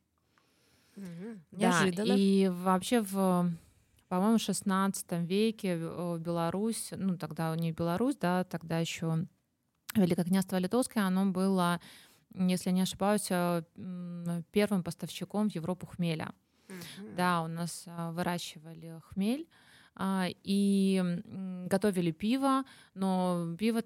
Угу. 0.96 1.40
Неожиданно. 1.52 2.08
Да, 2.08 2.14
и 2.16 2.48
вообще 2.48 3.00
в 3.00 3.52
по-моему, 4.10 4.36
в 4.36 4.42
16 4.42 5.12
веке 5.22 5.76
Беларусь, 6.18 6.90
ну 6.94 7.16
тогда 7.16 7.56
не 7.56 7.72
Беларусь, 7.72 8.16
да, 8.16 8.44
тогда 8.44 8.78
еще 8.78 9.26
Великое 9.94 10.24
княжество 10.24 10.58
Литовское, 10.58 11.04
оно 11.04 11.26
было 11.26 11.80
если 12.34 12.70
не 12.70 12.82
ошибаюсь, 12.82 13.26
э, 13.30 13.62
первым 14.52 14.82
поставщиком 14.82 15.50
в 15.50 15.54
Европу 15.54 15.86
хмеля. 15.86 16.32
Mm-hmm. 16.68 17.14
Да, 17.16 17.42
у 17.42 17.48
нас 17.48 17.84
э, 17.86 18.10
выращивали 18.12 19.00
хмель 19.08 19.48
а, 19.96 20.26
и 20.44 21.02
готовили 21.66 22.12
пиво, 22.12 22.64
но 22.94 23.56
пиво 23.58 23.82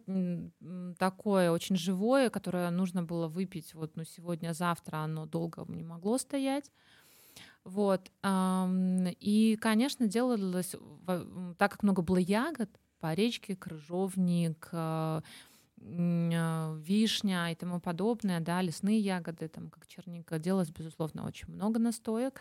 такое 0.99 1.51
очень 1.51 1.77
живое, 1.77 2.29
которое 2.29 2.71
нужно 2.71 3.03
было 3.03 3.27
выпить 3.27 3.73
вот 3.75 3.97
ну, 3.97 4.05
сегодня-завтра, 4.05 4.99
оно 4.99 5.27
долго 5.27 5.65
не 5.69 5.83
могло 5.83 6.19
стоять. 6.19 6.71
Вот. 7.65 8.11
И, 8.27 9.59
конечно, 9.61 10.07
делалось, 10.07 10.75
так 11.59 11.73
как 11.73 11.83
много 11.83 12.03
было 12.03 12.19
ягод, 12.19 12.71
по 13.01 13.15
речке, 13.15 13.57
крыжовник, 13.57 14.69
а, 14.73 15.23
вишня 15.77 17.51
и 17.51 17.55
тому 17.55 17.81
подобное, 17.81 18.41
да, 18.41 18.63
лесные 18.63 18.99
ягоды, 18.99 19.49
там, 19.49 19.69
как 19.69 19.87
черника, 19.87 20.39
делалось, 20.39 20.71
безусловно, 20.71 21.27
очень 21.27 21.53
много 21.53 21.79
настоек. 21.79 22.41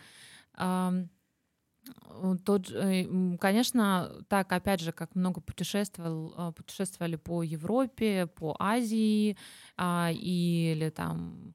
Тот, 2.45 2.71
э, 2.71 3.37
конечно, 3.37 4.23
так, 4.29 4.51
опять 4.53 4.79
же, 4.79 4.93
как 4.93 5.15
много 5.15 5.41
путешествовал, 5.41 6.33
а, 6.37 6.51
путешествовали 6.53 7.17
по 7.17 7.43
Европе, 7.43 8.27
по 8.27 8.55
Азии, 8.57 9.35
а, 9.75 10.09
или 10.13 10.89
там 10.89 11.53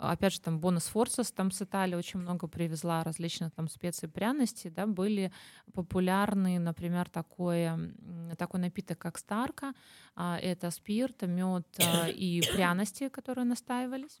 опять 0.00 0.32
же, 0.32 0.40
там 0.40 0.58
бонус 0.60 0.86
форсус 0.86 1.30
там 1.30 1.50
с 1.50 1.62
Италии 1.62 1.94
очень 1.94 2.20
много 2.20 2.46
привезла 2.46 3.04
различных 3.04 3.52
там 3.52 3.68
специй 3.68 4.08
и 4.08 4.10
пряностей, 4.10 4.70
да, 4.70 4.86
были 4.86 5.32
популярны, 5.72 6.58
например, 6.58 7.08
такое, 7.08 7.92
такой 8.38 8.60
напиток, 8.60 8.98
как 8.98 9.18
старка, 9.18 9.74
а, 10.16 10.38
это 10.38 10.70
спирт, 10.70 11.22
мед 11.22 11.66
а, 11.78 12.08
и 12.14 12.40
пряности, 12.52 13.08
которые 13.08 13.44
настаивались. 13.44 14.20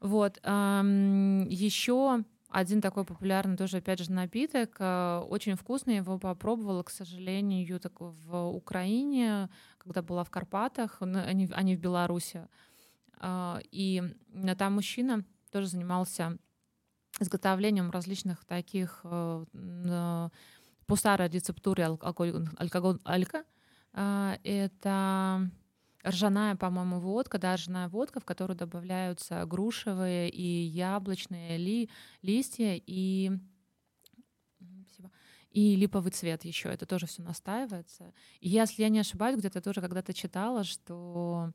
Вот. 0.00 0.38
Еще 0.38 2.24
один 2.52 2.82
такой 2.82 3.04
популярный 3.04 3.56
тоже, 3.56 3.78
опять 3.78 4.00
же, 4.00 4.12
напиток. 4.12 4.76
А, 4.78 5.22
очень 5.22 5.56
вкусный, 5.56 5.96
его 5.96 6.18
попробовала, 6.18 6.82
к 6.82 6.90
сожалению, 6.90 7.80
так 7.80 7.94
в 7.98 8.50
Украине, 8.50 9.48
когда 9.78 10.02
была 10.02 10.22
в 10.22 10.30
Карпатах, 10.30 10.98
а 11.00 11.32
не 11.32 11.76
в 11.76 11.80
Беларуси. 11.80 12.46
А, 13.22 13.60
и 13.70 14.02
там 14.56 14.74
мужчина 14.74 15.24
тоже 15.52 15.68
занимался 15.68 16.38
изготовлением 17.20 17.90
различных 17.90 18.44
таких 18.44 19.00
э, 19.04 19.44
по 20.86 20.96
алкоголь, 21.84 22.48
алкоголь, 22.58 22.98
алька. 23.04 23.44
А, 23.92 24.38
это 24.42 25.48
ржаная, 26.04 26.56
по-моему, 26.56 26.98
водка, 26.98 27.38
да, 27.38 27.54
ржаная 27.54 27.88
водка, 27.88 28.18
в 28.18 28.24
которую 28.24 28.56
добавляются 28.56 29.44
грушевые 29.46 30.28
и 30.28 30.64
яблочные 30.64 31.58
ли, 31.58 31.90
листья 32.22 32.74
и 32.74 33.30
и 35.52 35.76
липовый 35.76 36.10
цвет 36.12 36.44
еще. 36.44 36.70
Это 36.70 36.86
тоже 36.86 37.06
все 37.06 37.22
настаивается. 37.22 38.12
И 38.40 38.48
если 38.48 38.82
я 38.82 38.88
не 38.88 39.00
ошибаюсь, 39.00 39.36
где-то 39.38 39.60
тоже 39.60 39.80
когда-то 39.80 40.14
читала, 40.14 40.64
что 40.64 41.52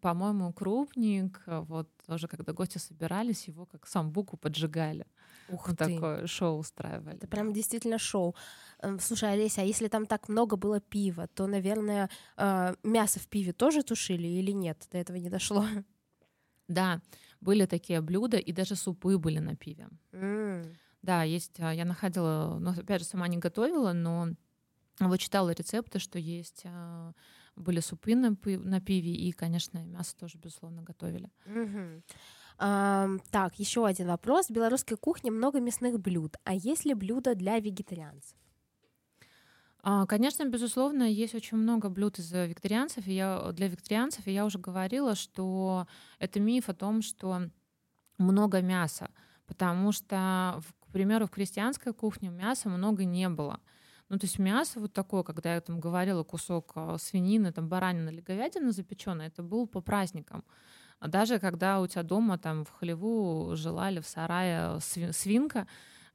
по-моему, 0.00 0.52
крупник, 0.52 1.42
вот 1.46 1.88
тоже, 2.06 2.28
когда 2.28 2.52
гости 2.52 2.78
собирались, 2.78 3.48
его 3.48 3.66
как 3.66 3.86
самбуку 3.86 4.36
поджигали. 4.36 5.06
Ух 5.48 5.68
вот 5.68 5.78
ты. 5.78 5.94
такое 5.94 6.26
шоу 6.26 6.58
устраивали. 6.58 7.16
Это 7.16 7.26
прям 7.26 7.52
действительно 7.52 7.98
шоу. 7.98 8.34
Эм, 8.80 8.98
слушай, 9.00 9.32
Олеся, 9.32 9.62
а 9.62 9.64
если 9.64 9.88
там 9.88 10.06
так 10.06 10.28
много 10.28 10.56
было 10.56 10.80
пива, 10.80 11.26
то, 11.26 11.46
наверное, 11.46 12.10
э, 12.36 12.74
мясо 12.82 13.18
в 13.18 13.26
пиве 13.28 13.52
тоже 13.52 13.82
тушили 13.82 14.26
или 14.26 14.52
нет? 14.52 14.86
До 14.92 14.98
этого 14.98 15.16
не 15.16 15.30
дошло. 15.30 15.64
Да, 16.68 17.00
были 17.40 17.64
такие 17.64 18.00
блюда, 18.02 18.36
и 18.36 18.52
даже 18.52 18.76
супы 18.76 19.16
были 19.16 19.38
на 19.38 19.56
пиве. 19.56 19.88
Mm. 20.12 20.74
Да, 21.02 21.22
есть, 21.22 21.58
а, 21.60 21.72
я 21.72 21.84
находила, 21.84 22.58
ну, 22.60 22.70
опять 22.70 23.00
же, 23.00 23.06
сама 23.06 23.26
не 23.28 23.38
готовила, 23.38 23.92
но 23.92 24.28
вот 25.00 25.18
читала 25.18 25.50
рецепты, 25.50 25.98
что 25.98 26.18
есть 26.18 26.62
а, 26.64 27.12
были 27.58 27.80
супы 27.80 28.14
на, 28.14 28.36
на 28.44 28.80
пиве, 28.80 29.12
и, 29.12 29.32
конечно, 29.32 29.78
мясо 29.84 30.16
тоже, 30.16 30.38
безусловно, 30.38 30.82
готовили. 30.82 31.30
Угу. 31.46 32.02
А, 32.58 33.08
так, 33.30 33.58
еще 33.58 33.86
один 33.86 34.08
вопрос. 34.08 34.48
В 34.48 34.50
белорусской 34.50 34.96
кухне 34.96 35.30
много 35.30 35.60
мясных 35.60 36.00
блюд. 36.00 36.36
А 36.44 36.54
есть 36.54 36.84
ли 36.84 36.94
блюда 36.94 37.34
для 37.34 37.58
вегетарианцев? 37.58 38.36
А, 39.80 40.06
конечно, 40.06 40.44
безусловно, 40.44 41.04
есть 41.04 41.34
очень 41.34 41.56
много 41.56 41.88
блюд 41.88 42.18
из 42.18 42.32
вегетарианцев, 42.32 43.06
и 43.06 43.14
я, 43.14 43.52
для 43.52 43.68
вегетарианцев, 43.68 44.26
и 44.26 44.32
я 44.32 44.44
уже 44.44 44.58
говорила, 44.58 45.14
что 45.14 45.86
это 46.18 46.40
миф 46.40 46.68
о 46.68 46.74
том, 46.74 47.00
что 47.00 47.48
много 48.18 48.60
мяса, 48.60 49.10
потому 49.46 49.92
что, 49.92 50.60
к 50.80 50.92
примеру, 50.92 51.26
в 51.26 51.30
крестьянской 51.30 51.94
кухне 51.94 52.28
мяса 52.28 52.68
много 52.68 53.04
не 53.04 53.28
было. 53.28 53.60
Ну, 54.08 54.18
то 54.18 54.24
есть 54.24 54.38
мясо 54.38 54.80
вот 54.80 54.92
такое, 54.92 55.22
когда 55.22 55.54
я 55.54 55.60
там 55.60 55.80
говорила, 55.80 56.22
кусок 56.22 56.72
а, 56.74 56.98
свинины, 56.98 57.52
там 57.52 57.68
баранина 57.68 58.08
или 58.08 58.20
говядина 58.20 58.72
запеченная, 58.72 59.26
это 59.26 59.42
был 59.42 59.66
по 59.66 59.80
праздникам. 59.80 60.44
А 60.98 61.08
даже 61.08 61.38
когда 61.38 61.80
у 61.80 61.86
тебя 61.86 62.02
дома 62.02 62.38
там 62.38 62.64
в 62.64 62.70
хлеву 62.72 63.54
желали 63.54 64.00
в 64.00 64.06
сарае 64.06 64.80
свинка, 64.80 65.66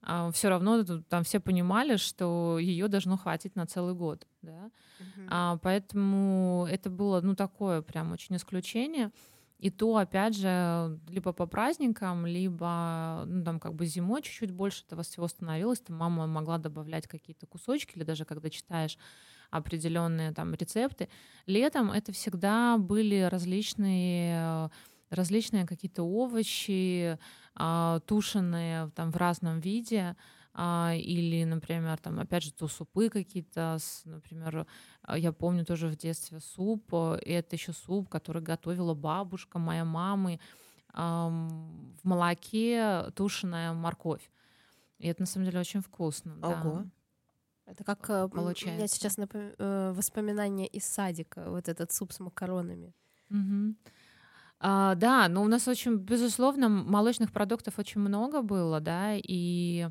а, 0.02 0.32
все 0.32 0.50
равно 0.50 0.84
там 0.84 1.24
все 1.24 1.40
понимали, 1.40 1.96
что 1.96 2.58
ее 2.60 2.88
должно 2.88 3.18
хватить 3.18 3.56
на 3.56 3.66
целый 3.66 3.94
год, 3.94 4.28
да. 4.42 4.70
Uh-huh. 5.00 5.28
А, 5.30 5.58
поэтому 5.62 6.68
это 6.70 6.90
было, 6.90 7.22
ну, 7.22 7.36
такое 7.36 7.82
прям 7.82 8.12
очень 8.12 8.36
исключение. 8.36 9.12
И 9.64 9.70
то, 9.70 9.96
опять 9.96 10.36
же, 10.36 11.00
либо 11.08 11.32
по 11.32 11.46
праздникам, 11.46 12.26
либо, 12.26 13.24
ну, 13.26 13.46
там, 13.46 13.62
как 13.62 13.76
бы 13.76 13.86
зимой 13.86 14.22
чуть-чуть 14.22 14.52
больше 14.52 14.84
этого 14.84 15.04
всего 15.04 15.30
становилось, 15.30 15.80
там 15.80 15.96
мама 15.96 16.28
могла 16.28 16.58
добавлять 16.58 17.08
какие-то 17.08 17.48
кусочки, 17.48 17.96
или 17.96 18.04
даже 18.04 18.26
когда 18.26 18.50
читаешь 18.50 18.98
определенные 19.52 20.34
там 20.34 20.54
рецепты. 20.54 21.08
Летом 21.46 21.92
это 21.92 22.12
всегда 22.12 22.78
были 22.78 23.22
различные 23.32 24.70
различные 25.10 25.66
какие-то 25.66 26.04
овощи, 26.04 27.18
а, 27.56 28.02
тушеные 28.02 28.90
там 28.96 29.12
в 29.12 29.16
разном 29.16 29.62
виде, 29.62 30.18
или, 30.56 31.44
например, 31.46 31.98
там, 31.98 32.20
опять 32.20 32.44
же, 32.44 32.54
то 32.54 32.68
супы 32.68 33.10
какие-то, 33.10 33.78
например, 34.06 34.68
а, 35.02 35.18
я 35.18 35.32
помню 35.32 35.66
тоже 35.66 35.88
в 35.88 35.96
детстве 35.96 36.40
суп, 36.40 36.94
э, 36.94 37.20
и 37.26 37.32
это 37.32 37.56
еще 37.56 37.74
суп, 37.74 38.08
который 38.08 38.42
готовила 38.42 38.94
бабушка 38.94 39.58
моя 39.60 39.84
мамы, 39.86 40.40
в 40.96 42.00
молоке 42.04 43.10
тушеная 43.16 43.74
морковь. 43.74 44.30
И 45.00 45.08
это 45.08 45.24
на 45.24 45.26
самом 45.26 45.48
деле 45.48 45.60
очень 45.60 45.82
вкусно. 45.82 46.36
Ого. 46.44 46.84
Да. 46.84 46.86
Это 47.66 47.84
как 47.84 48.10
э, 48.10 48.28
получается. 48.28 48.76
У 48.76 48.78
меня 48.78 48.88
сейчас 48.88 49.18
напом... 49.18 49.54
Э, 49.58 49.94
воспоминания 49.94 50.68
из 50.68 50.86
садика, 50.86 51.50
вот 51.50 51.68
этот 51.68 51.92
суп 51.92 52.12
с 52.12 52.20
макаронами. 52.20 52.94
Угу. 53.30 53.76
А, 54.66 54.96
да, 54.96 55.28
но 55.28 55.44
у 55.44 55.48
нас 55.48 55.68
очень, 55.68 55.98
безусловно, 55.98 56.70
молочных 56.70 57.34
продуктов 57.34 57.80
очень 57.80 58.00
много 58.00 58.42
было, 58.42 58.80
да, 58.80 59.14
и 59.16 59.90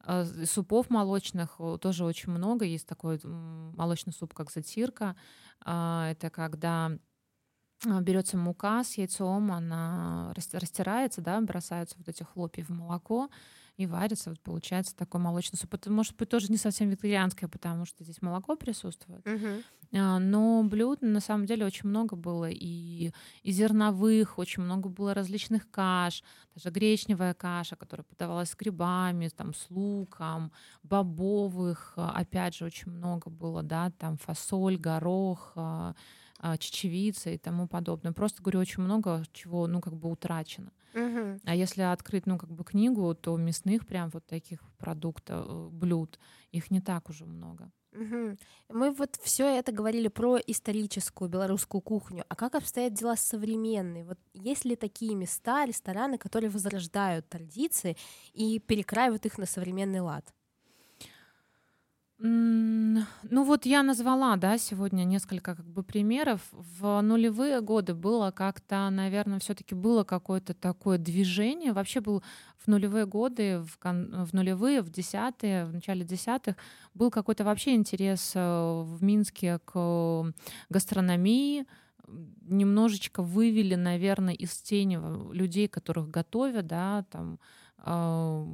а, 0.00 0.24
супов 0.44 0.90
молочных 0.90 1.60
тоже 1.80 2.04
очень 2.04 2.32
много. 2.32 2.64
Есть 2.64 2.88
такой 2.88 3.20
молочный 3.22 4.12
суп, 4.12 4.34
как 4.34 4.50
затирка. 4.50 5.14
А, 5.64 6.10
это 6.10 6.30
когда 6.30 6.90
а, 7.86 8.00
берется 8.00 8.36
мука 8.36 8.82
с 8.82 8.94
яйцом, 8.98 9.52
она 9.52 10.32
растирается, 10.34 11.20
да, 11.20 11.40
бросаются 11.40 11.96
вот 11.98 12.08
эти 12.08 12.24
хлопья 12.24 12.64
в 12.64 12.70
молоко, 12.70 13.30
и 13.78 13.86
варится, 13.86 14.30
вот 14.30 14.40
получается 14.40 14.94
такой 14.96 15.20
молочный 15.20 15.56
суп. 15.56 15.72
Это 15.74 15.90
может 15.90 16.16
быть 16.16 16.28
тоже 16.28 16.50
не 16.50 16.56
совсем 16.56 16.88
вегетарианское, 16.88 17.48
потому 17.48 17.84
что 17.84 18.02
здесь 18.02 18.20
молоко 18.20 18.56
присутствует. 18.56 19.24
Uh-huh. 19.24 19.62
Но 20.18 20.64
блюд 20.64 21.00
на 21.00 21.20
самом 21.20 21.46
деле 21.46 21.64
очень 21.64 21.88
много 21.88 22.16
было 22.16 22.50
и, 22.50 23.12
и 23.44 23.52
зерновых, 23.52 24.36
очень 24.36 24.64
много 24.64 24.88
было 24.88 25.14
различных 25.14 25.70
каш, 25.70 26.24
даже 26.56 26.70
гречневая 26.70 27.34
каша, 27.34 27.76
которая 27.76 28.04
подавалась 28.04 28.50
с 28.50 28.56
грибами, 28.56 29.28
там, 29.28 29.54
с 29.54 29.70
луком, 29.70 30.50
бобовых, 30.82 31.92
а, 31.96 32.10
опять 32.10 32.56
же, 32.56 32.64
очень 32.64 32.90
много 32.90 33.30
было, 33.30 33.62
да, 33.62 33.92
там 33.96 34.18
фасоль, 34.18 34.76
горох, 34.76 35.52
а, 35.54 35.94
чечевица 36.58 37.30
и 37.30 37.38
тому 37.38 37.68
подобное. 37.68 38.12
Просто 38.12 38.42
говорю, 38.42 38.58
очень 38.58 38.82
много 38.82 39.24
чего, 39.32 39.68
ну, 39.68 39.80
как 39.80 39.94
бы 39.94 40.10
утрачено. 40.10 40.72
Угу. 40.94 41.40
А 41.44 41.54
если 41.54 41.82
открыть, 41.82 42.26
ну, 42.26 42.38
как 42.38 42.50
бы 42.50 42.64
книгу, 42.64 43.14
то 43.14 43.36
мясных 43.36 43.86
прям 43.86 44.10
вот 44.10 44.26
таких 44.26 44.60
продуктов, 44.78 45.46
э, 45.48 45.68
блюд, 45.70 46.18
их 46.50 46.70
не 46.70 46.80
так 46.80 47.08
уже 47.10 47.26
много. 47.26 47.70
Угу. 47.92 48.36
Мы 48.68 48.92
вот 48.92 49.16
все 49.22 49.46
это 49.58 49.72
говорили 49.72 50.08
про 50.08 50.38
историческую 50.38 51.28
белорусскую 51.28 51.80
кухню. 51.80 52.24
А 52.28 52.36
как 52.36 52.54
обстоят 52.54 52.92
дела 52.94 53.16
с 53.16 53.20
современной? 53.20 54.04
Вот 54.04 54.18
есть 54.34 54.64
ли 54.64 54.76
такие 54.76 55.14
места, 55.14 55.64
рестораны, 55.64 56.18
которые 56.18 56.50
возрождают 56.50 57.28
традиции 57.28 57.96
и 58.32 58.58
перекраивают 58.58 59.26
их 59.26 59.38
на 59.38 59.46
современный 59.46 60.00
лад? 60.00 60.34
Ну 62.20 63.44
вот 63.44 63.64
я 63.64 63.84
назвала, 63.84 64.34
да, 64.36 64.58
сегодня 64.58 65.04
несколько 65.04 65.54
как 65.54 65.64
бы 65.64 65.84
примеров. 65.84 66.40
В 66.50 67.00
нулевые 67.00 67.60
годы 67.60 67.94
было 67.94 68.32
как-то, 68.32 68.90
наверное, 68.90 69.38
все-таки 69.38 69.76
было 69.76 70.02
какое-то 70.02 70.52
такое 70.52 70.98
движение. 70.98 71.72
Вообще 71.72 72.00
был 72.00 72.24
в 72.56 72.66
нулевые 72.66 73.06
годы, 73.06 73.60
в, 73.60 73.78
в 73.80 74.32
нулевые, 74.32 74.82
в 74.82 74.90
десятые, 74.90 75.66
в 75.66 75.72
начале 75.72 76.04
десятых 76.04 76.56
был 76.92 77.12
какой-то 77.12 77.44
вообще 77.44 77.74
интерес 77.76 78.32
э, 78.34 78.40
в 78.84 79.00
Минске 79.00 79.60
к 79.64 80.32
гастрономии. 80.70 81.66
Немножечко 82.42 83.22
вывели, 83.22 83.76
наверное, 83.76 84.34
из 84.34 84.56
тени 84.60 84.98
людей, 85.32 85.68
которых 85.68 86.10
готовят, 86.10 86.66
да, 86.66 87.04
там 87.10 87.38
э, 87.84 88.46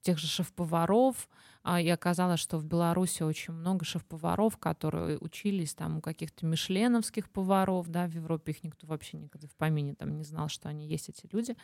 тех 0.00 0.18
же 0.18 0.26
шеф-поваров, 0.26 1.28
а, 1.62 1.80
и 1.80 1.88
оказалось, 1.88 2.40
что 2.40 2.58
в 2.58 2.64
Беларуси 2.64 3.22
очень 3.22 3.52
много 3.52 3.84
шеф-поваров, 3.84 4.56
которые 4.56 5.18
учились 5.18 5.74
там 5.74 5.98
у 5.98 6.00
каких-то 6.00 6.46
мишленовских 6.46 7.30
поваров, 7.30 7.88
да, 7.88 8.06
в 8.06 8.12
Европе 8.12 8.52
их 8.52 8.62
никто 8.62 8.86
вообще 8.86 9.18
никогда 9.18 9.48
в 9.48 9.56
помине 9.56 9.94
там 9.94 10.16
не 10.16 10.24
знал, 10.24 10.48
что 10.48 10.68
они 10.68 10.86
есть, 10.86 11.08
эти 11.08 11.28
люди. 11.32 11.56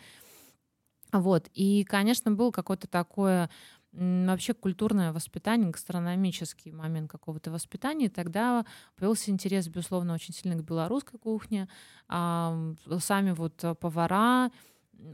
Вот, 1.12 1.49
и, 1.55 1.85
конечно, 1.85 2.32
был 2.32 2.51
какое-то 2.51 2.89
такое 2.89 3.49
вообще 3.93 4.55
культурное 4.55 5.12
воспитание, 5.12 5.70
гастрономический 5.70 6.72
момент 6.72 7.09
какого-то 7.11 7.53
воспитания, 7.53 8.07
и 8.07 8.09
тогда 8.09 8.66
появился 8.97 9.30
интерес, 9.30 9.68
безусловно, 9.68 10.14
очень 10.14 10.35
сильно 10.35 10.57
к 10.57 10.64
белорусской 10.64 11.18
кухне. 11.18 11.68
А, 12.09 12.74
сами 12.99 13.30
вот 13.30 13.64
повара, 13.78 14.51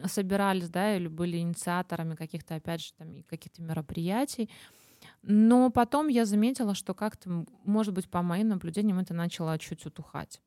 собирались, 0.06 0.68
да, 0.68 0.96
или 0.96 1.08
были 1.08 1.38
инициаторами 1.38 2.14
каких-то, 2.14 2.54
опять 2.56 2.82
же, 2.82 2.92
там, 2.94 3.22
каких-то 3.24 3.62
мероприятий. 3.62 4.50
Но 5.22 5.70
потом 5.70 6.08
я 6.08 6.24
заметила, 6.24 6.74
что 6.74 6.94
как-то, 6.94 7.44
может 7.64 7.94
быть, 7.94 8.08
по 8.10 8.22
моим 8.22 8.48
наблюдениям, 8.48 8.98
это 8.98 9.14
начало 9.14 9.58
чуть 9.58 9.86
утухать. 9.86 10.40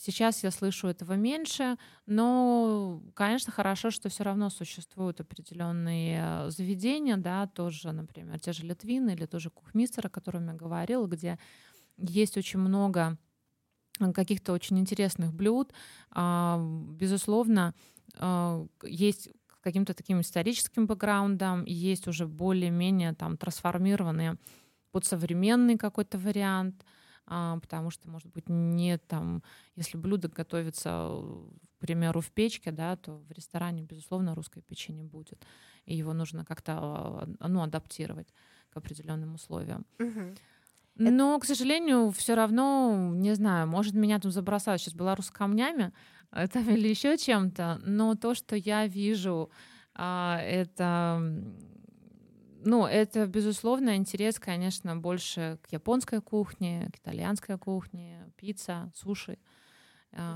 Сейчас 0.00 0.42
я 0.42 0.50
слышу 0.50 0.88
этого 0.88 1.14
меньше, 1.14 1.76
но, 2.06 3.02
конечно, 3.14 3.52
хорошо, 3.52 3.90
что 3.90 4.08
все 4.08 4.24
равно 4.24 4.48
существуют 4.48 5.20
определенные 5.20 6.50
заведения, 6.50 7.18
да, 7.18 7.46
тоже, 7.46 7.92
например, 7.92 8.40
те 8.40 8.52
же 8.52 8.64
Литвины 8.64 9.10
или 9.10 9.26
тоже 9.26 9.50
Кухмистер, 9.50 10.06
о 10.06 10.10
котором 10.10 10.46
я 10.46 10.54
говорила, 10.54 11.06
где 11.06 11.38
есть 11.98 12.38
очень 12.38 12.58
много 12.58 13.18
каких-то 14.14 14.52
очень 14.52 14.78
интересных 14.78 15.32
блюд. 15.32 15.72
А, 16.10 16.60
безусловно, 16.98 17.74
а, 18.18 18.66
есть 18.82 19.30
каким-то 19.60 19.94
таким 19.94 20.20
историческим 20.20 20.86
бэкграундом, 20.86 21.64
есть 21.64 22.08
уже 22.08 22.26
более-менее 22.26 23.14
там 23.14 23.36
трансформированные 23.36 24.36
под 24.90 25.04
современный 25.04 25.78
какой-то 25.78 26.18
вариант, 26.18 26.84
а, 27.26 27.58
потому 27.60 27.90
что, 27.90 28.10
может 28.10 28.28
быть, 28.32 28.48
нет 28.48 29.06
там, 29.06 29.42
если 29.76 29.96
блюдо 29.96 30.28
готовится, 30.28 31.08
к 31.76 31.78
примеру, 31.78 32.20
в 32.20 32.30
печке, 32.30 32.72
да, 32.72 32.96
то 32.96 33.18
в 33.18 33.30
ресторане, 33.30 33.82
безусловно, 33.82 34.34
русской 34.34 34.62
печи 34.62 34.92
не 34.92 35.04
будет, 35.04 35.46
и 35.84 35.96
его 35.96 36.12
нужно 36.12 36.44
как-то 36.44 37.28
ну, 37.40 37.62
адаптировать 37.62 38.34
к 38.70 38.76
определенным 38.76 39.34
условиям. 39.34 39.86
Мгм. 39.98 40.34
Но, 40.96 41.38
к 41.38 41.44
сожалению, 41.44 42.10
все 42.10 42.34
равно, 42.34 43.12
не 43.14 43.34
знаю, 43.34 43.66
может, 43.66 43.94
меня 43.94 44.18
там 44.18 44.30
забросают 44.30 44.82
сейчас 44.82 44.94
белорус 44.94 45.30
камнями 45.30 45.92
э, 46.32 46.46
там, 46.48 46.68
или 46.68 46.88
еще 46.88 47.16
чем-то, 47.16 47.80
но 47.84 48.14
то, 48.14 48.34
что 48.34 48.56
я 48.56 48.86
вижу, 48.86 49.50
а, 49.94 50.38
это, 50.42 51.20
ну, 52.64 52.86
это, 52.86 53.26
безусловно, 53.26 53.96
интерес, 53.96 54.38
конечно, 54.38 54.96
больше 54.96 55.58
к 55.62 55.72
японской 55.72 56.20
кухне, 56.20 56.90
к 56.92 56.98
итальянской 56.98 57.58
кухне, 57.58 58.30
пицца, 58.36 58.92
суши 58.94 59.38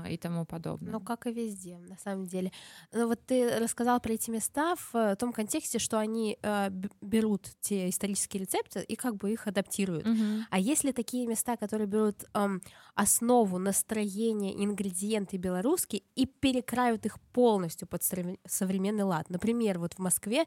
и 0.09 0.17
тому 0.17 0.45
подобное. 0.45 0.91
Ну, 0.91 0.99
как 0.99 1.27
и 1.27 1.31
везде, 1.31 1.77
на 1.77 1.97
самом 1.97 2.25
деле. 2.25 2.51
Ну, 2.93 3.07
вот 3.07 3.19
ты 3.25 3.59
рассказал 3.59 3.99
про 3.99 4.13
эти 4.13 4.31
места 4.31 4.75
в 4.75 4.95
э, 4.95 5.15
том 5.15 5.33
контексте, 5.33 5.79
что 5.79 5.99
они 5.99 6.37
э, 6.41 6.69
берут 7.01 7.49
те 7.61 7.89
исторические 7.89 8.41
рецепты 8.41 8.81
и 8.81 8.95
как 8.95 9.15
бы 9.17 9.31
их 9.31 9.47
адаптируют. 9.47 10.05
Мгм. 10.05 10.45
А 10.49 10.59
есть 10.59 10.83
ли 10.83 10.93
такие 10.93 11.27
места, 11.27 11.57
которые 11.57 11.87
берут 11.87 12.25
эм, 12.33 12.61
основу, 12.95 13.59
настроение, 13.59 14.63
ингредиенты 14.63 15.37
белорусские 15.37 16.01
и 16.15 16.25
перекраивают 16.25 17.05
их 17.05 17.19
полностью 17.33 17.87
под 17.87 18.01
совре- 18.01 18.39
современный 18.47 19.03
лад? 19.03 19.29
Например, 19.29 19.79
вот 19.79 19.93
в 19.93 19.99
Москве, 19.99 20.45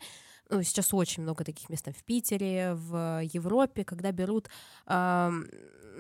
ну, 0.49 0.62
сейчас 0.62 0.93
очень 0.93 1.22
много 1.22 1.45
таких 1.45 1.68
мест, 1.68 1.87
в 1.87 2.05
Питере, 2.05 2.74
в 2.74 3.22
Европе, 3.33 3.85
когда 3.85 4.12
берут, 4.12 4.49
эм, 4.87 5.47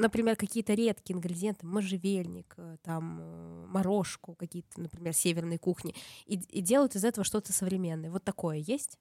например, 0.00 0.36
какие-то 0.36 0.74
редкие 0.74 1.16
ингредиенты, 1.16 1.66
можжевельник, 1.66 2.54
э, 2.56 2.76
там, 2.82 3.18
э, 3.20 3.66
морожку, 3.68 4.34
какие-то, 4.34 4.80
например, 4.80 5.12
северные 5.14 5.58
кухни, 5.58 5.94
и, 6.26 6.34
и 6.34 6.60
делают 6.60 6.96
из 6.96 7.04
этого 7.04 7.24
что-то 7.24 7.52
современное. 7.52 8.10
Вот 8.10 8.24
такое 8.24 8.56
есть? 8.56 8.98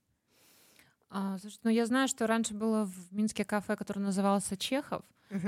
А, 1.09 1.37
слушай, 1.39 1.59
ну 1.63 1.71
я 1.71 1.85
знаю, 1.85 2.07
что 2.07 2.27
раньше 2.27 2.53
было 2.53 2.85
в 2.85 3.11
Минске 3.11 3.43
кафе, 3.43 3.75
которое 3.75 4.01
назывался 4.01 4.55
Чехов, 4.57 5.03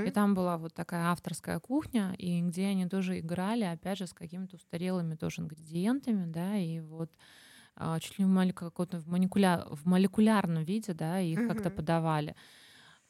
и 0.06 0.10
там 0.10 0.34
была 0.34 0.58
вот 0.58 0.74
такая 0.74 1.06
авторская 1.06 1.58
кухня, 1.58 2.14
и 2.18 2.40
где 2.40 2.66
они 2.66 2.86
тоже 2.88 3.18
играли, 3.18 3.64
опять 3.64 3.98
же, 3.98 4.06
с 4.06 4.12
какими-то 4.12 4.56
устарелыми 4.56 5.16
тоже 5.16 5.42
ингредиентами, 5.42 6.30
да, 6.30 6.56
и 6.56 6.80
вот 6.80 7.10
а, 7.74 7.98
чуть 8.00 8.18
ли 8.18 8.24
в, 8.24 8.28
моле- 8.28 8.52
каком-то 8.52 9.00
в, 9.00 9.08
молекуля- 9.08 9.66
в 9.74 9.86
молекулярном 9.86 10.62
виде, 10.62 10.94
да, 10.94 11.20
их 11.20 11.46
как-то 11.46 11.68
Мгм. 11.68 11.76
подавали. 11.76 12.36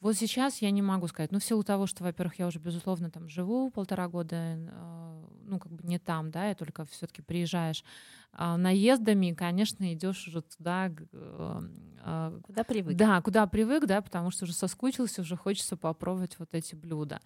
Вот 0.03 0.17
сейчас 0.17 0.61
я 0.61 0.69
не 0.71 0.81
могу 0.81 1.07
сказать, 1.07 1.31
ну, 1.31 1.39
в 1.39 1.45
силу 1.45 1.63
того, 1.63 1.87
что, 1.87 2.03
во-первых, 2.03 2.37
я 2.37 2.47
уже, 2.47 2.59
безусловно, 2.59 3.09
там 3.09 3.29
живу 3.29 3.71
полтора 3.71 4.09
года, 4.09 4.35
э, 4.35 5.23
ну, 5.45 5.59
как 5.59 5.71
бы 5.71 5.87
не 5.87 5.97
там, 5.97 6.29
да, 6.29 6.51
и 6.51 6.55
только 6.55 6.83
все 6.83 7.07
таки 7.07 7.21
приезжаешь 7.21 7.85
а, 8.33 8.57
наездами, 8.57 9.27
и, 9.27 9.33
конечно, 9.33 9.93
идешь 9.93 10.27
уже 10.27 10.41
туда, 10.41 10.91
а, 11.13 12.37
Куда 12.41 12.65
привык? 12.65 12.97
да, 12.97 13.21
куда 13.21 13.47
привык, 13.47 13.85
да, 13.85 14.01
потому 14.01 14.29
что 14.29 14.43
уже 14.43 14.51
соскучился, 14.53 15.21
уже 15.21 15.37
хочется 15.37 15.77
попробовать 15.77 16.37
вот 16.37 16.49
эти 16.51 16.75
блюда. 16.75 17.21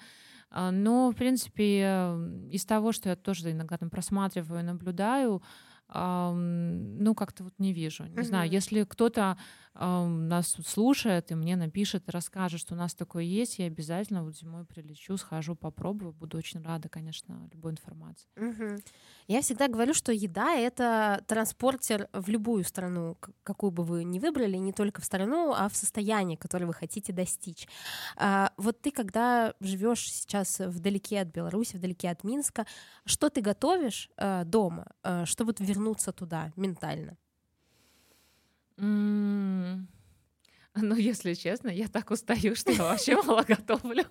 А, 0.52 0.70
Но, 0.70 1.10
в 1.10 1.16
принципе, 1.16 2.14
из 2.52 2.64
того, 2.64 2.92
что 2.92 3.10
я 3.10 3.16
тоже 3.16 3.54
иногда 3.54 3.78
там 3.78 3.90
просматриваю 3.90 4.60
и 4.60 4.64
наблюдаю, 4.64 5.42
ну, 5.90 7.16
как-то 7.16 7.46
вот 7.46 7.54
не 7.60 7.72
вижу. 7.72 8.06
Не 8.08 8.24
знаю, 8.24 8.50
Мгм. 8.50 8.52
если 8.52 8.84
кто-то 8.84 9.38
нас 9.80 10.58
слушает 10.66 11.32
и 11.32 11.36
мне 11.36 11.56
напишет, 11.56 12.10
расскажет, 12.10 12.60
что 12.60 12.74
у 12.74 12.78
нас 12.78 12.96
такое 12.96 13.24
есть, 13.24 13.60
я 13.60 13.66
обязательно 13.66 14.24
вот 14.24 14.36
зимой 14.36 14.66
прилечу, 14.66 15.18
схожу, 15.18 15.56
попробую. 15.56 16.14
Буду 16.14 16.38
очень 16.38 16.62
рада, 16.62 16.90
конечно, 16.90 17.50
любой 17.54 17.74
информации. 17.74 18.28
Мгм. 18.36 18.80
Я 19.28 19.42
всегда 19.42 19.68
говорю, 19.68 19.94
что 19.94 20.12
еда— 20.12 20.56
это 20.56 21.24
транспортер 21.28 22.10
в 22.14 22.30
любую 22.30 22.64
страну, 22.64 23.18
какую 23.44 23.72
бы 23.72 23.84
вы 23.84 24.04
ни 24.04 24.20
выбрали, 24.20 24.58
не 24.58 24.74
только 24.74 25.02
в 25.02 25.06
страну, 25.06 25.54
а 25.56 25.70
в 25.70 25.76
состояние, 25.76 26.38
которое 26.38 26.66
вы 26.66 26.74
хотите 26.74 27.14
достичь. 27.14 27.68
А, 28.16 28.54
вот 28.58 28.82
ты, 28.82 28.92
когда 28.92 29.54
живешь 29.60 30.12
сейчас 30.12 30.60
вдалеке 30.60 31.22
от 31.22 31.28
Беларуси, 31.28 31.76
вдалеке 31.76 32.10
от 32.10 32.24
Минска, 32.24 32.66
что 33.06 33.30
ты 33.30 33.42
готовишь 33.42 34.10
э, 34.18 34.44
дома, 34.46 34.88
э, 35.04 35.26
чтобы 35.26 35.54
вернуться 35.60 36.12
туда 36.12 36.52
ментально? 36.56 37.18
Ну, 40.80 40.96
если 40.96 41.34
честно, 41.34 41.70
я 41.70 41.88
так 41.88 42.12
устаю, 42.12 42.56
что 42.56 42.72
я 42.72 42.84
вообще 42.84 43.20
мало 43.24 43.44
готовлю. 43.48 44.06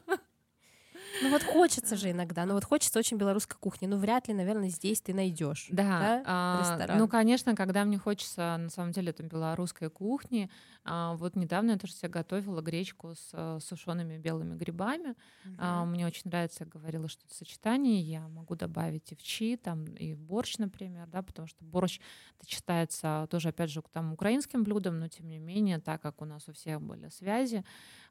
Ну 1.22 1.30
вот 1.30 1.42
хочется 1.42 1.96
же 1.96 2.10
иногда, 2.10 2.44
ну 2.44 2.54
вот 2.54 2.64
хочется 2.64 2.98
очень 2.98 3.16
белорусской 3.16 3.56
кухни, 3.58 3.86
ну 3.86 3.96
вряд 3.96 4.28
ли, 4.28 4.34
наверное, 4.34 4.68
здесь 4.68 5.00
ты 5.00 5.14
найдешь. 5.14 5.68
Да, 5.70 6.22
а, 6.26 6.60
ресторан? 6.60 6.98
ну, 6.98 7.08
конечно, 7.08 7.54
когда 7.54 7.84
мне 7.84 7.98
хочется, 7.98 8.56
на 8.58 8.70
самом 8.70 8.92
деле, 8.92 9.12
там, 9.12 9.28
белорусской 9.28 9.90
кухни, 9.90 10.50
а, 10.84 11.14
вот 11.14 11.36
недавно 11.36 11.72
я 11.72 11.78
тоже 11.78 11.94
себе 11.94 12.08
готовила 12.08 12.60
гречку 12.60 13.14
с 13.14 13.60
сушеными 13.60 14.18
белыми 14.18 14.56
грибами. 14.56 15.14
А, 15.58 15.84
Мне 15.84 16.06
очень 16.06 16.22
нравится, 16.24 16.64
я 16.64 16.70
говорила, 16.70 17.08
что 17.08 17.24
это 17.26 17.34
сочетание, 17.34 18.00
я 18.00 18.28
могу 18.28 18.54
добавить 18.54 19.12
и 19.12 19.16
в 19.16 19.22
чи, 19.22 19.56
там, 19.56 19.84
и 19.84 20.14
в 20.14 20.20
борщ, 20.20 20.58
например, 20.58 21.06
да, 21.08 21.22
потому 21.22 21.48
что 21.48 21.64
борщ 21.64 22.00
это 22.40 22.50
считается 22.50 23.26
тоже, 23.30 23.48
опять 23.48 23.70
же, 23.70 23.82
там, 23.92 24.12
украинским 24.12 24.64
блюдом, 24.64 24.98
но, 24.98 25.08
тем 25.08 25.28
не 25.28 25.38
менее, 25.38 25.78
так 25.78 26.02
как 26.02 26.20
у 26.22 26.24
нас 26.24 26.48
у 26.48 26.52
всех 26.52 26.80
были 26.82 27.08
связи 27.08 27.64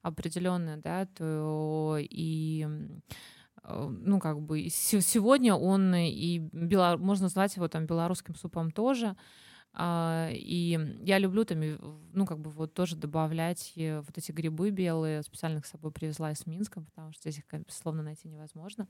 определенные, 0.08 0.78
да, 0.78 1.06
то 1.06 1.97
и 1.99 2.68
э, 3.64 3.88
ну, 3.89 4.20
как 4.20 4.41
бы 4.41 4.70
сегодня 4.70 5.56
он 5.56 5.95
и 5.95 6.39
бело- 6.39 6.97
можно 6.97 7.24
назвать 7.24 7.56
его 7.56 7.68
там 7.68 7.86
белорусским 7.86 8.36
супом 8.36 8.72
тоже. 8.72 9.16
А, 9.78 10.30
И 10.32 10.80
я 11.03 11.20
люблю 11.20 11.43
там, 11.43 11.60
ну, 12.14 12.26
как 12.26 12.39
бы 12.39 12.49
вот 12.49 12.74
тоже 12.74 12.95
добавлять 12.95 13.74
э, 13.76 13.99
вот 14.01 14.18
эти 14.18 14.32
грибы 14.32 14.70
белые. 14.70 15.22
Специально 15.24 15.62
с 15.62 15.68
собой 15.68 15.91
привезла 15.91 16.32
из 16.32 16.45
Минска, 16.45 16.82
потому 16.82 17.12
что 17.12 17.30
здесь 17.30 17.39
их, 17.43 17.62
безусловно, 17.68 18.03
найти 18.03 18.30
невозможно. 18.30 18.88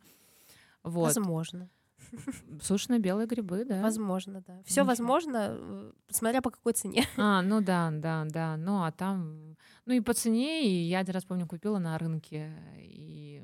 Вот. 0.83 1.07
Возможно. 1.15 1.69
Сушеные 2.61 2.99
белые 2.99 3.27
грибы, 3.27 3.65
да. 3.65 3.81
Возможно, 3.81 4.41
да. 4.45 4.61
Все 4.65 4.81
Ничего. 4.81 4.87
возможно, 4.87 5.47
э, 5.51 5.91
смотря 6.09 6.41
по 6.41 6.49
какой 6.49 6.73
цене. 6.73 7.05
А, 7.17 7.41
ну 7.41 7.61
да, 7.61 7.89
да, 7.91 8.25
да. 8.25 8.57
Ну, 8.57 8.83
а 8.83 8.91
там... 8.91 9.55
Ну 9.85 9.93
и 9.93 9.99
по 9.99 10.13
цене, 10.13 10.67
и 10.67 10.87
я 10.87 10.99
один 10.99 11.13
раз, 11.13 11.25
помню, 11.25 11.47
купила 11.47 11.77
на 11.79 11.97
рынке, 11.97 12.51
и 12.77 13.43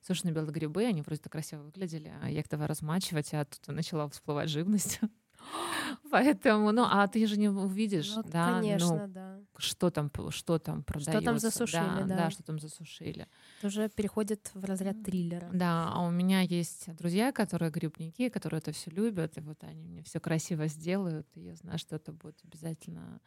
сушеные 0.00 0.34
белые 0.34 0.52
грибы, 0.52 0.84
они 0.84 1.02
так 1.02 1.30
красиво 1.30 1.62
выглядели, 1.62 2.12
а 2.22 2.30
я 2.30 2.40
их 2.40 2.48
давай 2.48 2.66
размачивать, 2.66 3.32
а 3.34 3.44
тут 3.44 3.74
начала 3.74 4.08
всплывать 4.08 4.48
живность. 4.48 5.00
Поэтому, 6.10 6.72
ну, 6.72 6.86
а 6.88 7.06
ты 7.08 7.26
же 7.26 7.38
не 7.38 7.48
увидишь, 7.48 8.14
Ну, 8.16 8.22
да, 8.24 8.54
Конечно, 8.60 9.06
ну, 9.06 9.12
да. 9.12 9.31
Что 9.62 9.90
там, 9.90 10.10
что 10.30 10.58
там 10.58 10.82
продается. 10.82 11.24
там 11.24 11.38
засушили, 11.38 11.80
да. 12.08 12.16
Да, 12.16 12.30
что 12.30 12.42
там 12.42 12.58
засушили. 12.58 13.26
Это 13.58 13.66
уже 13.68 13.88
переходит 13.88 14.50
в 14.54 14.64
разряд 14.64 15.02
триллера. 15.02 15.48
Да, 15.52 15.90
а 15.92 16.02
у 16.06 16.10
меня 16.10 16.40
есть 16.40 16.94
друзья, 16.96 17.32
которые 17.32 17.70
грибники, 17.70 18.28
которые 18.28 18.58
это 18.58 18.72
все 18.72 18.90
любят, 18.90 19.38
и 19.38 19.40
вот 19.40 19.62
они 19.64 19.86
мне 19.86 20.02
все 20.02 20.20
красиво 20.20 20.66
сделают, 20.66 21.26
и 21.34 21.40
я 21.40 21.54
знаю, 21.54 21.78
что 21.78 21.96
это 21.96 22.12
будет 22.12 22.38
обязательно, 22.44 23.20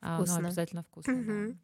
а, 0.00 0.16
Вкусно. 0.18 0.40
ну, 0.40 0.46
обязательно 0.46 0.82
вкусно. 0.82 1.14
да. 1.14 1.20
Мгм. 1.20 1.60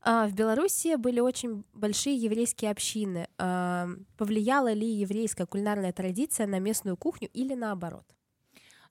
А, 0.00 0.28
В 0.28 0.32
Беларуси 0.34 0.96
были 0.96 1.20
очень 1.20 1.64
большие 1.74 2.16
еврейские 2.16 2.70
общины. 2.70 3.28
А, 3.38 3.88
Повлияла 4.16 4.72
ли 4.72 4.86
еврейская 4.86 5.46
кулинарная 5.46 5.92
традиция 5.92 6.46
на 6.46 6.60
местную 6.60 6.96
кухню 6.96 7.28
или 7.32 7.54
наоборот? 7.54 8.06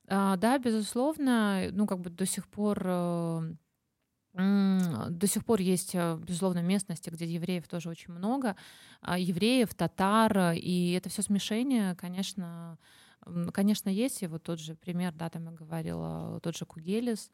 Да, 0.06 0.58
безусловно, 0.58 1.68
ну 1.72 1.86
как 1.86 2.00
бы 2.00 2.08
до 2.08 2.24
сих 2.24 2.48
пор 2.48 2.80
э, 2.82 3.52
м, 4.38 5.18
до 5.18 5.26
сих 5.26 5.44
пор 5.44 5.60
есть, 5.60 5.94
э, 5.94 6.16
безусловно, 6.18 6.60
местности, 6.62 7.10
где 7.10 7.26
евреев 7.26 7.68
тоже 7.68 7.88
очень 7.90 8.12
много, 8.14 8.56
а, 9.02 9.18
евреев, 9.18 9.74
татар, 9.74 10.36
э, 10.38 10.56
и 10.58 10.92
это 10.92 11.08
все 11.10 11.22
смешение, 11.22 11.94
конечно, 11.96 12.78
м, 13.26 13.50
конечно, 13.50 13.88
есть. 13.90 14.22
И 14.22 14.26
вот 14.28 14.42
тот 14.44 14.60
же 14.60 14.74
пример, 14.76 15.12
да, 15.14 15.28
там 15.30 15.44
я 15.46 15.50
говорила, 15.52 16.40
тот 16.42 16.56
же 16.56 16.64
кугелис. 16.66 17.30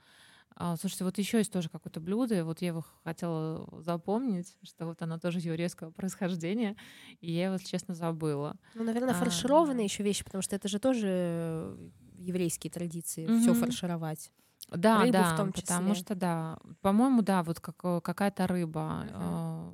А, 0.57 0.77
Слушайте, 0.77 1.05
вот 1.05 1.19
еще 1.19 1.39
есть 1.39 1.53
тоже 1.53 1.69
какое-то 1.71 2.01
блюдо, 2.01 2.37
и 2.37 2.43
вот 2.43 2.63
я 2.63 2.69
его 2.69 2.85
хотела 3.05 3.69
запомнить, 3.83 4.57
что 4.65 4.87
вот 4.87 5.03
оно 5.03 5.19
тоже 5.19 5.41
еврейского 5.41 5.91
происхождения, 5.93 6.77
и 7.21 7.33
я 7.33 7.45
его, 7.47 7.55
если 7.55 7.69
честно, 7.69 7.95
забыла. 7.95 8.57
Ну, 8.75 8.83
наверное, 8.85 9.15
А, 9.15 9.15
фаршированные 9.15 9.85
еще 9.85 10.03
вещи, 10.03 10.25
потому 10.25 10.43
что 10.43 10.57
это 10.57 10.69
же 10.69 10.79
тоже 10.81 11.07
э, 11.11 11.89
еврейские 12.19 12.71
традиции, 12.73 13.31
все 13.31 13.55
Мгм. 13.55 13.55
фаршировать. 13.55 14.33
Да, 14.71 15.01
Рыбу 15.01 15.13
в 15.25 15.33
да, 15.33 15.37
том 15.37 15.53
потому 15.55 15.95
числе. 15.95 15.95
что 15.95 16.15
да, 16.15 16.59
по-моему, 16.83 17.23
да, 17.23 17.43
вот 17.43 17.61
как, 17.61 17.77
э, 17.85 18.01
какая-то 18.03 18.47
рыба 18.47 19.05
Мгм. 19.05 19.13
э, 19.13 19.73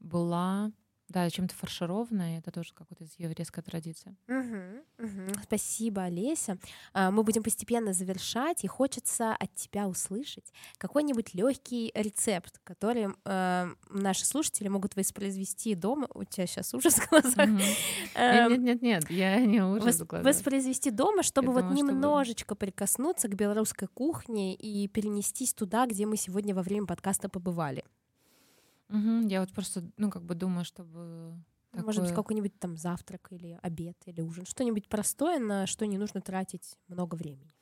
была, 0.00 0.72
да, 1.10 1.28
чем-то 1.28 1.54
фаршированное. 1.54 2.38
Это 2.38 2.50
тоже 2.50 2.72
какая-то 2.74 3.04
из 3.04 3.18
еврейской 3.18 3.62
традиции. 3.62 4.16
Угу, 4.28 5.06
угу. 5.06 5.40
Спасибо, 5.42 6.04
Олеся. 6.04 6.58
А, 6.92 7.10
мы 7.10 7.22
будем 7.22 7.42
постепенно 7.42 7.92
завершать, 7.92 8.64
и 8.64 8.68
хочется 8.68 9.34
от 9.34 9.54
тебя 9.54 9.88
услышать 9.88 10.52
какой-нибудь 10.78 11.34
легкий 11.34 11.90
рецепт, 11.94 12.60
который 12.64 13.08
э, 13.24 13.68
наши 13.88 14.24
слушатели 14.24 14.68
могут 14.68 14.96
воспроизвести 14.96 15.74
дома. 15.74 16.06
У 16.14 16.24
тебя 16.24 16.46
сейчас 16.46 16.72
ужас 16.74 16.94
в 16.94 17.10
глазах. 17.10 17.48
Нет, 17.48 18.58
нет, 18.58 18.82
нет, 18.82 19.10
я 19.10 19.40
не 19.40 19.60
ужас 19.60 20.00
Воспроизвести 20.10 20.90
дома, 20.90 21.22
чтобы 21.22 21.52
вот 21.52 21.70
немножечко 21.72 22.54
прикоснуться 22.54 23.28
к 23.28 23.34
белорусской 23.34 23.88
кухне 23.88 24.54
и 24.54 24.86
перенестись 24.88 25.54
туда, 25.54 25.86
где 25.86 26.06
мы 26.06 26.16
сегодня 26.16 26.54
во 26.54 26.62
время 26.62 26.86
подкаста 26.86 27.28
побывали. 27.28 27.84
Угу, 28.90 29.28
я 29.28 29.40
вот 29.40 29.52
просто, 29.52 29.84
ну, 29.96 30.10
как 30.10 30.22
бы 30.24 30.34
думаю, 30.34 30.64
чтобы 30.64 31.34
Такое... 31.70 31.86
Может 31.86 32.02
быть, 32.02 32.12
какой-нибудь 32.12 32.58
там 32.58 32.76
завтрак 32.76 33.28
или 33.30 33.56
обед 33.62 33.96
или 34.06 34.20
ужин. 34.20 34.44
Что-нибудь 34.44 34.88
простое, 34.88 35.38
на 35.38 35.68
что 35.68 35.86
не 35.86 35.98
нужно 35.98 36.20
тратить 36.20 36.76
много 36.88 37.14
времени. 37.14 37.52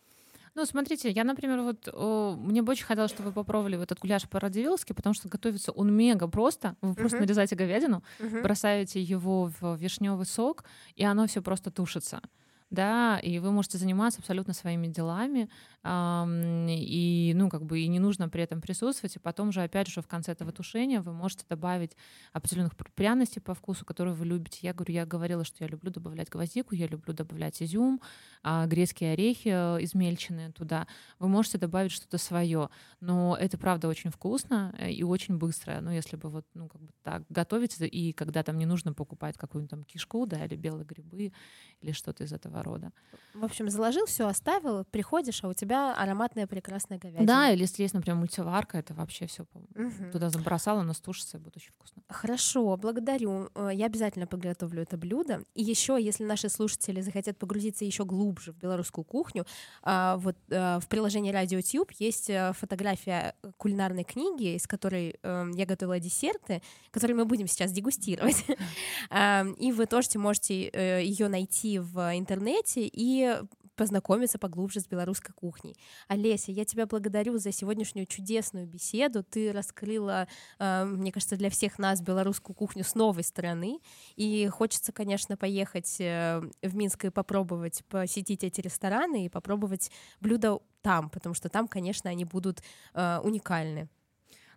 Ну, 0.54 0.64
смотрите, 0.64 1.10
я, 1.10 1.24
например, 1.24 1.60
вот 1.60 1.88
о, 1.92 2.34
мне 2.34 2.62
бы 2.62 2.72
очень 2.72 2.86
хотелось, 2.86 3.10
чтобы 3.10 3.28
вы 3.28 3.34
попробовали 3.34 3.76
вот 3.76 3.92
этот 3.92 4.00
гуляш 4.00 4.26
по-радивиловски, 4.26 4.94
потому 4.94 5.14
что 5.14 5.28
готовится 5.28 5.72
он 5.72 5.92
мега 5.94 6.26
просто. 6.26 6.74
Вы 6.80 6.92
uh-huh. 6.92 6.94
просто 6.94 7.20
нарезаете 7.20 7.54
говядину, 7.54 8.02
uh-huh. 8.18 8.42
бросаете 8.42 9.00
его 9.02 9.52
в 9.60 9.76
вишневый 9.76 10.24
сок, 10.24 10.64
и 10.96 11.04
оно 11.04 11.26
все 11.26 11.42
просто 11.42 11.70
тушится 11.70 12.22
да, 12.70 13.18
и 13.20 13.38
вы 13.38 13.50
можете 13.50 13.78
заниматься 13.78 14.20
абсолютно 14.20 14.52
своими 14.52 14.88
делами, 14.88 15.48
и, 15.84 17.32
ну, 17.36 17.48
как 17.48 17.64
бы, 17.64 17.80
и 17.80 17.88
не 17.88 18.00
нужно 18.00 18.28
при 18.28 18.42
этом 18.42 18.60
присутствовать, 18.60 19.14
и 19.16 19.18
потом 19.18 19.52
же, 19.52 19.62
опять 19.62 19.88
же, 19.88 20.02
в 20.02 20.08
конце 20.08 20.32
этого 20.32 20.50
тушения 20.50 21.00
вы 21.00 21.12
можете 21.12 21.44
добавить 21.48 21.96
определенных 22.32 22.76
пряностей 22.94 23.40
по 23.40 23.54
вкусу, 23.54 23.84
которые 23.84 24.14
вы 24.14 24.26
любите. 24.26 24.58
Я 24.62 24.74
говорю, 24.74 24.92
я 24.92 25.06
говорила, 25.06 25.44
что 25.44 25.64
я 25.64 25.68
люблю 25.68 25.90
добавлять 25.90 26.28
гвоздику, 26.30 26.74
я 26.74 26.88
люблю 26.88 27.14
добавлять 27.14 27.62
изюм, 27.62 28.00
а, 28.42 28.66
грецкие 28.66 29.12
орехи 29.12 29.48
э, 29.48 29.84
измельченные 29.84 30.50
туда. 30.50 30.86
Вы 31.18 31.28
можете 31.28 31.58
добавить 31.58 31.92
что-то 31.92 32.18
свое, 32.18 32.70
но 33.00 33.36
это, 33.38 33.56
правда, 33.56 33.88
очень 33.88 34.10
вкусно 34.10 34.74
э, 34.78 34.90
и 34.90 35.04
очень 35.04 35.38
быстро, 35.38 35.80
ну, 35.80 35.90
если 35.90 36.16
бы 36.16 36.28
вот, 36.28 36.44
ну, 36.54 36.68
как 36.68 36.80
бы 36.82 36.92
так 37.02 37.22
готовить, 37.28 37.76
и 37.80 38.12
когда 38.12 38.42
там 38.42 38.58
не 38.58 38.66
нужно 38.66 38.92
покупать 38.92 39.36
какую-нибудь 39.38 39.70
там 39.70 39.84
кишку, 39.84 40.26
да, 40.26 40.44
или 40.44 40.56
белые 40.56 40.84
грибы, 40.84 41.32
или 41.80 41.92
что-то 41.92 42.24
из 42.24 42.32
этого 42.32 42.62
рода. 42.62 42.92
В 43.34 43.44
общем, 43.44 43.70
заложил 43.70 44.06
все, 44.06 44.26
оставил, 44.26 44.84
приходишь, 44.84 45.44
а 45.44 45.48
у 45.48 45.54
тебя 45.54 45.67
тебя 45.68 45.94
ароматная 45.94 46.46
прекрасная 46.46 46.98
говядина. 46.98 47.26
Да, 47.26 47.50
или 47.50 47.60
если 47.60 47.82
есть, 47.82 47.94
например, 47.94 48.18
мультиварка, 48.18 48.78
это 48.78 48.94
вообще 48.94 49.26
все 49.26 49.44
угу. 49.52 50.10
туда 50.12 50.30
забросала, 50.30 50.80
она 50.80 50.94
стушится, 50.94 51.38
будет 51.38 51.56
очень 51.56 51.72
вкусно. 51.72 52.02
Хорошо, 52.08 52.76
благодарю. 52.76 53.50
Э, 53.54 53.70
я 53.72 53.86
обязательно 53.86 54.26
приготовлю 54.26 54.82
это 54.82 54.96
блюдо. 54.96 55.44
И 55.54 55.62
еще, 55.62 55.98
если 56.00 56.24
наши 56.24 56.48
слушатели 56.48 57.02
захотят 57.02 57.36
погрузиться 57.38 57.84
еще 57.84 58.04
глубже 58.04 58.52
в 58.52 58.56
белорусскую 58.56 59.04
кухню, 59.04 59.44
а, 59.82 60.16
вот 60.16 60.36
э, 60.48 60.78
в 60.80 60.88
приложении 60.88 61.32
RadioTube 61.32 61.90
есть 61.98 62.30
э, 62.30 62.52
фотография 62.54 63.34
кулинарной 63.58 64.04
книги, 64.04 64.54
из 64.54 64.66
которой 64.66 65.18
я 65.22 65.66
готовила 65.66 65.98
десерты, 65.98 66.62
которые 66.90 67.16
мы 67.16 67.24
будем 67.24 67.46
сейчас 67.46 67.72
дегустировать. 67.72 68.44
И 69.58 69.72
вы 69.72 69.86
тоже 69.86 70.08
можете 70.18 70.70
ее 71.02 71.28
найти 71.28 71.78
в 71.78 72.16
интернете 72.16 72.88
и 72.90 73.38
познакомиться 73.78 74.38
поглубже 74.38 74.80
с 74.80 74.86
белорусской 74.86 75.32
кухней. 75.34 75.76
Олеся, 76.08 76.50
я 76.52 76.64
тебя 76.64 76.84
благодарю 76.86 77.38
за 77.38 77.52
сегодняшнюю 77.52 78.06
чудесную 78.06 78.66
беседу. 78.66 79.22
Ты 79.22 79.52
раскрыла, 79.52 80.26
э, 80.58 80.84
мне 80.84 81.12
кажется, 81.12 81.36
для 81.36 81.48
всех 81.48 81.78
нас 81.78 82.02
белорусскую 82.02 82.56
кухню 82.56 82.84
с 82.84 82.94
новой 82.96 83.22
стороны. 83.22 83.78
И 84.16 84.48
хочется, 84.48 84.92
конечно, 84.92 85.36
поехать 85.36 85.96
э, 86.00 86.42
в 86.60 86.74
Минск 86.74 87.04
и 87.04 87.10
попробовать 87.10 87.84
посетить 87.88 88.42
эти 88.42 88.60
рестораны 88.60 89.24
и 89.24 89.28
попробовать 89.28 89.90
блюда 90.20 90.58
там, 90.82 91.08
потому 91.08 91.34
что 91.34 91.48
там, 91.48 91.68
конечно, 91.68 92.10
они 92.10 92.24
будут 92.24 92.62
э, 92.94 93.20
уникальны. 93.22 93.88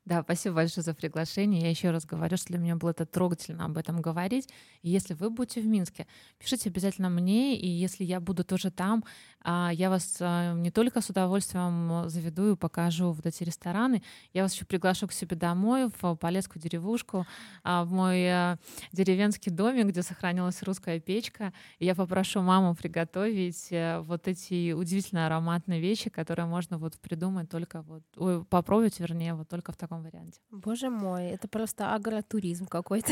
Да, 0.04 0.24
спасибо 0.24 0.56
большое 0.56 0.84
за 0.84 0.95
приглашение. 0.95 1.62
Я 1.62 1.70
еще 1.70 1.91
раз 1.91 2.08
говорю, 2.08 2.36
что 2.36 2.47
для 2.47 2.58
меня 2.58 2.76
было 2.76 2.89
это 2.89 3.06
трогательно 3.06 3.66
об 3.66 3.78
этом 3.78 4.02
говорить. 4.02 4.49
И 4.82 4.89
если 4.89 5.14
вы 5.14 5.30
будете 5.30 5.62
в 5.62 5.68
Минске, 5.68 6.08
пишите 6.39 6.70
обязательно 6.70 7.10
мне, 7.10 7.56
и 7.56 7.68
если 7.68 8.04
я 8.04 8.20
буду 8.20 8.43
тоже 8.43 8.72
там, 8.72 9.04
а, 9.43 9.70
я 9.72 9.91
вас 9.91 10.18
а, 10.20 10.54
не 10.54 10.72
только 10.72 11.02
с 11.02 11.10
удовольствием 11.10 12.10
заведу 12.10 12.54
и 12.54 12.56
покажу 12.56 13.12
вот 13.12 13.28
эти 13.28 13.43
рестораны, 13.43 14.02
я 14.34 14.41
вас 14.41 14.54
еще 14.56 14.66
приглашу 14.66 15.08
к 15.08 15.14
себе 15.14 15.36
домой, 15.36 15.91
в 16.02 16.16
Полесскую 16.16 16.62
деревушку, 16.62 17.28
а, 17.64 17.86
в 17.86 17.91
мой 17.91 18.58
деревенский 18.91 19.52
домик, 19.52 19.86
где 19.86 20.02
сохранилась 20.02 20.64
русская 20.64 20.99
печка. 20.99 21.54
И 21.78 21.86
я 21.86 21.93
попрошу 21.93 22.41
маму 22.41 22.76
приготовить 22.76 23.68
э, 23.72 23.99
вот 23.99 24.28
эти 24.28 24.74
удивительно 24.74 25.28
ароматные 25.28 25.80
вещи, 25.80 26.10
которые 26.10 26.47
можно 26.47 26.78
вот 26.80 26.99
придумать 26.99 27.49
только 27.49 27.84
вот, 27.84 28.47
попробовать, 28.47 28.99
вернее, 28.99 29.36
вот 29.36 29.47
только 29.47 29.72
в 29.72 29.78
таком 29.78 29.91
таком 29.92 30.04
варианте. 30.04 30.39
Боже 30.52 30.89
мой, 30.89 31.26
это 31.26 31.48
просто 31.48 31.94
агротуризм 31.94 32.66
какой-то. 32.68 33.12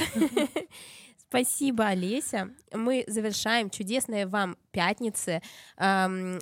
Спасибо, 1.17 1.85
Олеся. 1.85 2.49
Мы 2.73 3.03
завершаем. 3.07 3.69
Чудесной 3.69 4.25
вам 4.25 4.57
пятницы. 4.71 5.41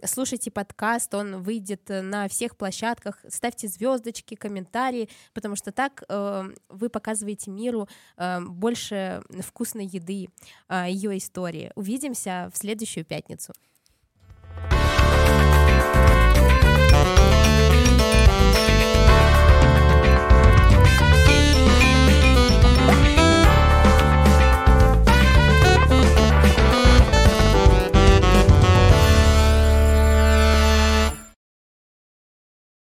Слушайте 0.05 0.49
подкаст, 0.49 1.13
он 1.13 1.43
выйдет 1.43 1.89
на 1.89 2.27
всех 2.29 2.55
площадках. 2.55 3.25
Ставьте 3.27 3.67
звездочки, 3.67 4.35
комментарии, 4.35 5.09
потому 5.33 5.55
что 5.57 5.71
так 5.71 6.03
эм, 6.07 6.55
вы 6.69 6.89
показываете 6.89 7.51
миру 7.51 7.89
эм, 8.17 8.53
больше 8.53 9.23
вкусной 9.41 9.87
еды, 9.87 10.29
а, 10.69 10.87
ее 10.87 11.17
истории. 11.17 11.71
Увидимся 11.75 12.49
в 12.53 12.57
следующую 12.57 13.03
пятницу. 13.03 13.53